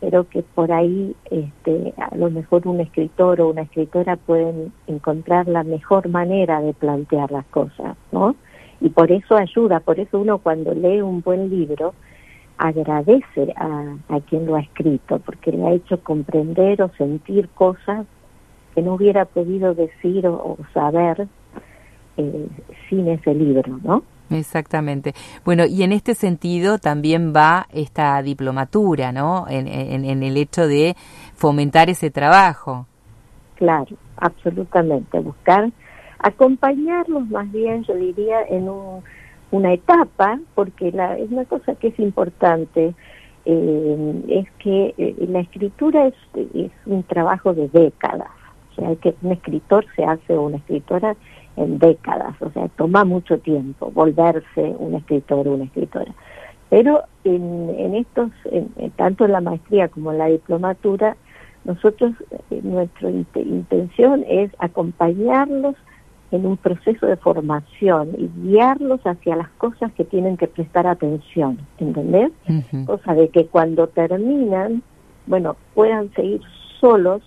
pero 0.00 0.28
que 0.28 0.42
por 0.42 0.72
ahí 0.72 1.14
este, 1.30 1.94
a 1.98 2.16
lo 2.16 2.30
mejor 2.30 2.66
un 2.66 2.80
escritor 2.80 3.40
o 3.40 3.50
una 3.50 3.62
escritora 3.62 4.16
pueden 4.16 4.72
encontrar 4.86 5.46
la 5.46 5.62
mejor 5.62 6.08
manera 6.08 6.60
de 6.60 6.72
plantear 6.72 7.30
las 7.30 7.44
cosas, 7.46 7.96
¿no? 8.10 8.34
Y 8.80 8.88
por 8.88 9.12
eso 9.12 9.36
ayuda, 9.36 9.80
por 9.80 10.00
eso 10.00 10.18
uno 10.18 10.38
cuando 10.38 10.74
lee 10.74 11.02
un 11.02 11.20
buen 11.20 11.50
libro, 11.50 11.94
agradece 12.56 13.52
a, 13.56 13.96
a 14.08 14.20
quien 14.20 14.46
lo 14.46 14.56
ha 14.56 14.60
escrito, 14.60 15.18
porque 15.18 15.52
le 15.52 15.66
ha 15.66 15.72
hecho 15.72 16.00
comprender 16.02 16.82
o 16.82 16.90
sentir 16.96 17.48
cosas 17.50 18.06
que 18.74 18.82
no 18.82 18.94
hubiera 18.94 19.24
podido 19.24 19.74
decir 19.74 20.26
o, 20.26 20.56
saber 20.72 21.26
eh, 22.16 22.46
sin 22.88 23.08
ese 23.08 23.34
libro, 23.34 23.78
¿no? 23.82 24.02
Exactamente. 24.30 25.12
Bueno, 25.44 25.64
y 25.66 25.82
en 25.82 25.92
este 25.92 26.14
sentido 26.14 26.78
también 26.78 27.32
va 27.34 27.66
esta 27.72 28.22
diplomatura, 28.22 29.12
¿no? 29.12 29.46
En, 29.48 29.66
en, 29.66 30.22
el 30.22 30.36
hecho 30.36 30.66
de 30.66 30.94
fomentar 31.34 31.90
ese 31.90 32.10
trabajo. 32.10 32.86
Claro, 33.56 33.96
absolutamente. 34.16 35.18
Buscar 35.18 35.70
acompañarlos 36.18 37.28
más 37.28 37.50
bien, 37.50 37.82
yo 37.84 37.94
diría, 37.94 38.42
en 38.48 38.68
un, 38.68 39.02
una 39.50 39.72
etapa, 39.72 40.38
porque 40.54 40.92
la, 40.92 41.18
es 41.18 41.30
una 41.30 41.44
cosa 41.44 41.74
que 41.74 41.88
es 41.88 41.98
importante, 41.98 42.94
eh, 43.44 44.22
es 44.28 44.46
que 44.58 44.94
eh, 44.96 45.26
la 45.28 45.40
escritura 45.40 46.06
es, 46.06 46.14
es 46.54 46.70
un 46.86 47.02
trabajo 47.02 47.52
de 47.52 47.68
décadas. 47.68 48.30
O 48.70 48.74
sea, 48.76 48.94
que 48.96 49.14
un 49.22 49.32
escritor 49.32 49.84
se 49.96 50.04
hace 50.04 50.34
o 50.34 50.42
una 50.42 50.58
escritora 50.58 51.16
en 51.56 51.78
décadas, 51.78 52.34
o 52.40 52.50
sea, 52.50 52.68
toma 52.68 53.04
mucho 53.04 53.38
tiempo 53.38 53.90
volverse 53.90 54.74
un 54.78 54.94
escritor 54.94 55.48
o 55.48 55.52
una 55.54 55.64
escritora. 55.64 56.12
Pero 56.68 57.02
en, 57.24 57.70
en 57.76 57.94
estos, 57.96 58.30
en, 58.44 58.68
tanto 58.92 59.24
en 59.24 59.32
la 59.32 59.40
maestría 59.40 59.88
como 59.88 60.12
en 60.12 60.18
la 60.18 60.26
diplomatura, 60.26 61.16
nosotros, 61.64 62.12
eh, 62.50 62.60
nuestra 62.62 63.10
int 63.10 63.36
intención 63.36 64.24
es 64.28 64.50
acompañarlos 64.58 65.74
en 66.30 66.46
un 66.46 66.56
proceso 66.56 67.06
de 67.06 67.16
formación 67.16 68.10
y 68.16 68.30
guiarlos 68.42 69.00
hacia 69.04 69.36
las 69.36 69.50
cosas 69.50 69.92
que 69.92 70.04
tienen 70.04 70.36
que 70.36 70.46
prestar 70.46 70.86
atención, 70.86 71.58
¿entendés? 71.78 72.30
Uh 72.48 72.52
-huh. 72.52 72.86
Cosa 72.86 73.14
de 73.14 73.28
que 73.28 73.46
cuando 73.46 73.88
terminan, 73.88 74.82
bueno, 75.26 75.56
puedan 75.74 76.12
seguir 76.14 76.40
solos 76.80 77.20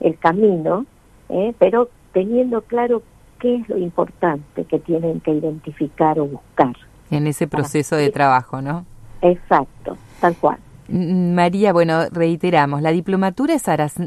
el 0.00 0.18
camino, 0.18 0.84
¿eh? 1.30 1.54
pero 1.58 1.88
teniendo 2.12 2.62
claro 2.62 3.02
qué 3.40 3.56
es 3.56 3.68
lo 3.68 3.78
importante 3.78 4.64
que 4.64 4.78
tienen 4.78 5.20
que 5.20 5.32
identificar 5.32 6.18
o 6.20 6.26
buscar. 6.26 6.76
En 7.10 7.26
ese 7.26 7.48
proceso 7.48 7.96
de 7.96 8.10
trabajo, 8.10 8.62
¿no? 8.62 8.86
Exacto, 9.22 9.96
tal 10.20 10.36
cual. 10.36 10.58
María, 10.92 11.72
bueno, 11.72 12.06
reiteramos, 12.10 12.82
la 12.82 12.90
diplomatura 12.90 13.54
es 13.54 13.64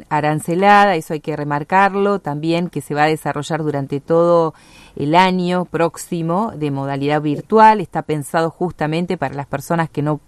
arancelada, 0.10 0.96
eso 0.96 1.14
hay 1.14 1.22
que 1.22 1.36
remarcarlo, 1.38 2.20
también 2.20 2.70
que 2.70 2.82
se 2.82 2.94
va 2.94 3.04
a 3.04 3.08
desarrollar 3.08 3.64
durante 3.64 4.02
todo 4.02 4.54
el 4.98 5.16
año 5.16 5.64
próximo 5.64 6.52
de 6.52 6.72
modalidad 6.72 7.22
virtual, 7.22 7.80
está 7.80 8.02
pensado 8.02 8.50
justamente 8.50 9.18
para 9.18 9.34
las 9.34 9.46
personas 9.46 9.90
que 9.90 10.02
no 10.02 10.20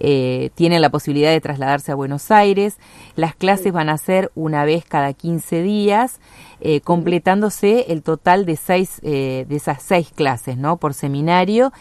eh, 0.00 0.50
tienen 0.54 0.80
la 0.80 0.90
posibilidad 0.90 1.30
de 1.30 1.40
trasladarse 1.40 1.92
a 1.92 1.94
Buenos 1.94 2.30
Aires, 2.30 2.78
las 3.16 3.34
clases 3.34 3.72
van 3.72 3.88
a 3.88 3.98
ser 3.98 4.30
una 4.34 4.64
vez 4.64 4.84
cada 4.84 5.12
15 5.12 5.62
días, 5.62 6.20
eh, 6.60 6.80
completándose 6.80 7.92
el 7.92 8.02
total 8.02 8.46
de 8.46 8.56
seis, 8.56 9.00
eh, 9.02 9.44
de 9.48 9.56
esas 9.56 9.82
seis 9.82 10.12
clases, 10.12 10.56
¿no? 10.56 10.76
Por 10.76 10.94
seminario 10.94 11.72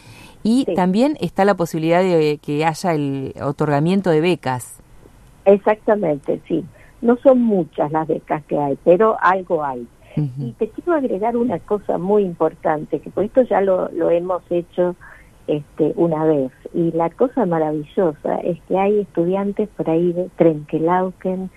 y 0.44 0.64
sí. 0.66 0.76
también 0.76 1.18
está 1.20 1.46
la 1.46 1.56
posibilidad 1.56 2.02
de 2.02 2.40
que 2.42 2.64
haya 2.64 2.94
el 2.94 3.34
otorgamiento 3.42 4.10
de 4.10 4.22
becas. 4.22 4.80
Exactamente, 5.46 6.42
sí. 6.48 6.64
No 7.02 7.18
son 7.18 7.42
muchas 7.42 7.92
las 7.92 8.08
becas 8.08 8.44
que 8.46 8.58
hay, 8.58 8.78
pero 8.84 9.18
algo 9.22 9.64
hay. 9.64 9.88
Uh 10.16 10.22
-huh. 10.22 10.50
Y 10.50 10.52
te 10.54 10.70
quiero 10.70 10.94
agregar 10.94 11.38
una 11.38 11.60
cosa 11.60 11.98
muy 11.98 12.24
importante, 12.24 13.00
que 13.00 13.10
por 13.10 13.24
esto 13.24 13.44
ya 13.44 13.62
lo, 13.62 13.90
lo 13.92 14.10
hemos 14.10 14.42
hecho 14.50 14.96
este, 15.48 15.94
una 15.96 16.24
vez. 16.26 16.52
Y 16.74 16.92
la 16.92 17.10
cosa 17.10 17.46
maravillosa 17.46 18.38
es 18.44 18.60
que 18.68 18.78
hay 18.78 19.00
estudiantes 19.00 19.70
por 19.70 19.90
ahí 19.90 20.14
de 20.14 20.30
Trenquelauquen, 20.36 21.50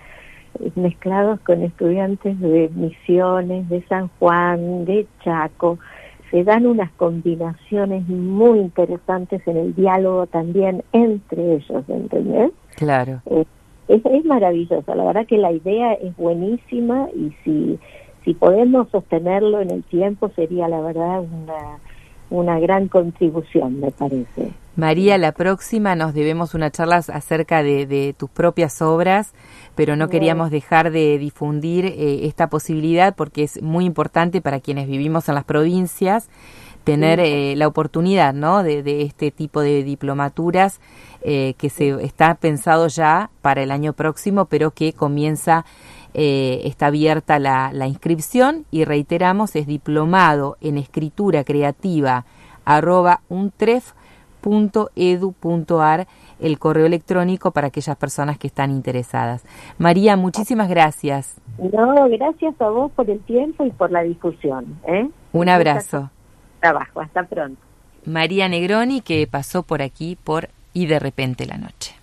mezclados 0.75 1.41
con 1.41 1.63
estudiantes 1.63 2.39
de 2.41 2.71
Misiones, 2.75 3.69
de 3.69 3.83
San 3.89 4.09
Juan, 4.19 4.85
de 4.85 5.07
Chaco, 5.23 5.79
se 6.31 6.45
dan 6.45 6.67
unas 6.67 6.91
combinaciones 6.93 8.09
muy 8.09 8.61
interesantes 8.61 9.43
en 9.47 9.57
el 9.57 9.75
diálogo 9.75 10.27
también 10.27 10.85
entre 10.93 11.57
ellos, 11.57 11.85
¿entendés? 11.89 12.53
Claro. 12.77 13.21
Eh, 13.27 13.45
es, 13.89 14.05
es 14.05 14.25
maravilloso, 14.25 14.95
la 14.95 15.05
verdad 15.05 15.27
que 15.27 15.39
la 15.39 15.51
idea 15.51 15.95
es 15.95 16.17
buenísima 16.17 17.09
y 17.15 17.33
si, 17.43 17.79
si 18.25 18.35
podemos 18.35 18.89
sostenerlo 18.91 19.61
en 19.61 19.71
el 19.71 19.83
tiempo 19.83 20.31
sería 20.37 20.69
la 20.69 20.81
verdad 20.81 21.21
una, 21.21 21.81
una 22.31 22.59
gran 22.59 22.89
contribución, 22.89 23.81
me 23.81 23.91
parece. 23.91 24.53
María, 24.77 25.19
la 25.19 25.33
próxima 25.33 25.95
nos 25.95 26.15
debemos 26.15 26.55
una 26.55 26.71
charla 26.71 26.97
acerca 26.97 27.63
de, 27.63 27.87
de 27.87 28.15
tus 28.17 28.31
propias 28.31 28.81
obras, 28.81 29.35
pero 29.75 29.97
no 29.97 30.09
queríamos 30.09 30.51
dejar 30.51 30.91
de 30.91 31.19
difundir 31.19 31.85
eh, 31.85 32.27
esta 32.27 32.49
posibilidad 32.49 33.15
porque 33.15 33.43
es 33.43 33.61
muy 33.63 33.85
importante 33.85 34.41
para 34.41 34.61
quienes 34.61 34.89
vivimos 34.89 35.29
en 35.29 35.35
las 35.35 35.45
provincias 35.45 36.29
tener 36.85 37.21
eh, 37.21 37.55
la 37.57 37.69
oportunidad 37.69 38.33
¿no? 38.33 38.63
de, 38.63 38.83
de, 38.83 39.03
este 39.03 39.31
tipo 39.31 39.61
de 39.61 39.83
diplomaturas 39.83 40.81
eh, 41.23 41.55
que 41.59 41.69
se 41.69 42.03
está 42.03 42.35
pensado 42.37 42.89
ya 42.89 43.31
para 43.43 43.63
el 43.63 43.71
año 43.71 43.93
próximo, 43.93 44.47
pero 44.47 44.71
que 44.71 44.93
comienza, 44.93 45.67
eh, 46.15 46.63
está 46.65 46.87
abierta 46.87 47.39
la, 47.39 47.71
la 47.73 47.87
inscripción 47.87 48.65
y 48.71 48.85
reiteramos, 48.85 49.57
es 49.57 49.67
diplomado 49.67 50.57
en 50.61 50.79
escritura 50.79 51.45
creativa 51.45 52.25
arroba 52.65 53.21
untref 53.29 53.93
www.edu.ar 54.43 56.07
el 56.41 56.59
correo 56.59 56.87
electrónico 56.87 57.51
para 57.51 57.69
aquellas 57.69 57.97
personas 57.97 58.39
que 58.39 58.47
están 58.47 58.71
interesadas. 58.71 59.45
María, 59.79 60.17
muchísimas 60.17 60.69
gracias. 60.69 61.37
No, 61.59 62.09
gracias 62.09 62.61
a 62.61 62.69
vos 62.69 62.91
por 62.93 63.11
el 63.11 63.21
tiempo 63.21 63.65
y 63.65 63.71
por 63.71 63.91
la 63.91 64.03
difusión. 64.03 64.79
¿eh? 64.87 65.09
Un 65.33 65.49
abrazo. 65.49 66.11
Trabajo, 66.61 67.01
hasta 67.01 67.25
pronto. 67.25 67.61
María 68.07 68.49
Negroni 68.49 69.03
que 69.03 69.27
pasó 69.27 69.63
por 69.63 69.83
aquí 69.83 70.17
por 70.23 70.49
Y 70.73 70.87
de 70.87 71.01
repente 71.01 71.47
la 71.47 71.59
noche. 71.59 71.97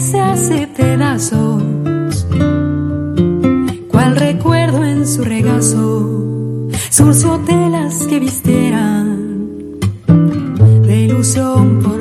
Se 0.00 0.20
hace 0.20 0.68
pedazos. 0.68 1.62
Cual 3.88 4.16
recuerdo 4.16 4.84
en 4.84 5.06
su 5.06 5.24
regazo, 5.24 6.68
surció 6.90 7.40
telas 7.40 8.06
que 8.06 8.20
vistieran 8.20 9.78
de 10.86 11.00
ilusión 11.00 11.80
por 11.82 11.97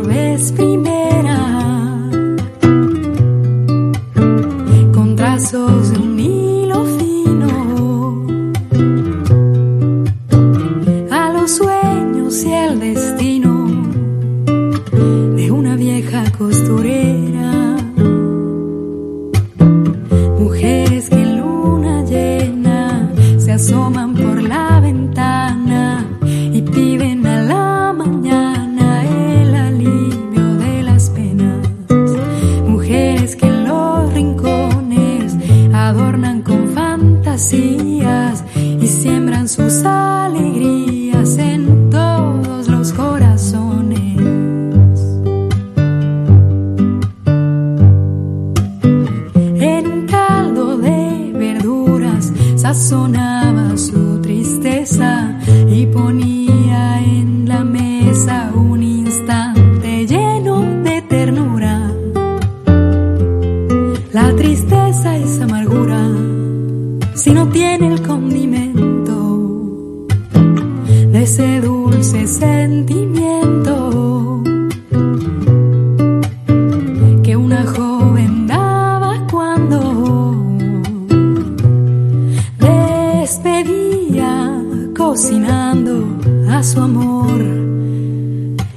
despedía 83.38 84.64
cocinando 84.96 86.08
a 86.50 86.64
su 86.64 86.80
amor 86.82 87.42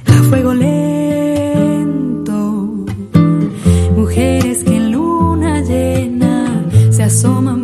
a 0.05 0.23
fuego 0.29 0.53
lento. 0.53 1.95
Mujeres 3.95 4.63
que 4.63 4.75
en 4.77 4.91
luna 4.91 5.61
llena 5.61 6.69
se 6.91 7.03
asoman 7.03 7.60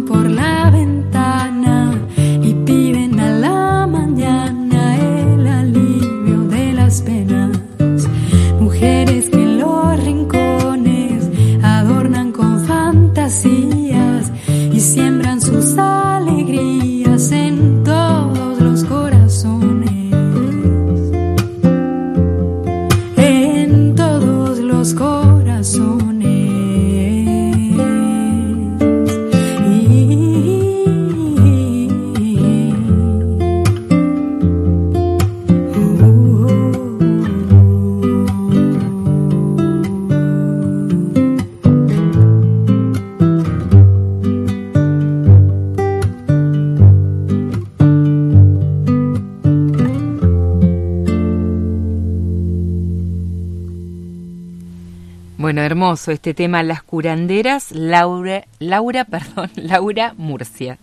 hermoso 55.68 56.12
este 56.12 56.34
tema, 56.34 56.64
Las 56.64 56.82
curanderas, 56.82 57.72
Laura, 57.72 58.46
Laura, 58.60 59.06
perdón, 59.06 59.52
Laura 59.56 60.14
Murcia. 60.18 60.80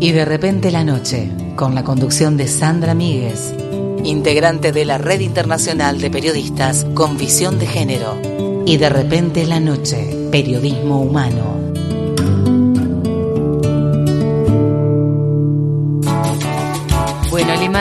Y 0.00 0.10
de 0.12 0.24
repente 0.24 0.70
la 0.70 0.84
noche, 0.84 1.30
con 1.56 1.74
la 1.74 1.84
conducción 1.84 2.36
de 2.36 2.48
Sandra 2.48 2.94
Míguez, 2.94 3.54
integrante 4.04 4.72
de 4.72 4.84
la 4.84 4.98
Red 4.98 5.20
Internacional 5.20 6.00
de 6.00 6.10
Periodistas 6.10 6.84
con 6.94 7.16
Visión 7.16 7.58
de 7.58 7.66
Género. 7.66 8.20
Y 8.66 8.76
de 8.76 8.88
repente 8.88 9.46
la 9.46 9.60
noche, 9.60 10.28
periodismo 10.30 11.00
humano. 11.00 11.61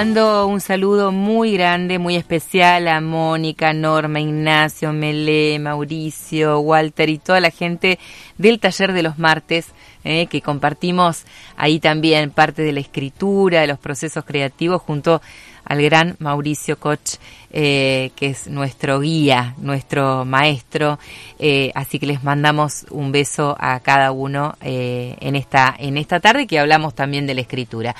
Mando 0.01 0.47
un 0.47 0.61
saludo 0.61 1.11
muy 1.11 1.53
grande, 1.53 1.99
muy 1.99 2.15
especial 2.15 2.87
a 2.87 2.99
Mónica, 3.01 3.71
Norma, 3.71 4.19
Ignacio, 4.19 4.93
Melé, 4.93 5.59
Mauricio, 5.59 6.59
Walter 6.59 7.07
y 7.07 7.19
toda 7.19 7.39
la 7.39 7.51
gente 7.51 7.99
del 8.39 8.59
taller 8.59 8.93
de 8.93 9.03
los 9.03 9.19
martes, 9.19 9.67
eh, 10.03 10.25
que 10.25 10.41
compartimos 10.41 11.25
ahí 11.55 11.79
también 11.79 12.31
parte 12.31 12.63
de 12.63 12.71
la 12.71 12.79
escritura, 12.79 13.61
de 13.61 13.67
los 13.67 13.77
procesos 13.77 14.25
creativos 14.25 14.81
junto 14.81 15.21
al 15.65 15.83
gran 15.83 16.15
Mauricio 16.17 16.79
Koch, 16.79 17.19
eh, 17.53 18.11
que 18.15 18.27
es 18.27 18.47
nuestro 18.47 19.01
guía, 19.01 19.55
nuestro 19.57 20.23
maestro. 20.23 20.99
Eh, 21.37 21.71
así 21.75 21.99
que 21.99 22.05
les 22.05 22.23
mandamos 22.23 22.85
un 22.89 23.11
beso 23.11 23.57
a 23.59 23.81
cada 23.81 24.13
uno 24.13 24.55
eh, 24.61 25.17
en, 25.19 25.35
esta, 25.35 25.75
en 25.77 25.97
esta 25.97 26.21
tarde 26.21 26.47
que 26.47 26.59
hablamos 26.59 26.95
también 26.95 27.27
de 27.27 27.33
la 27.33 27.41
escritura. 27.41 27.93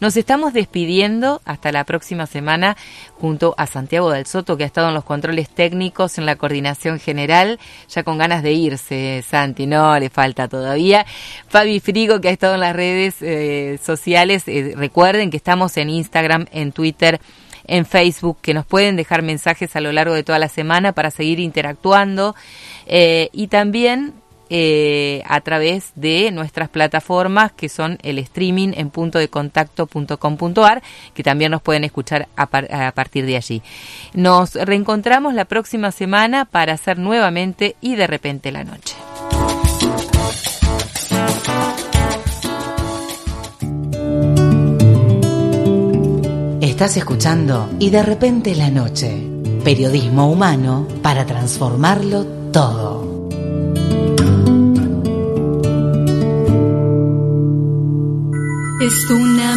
Nos 0.00 0.18
estamos 0.18 0.52
despidiendo 0.52 1.40
hasta 1.46 1.72
la 1.72 1.84
próxima 1.84 2.26
semana 2.26 2.76
junto 3.18 3.54
a 3.56 3.66
Santiago 3.66 4.10
del 4.10 4.26
Soto, 4.26 4.58
que 4.58 4.64
ha 4.64 4.66
estado 4.66 4.88
en 4.88 4.94
los 4.94 5.04
controles 5.04 5.48
técnicos, 5.48 6.18
en 6.18 6.26
la 6.26 6.36
coordinación 6.36 7.00
general, 7.00 7.58
ya 7.88 8.02
con 8.02 8.18
ganas 8.18 8.42
de 8.42 8.52
irse, 8.52 9.24
Santi, 9.26 9.66
no, 9.66 9.98
le 9.98 10.10
falta 10.10 10.48
todavía. 10.48 11.06
Fabi 11.48 11.80
Frigo, 11.80 12.20
que 12.20 12.28
ha 12.28 12.32
estado 12.32 12.56
en 12.56 12.60
las 12.60 12.76
redes 12.76 13.14
sociales, 13.80 14.44
recuerden 14.76 15.30
que 15.30 15.38
estamos 15.38 15.78
en 15.78 15.88
Instagram, 15.88 16.46
en 16.52 16.72
Twitter, 16.72 17.20
en 17.68 17.86
Facebook, 17.86 18.38
que 18.42 18.54
nos 18.54 18.66
pueden 18.66 18.96
dejar 18.96 19.22
mensajes 19.22 19.76
a 19.76 19.80
lo 19.80 19.92
largo 19.92 20.14
de 20.14 20.24
toda 20.24 20.38
la 20.38 20.48
semana 20.48 20.92
para 20.92 21.10
seguir 21.10 21.38
interactuando. 21.38 22.34
Eh, 22.86 23.28
y 23.32 23.46
también 23.46 24.14
eh, 24.50 25.22
a 25.26 25.42
través 25.42 25.92
de 25.94 26.30
nuestras 26.30 26.70
plataformas 26.70 27.52
que 27.52 27.68
son 27.68 27.98
el 28.02 28.18
streaming 28.18 28.72
en 28.74 28.88
punto 28.88 29.18
de 29.18 29.28
contacto.com.ar 29.28 30.82
que 31.12 31.22
también 31.22 31.50
nos 31.50 31.60
pueden 31.60 31.84
escuchar 31.84 32.28
a, 32.34 32.44
a, 32.44 32.92
partir 32.92 33.26
de 33.26 33.36
allí. 33.36 33.62
Nos 34.14 34.54
reencontramos 34.54 35.34
la 35.34 35.44
próxima 35.44 35.92
semana 35.92 36.46
para 36.46 36.72
hacer 36.72 36.98
nuevamente 36.98 37.76
y 37.82 37.96
de 37.96 38.06
repente 38.06 38.50
la 38.50 38.64
noche. 38.64 38.94
Estás 46.78 46.96
escuchando 46.96 47.68
y 47.80 47.90
de 47.90 48.04
repente 48.04 48.54
la 48.54 48.70
noche. 48.70 49.20
Periodismo 49.64 50.30
humano 50.30 50.86
para 51.02 51.26
transformarlo 51.26 52.24
todo. 52.52 53.28
Es 58.80 59.10
una 59.10 59.56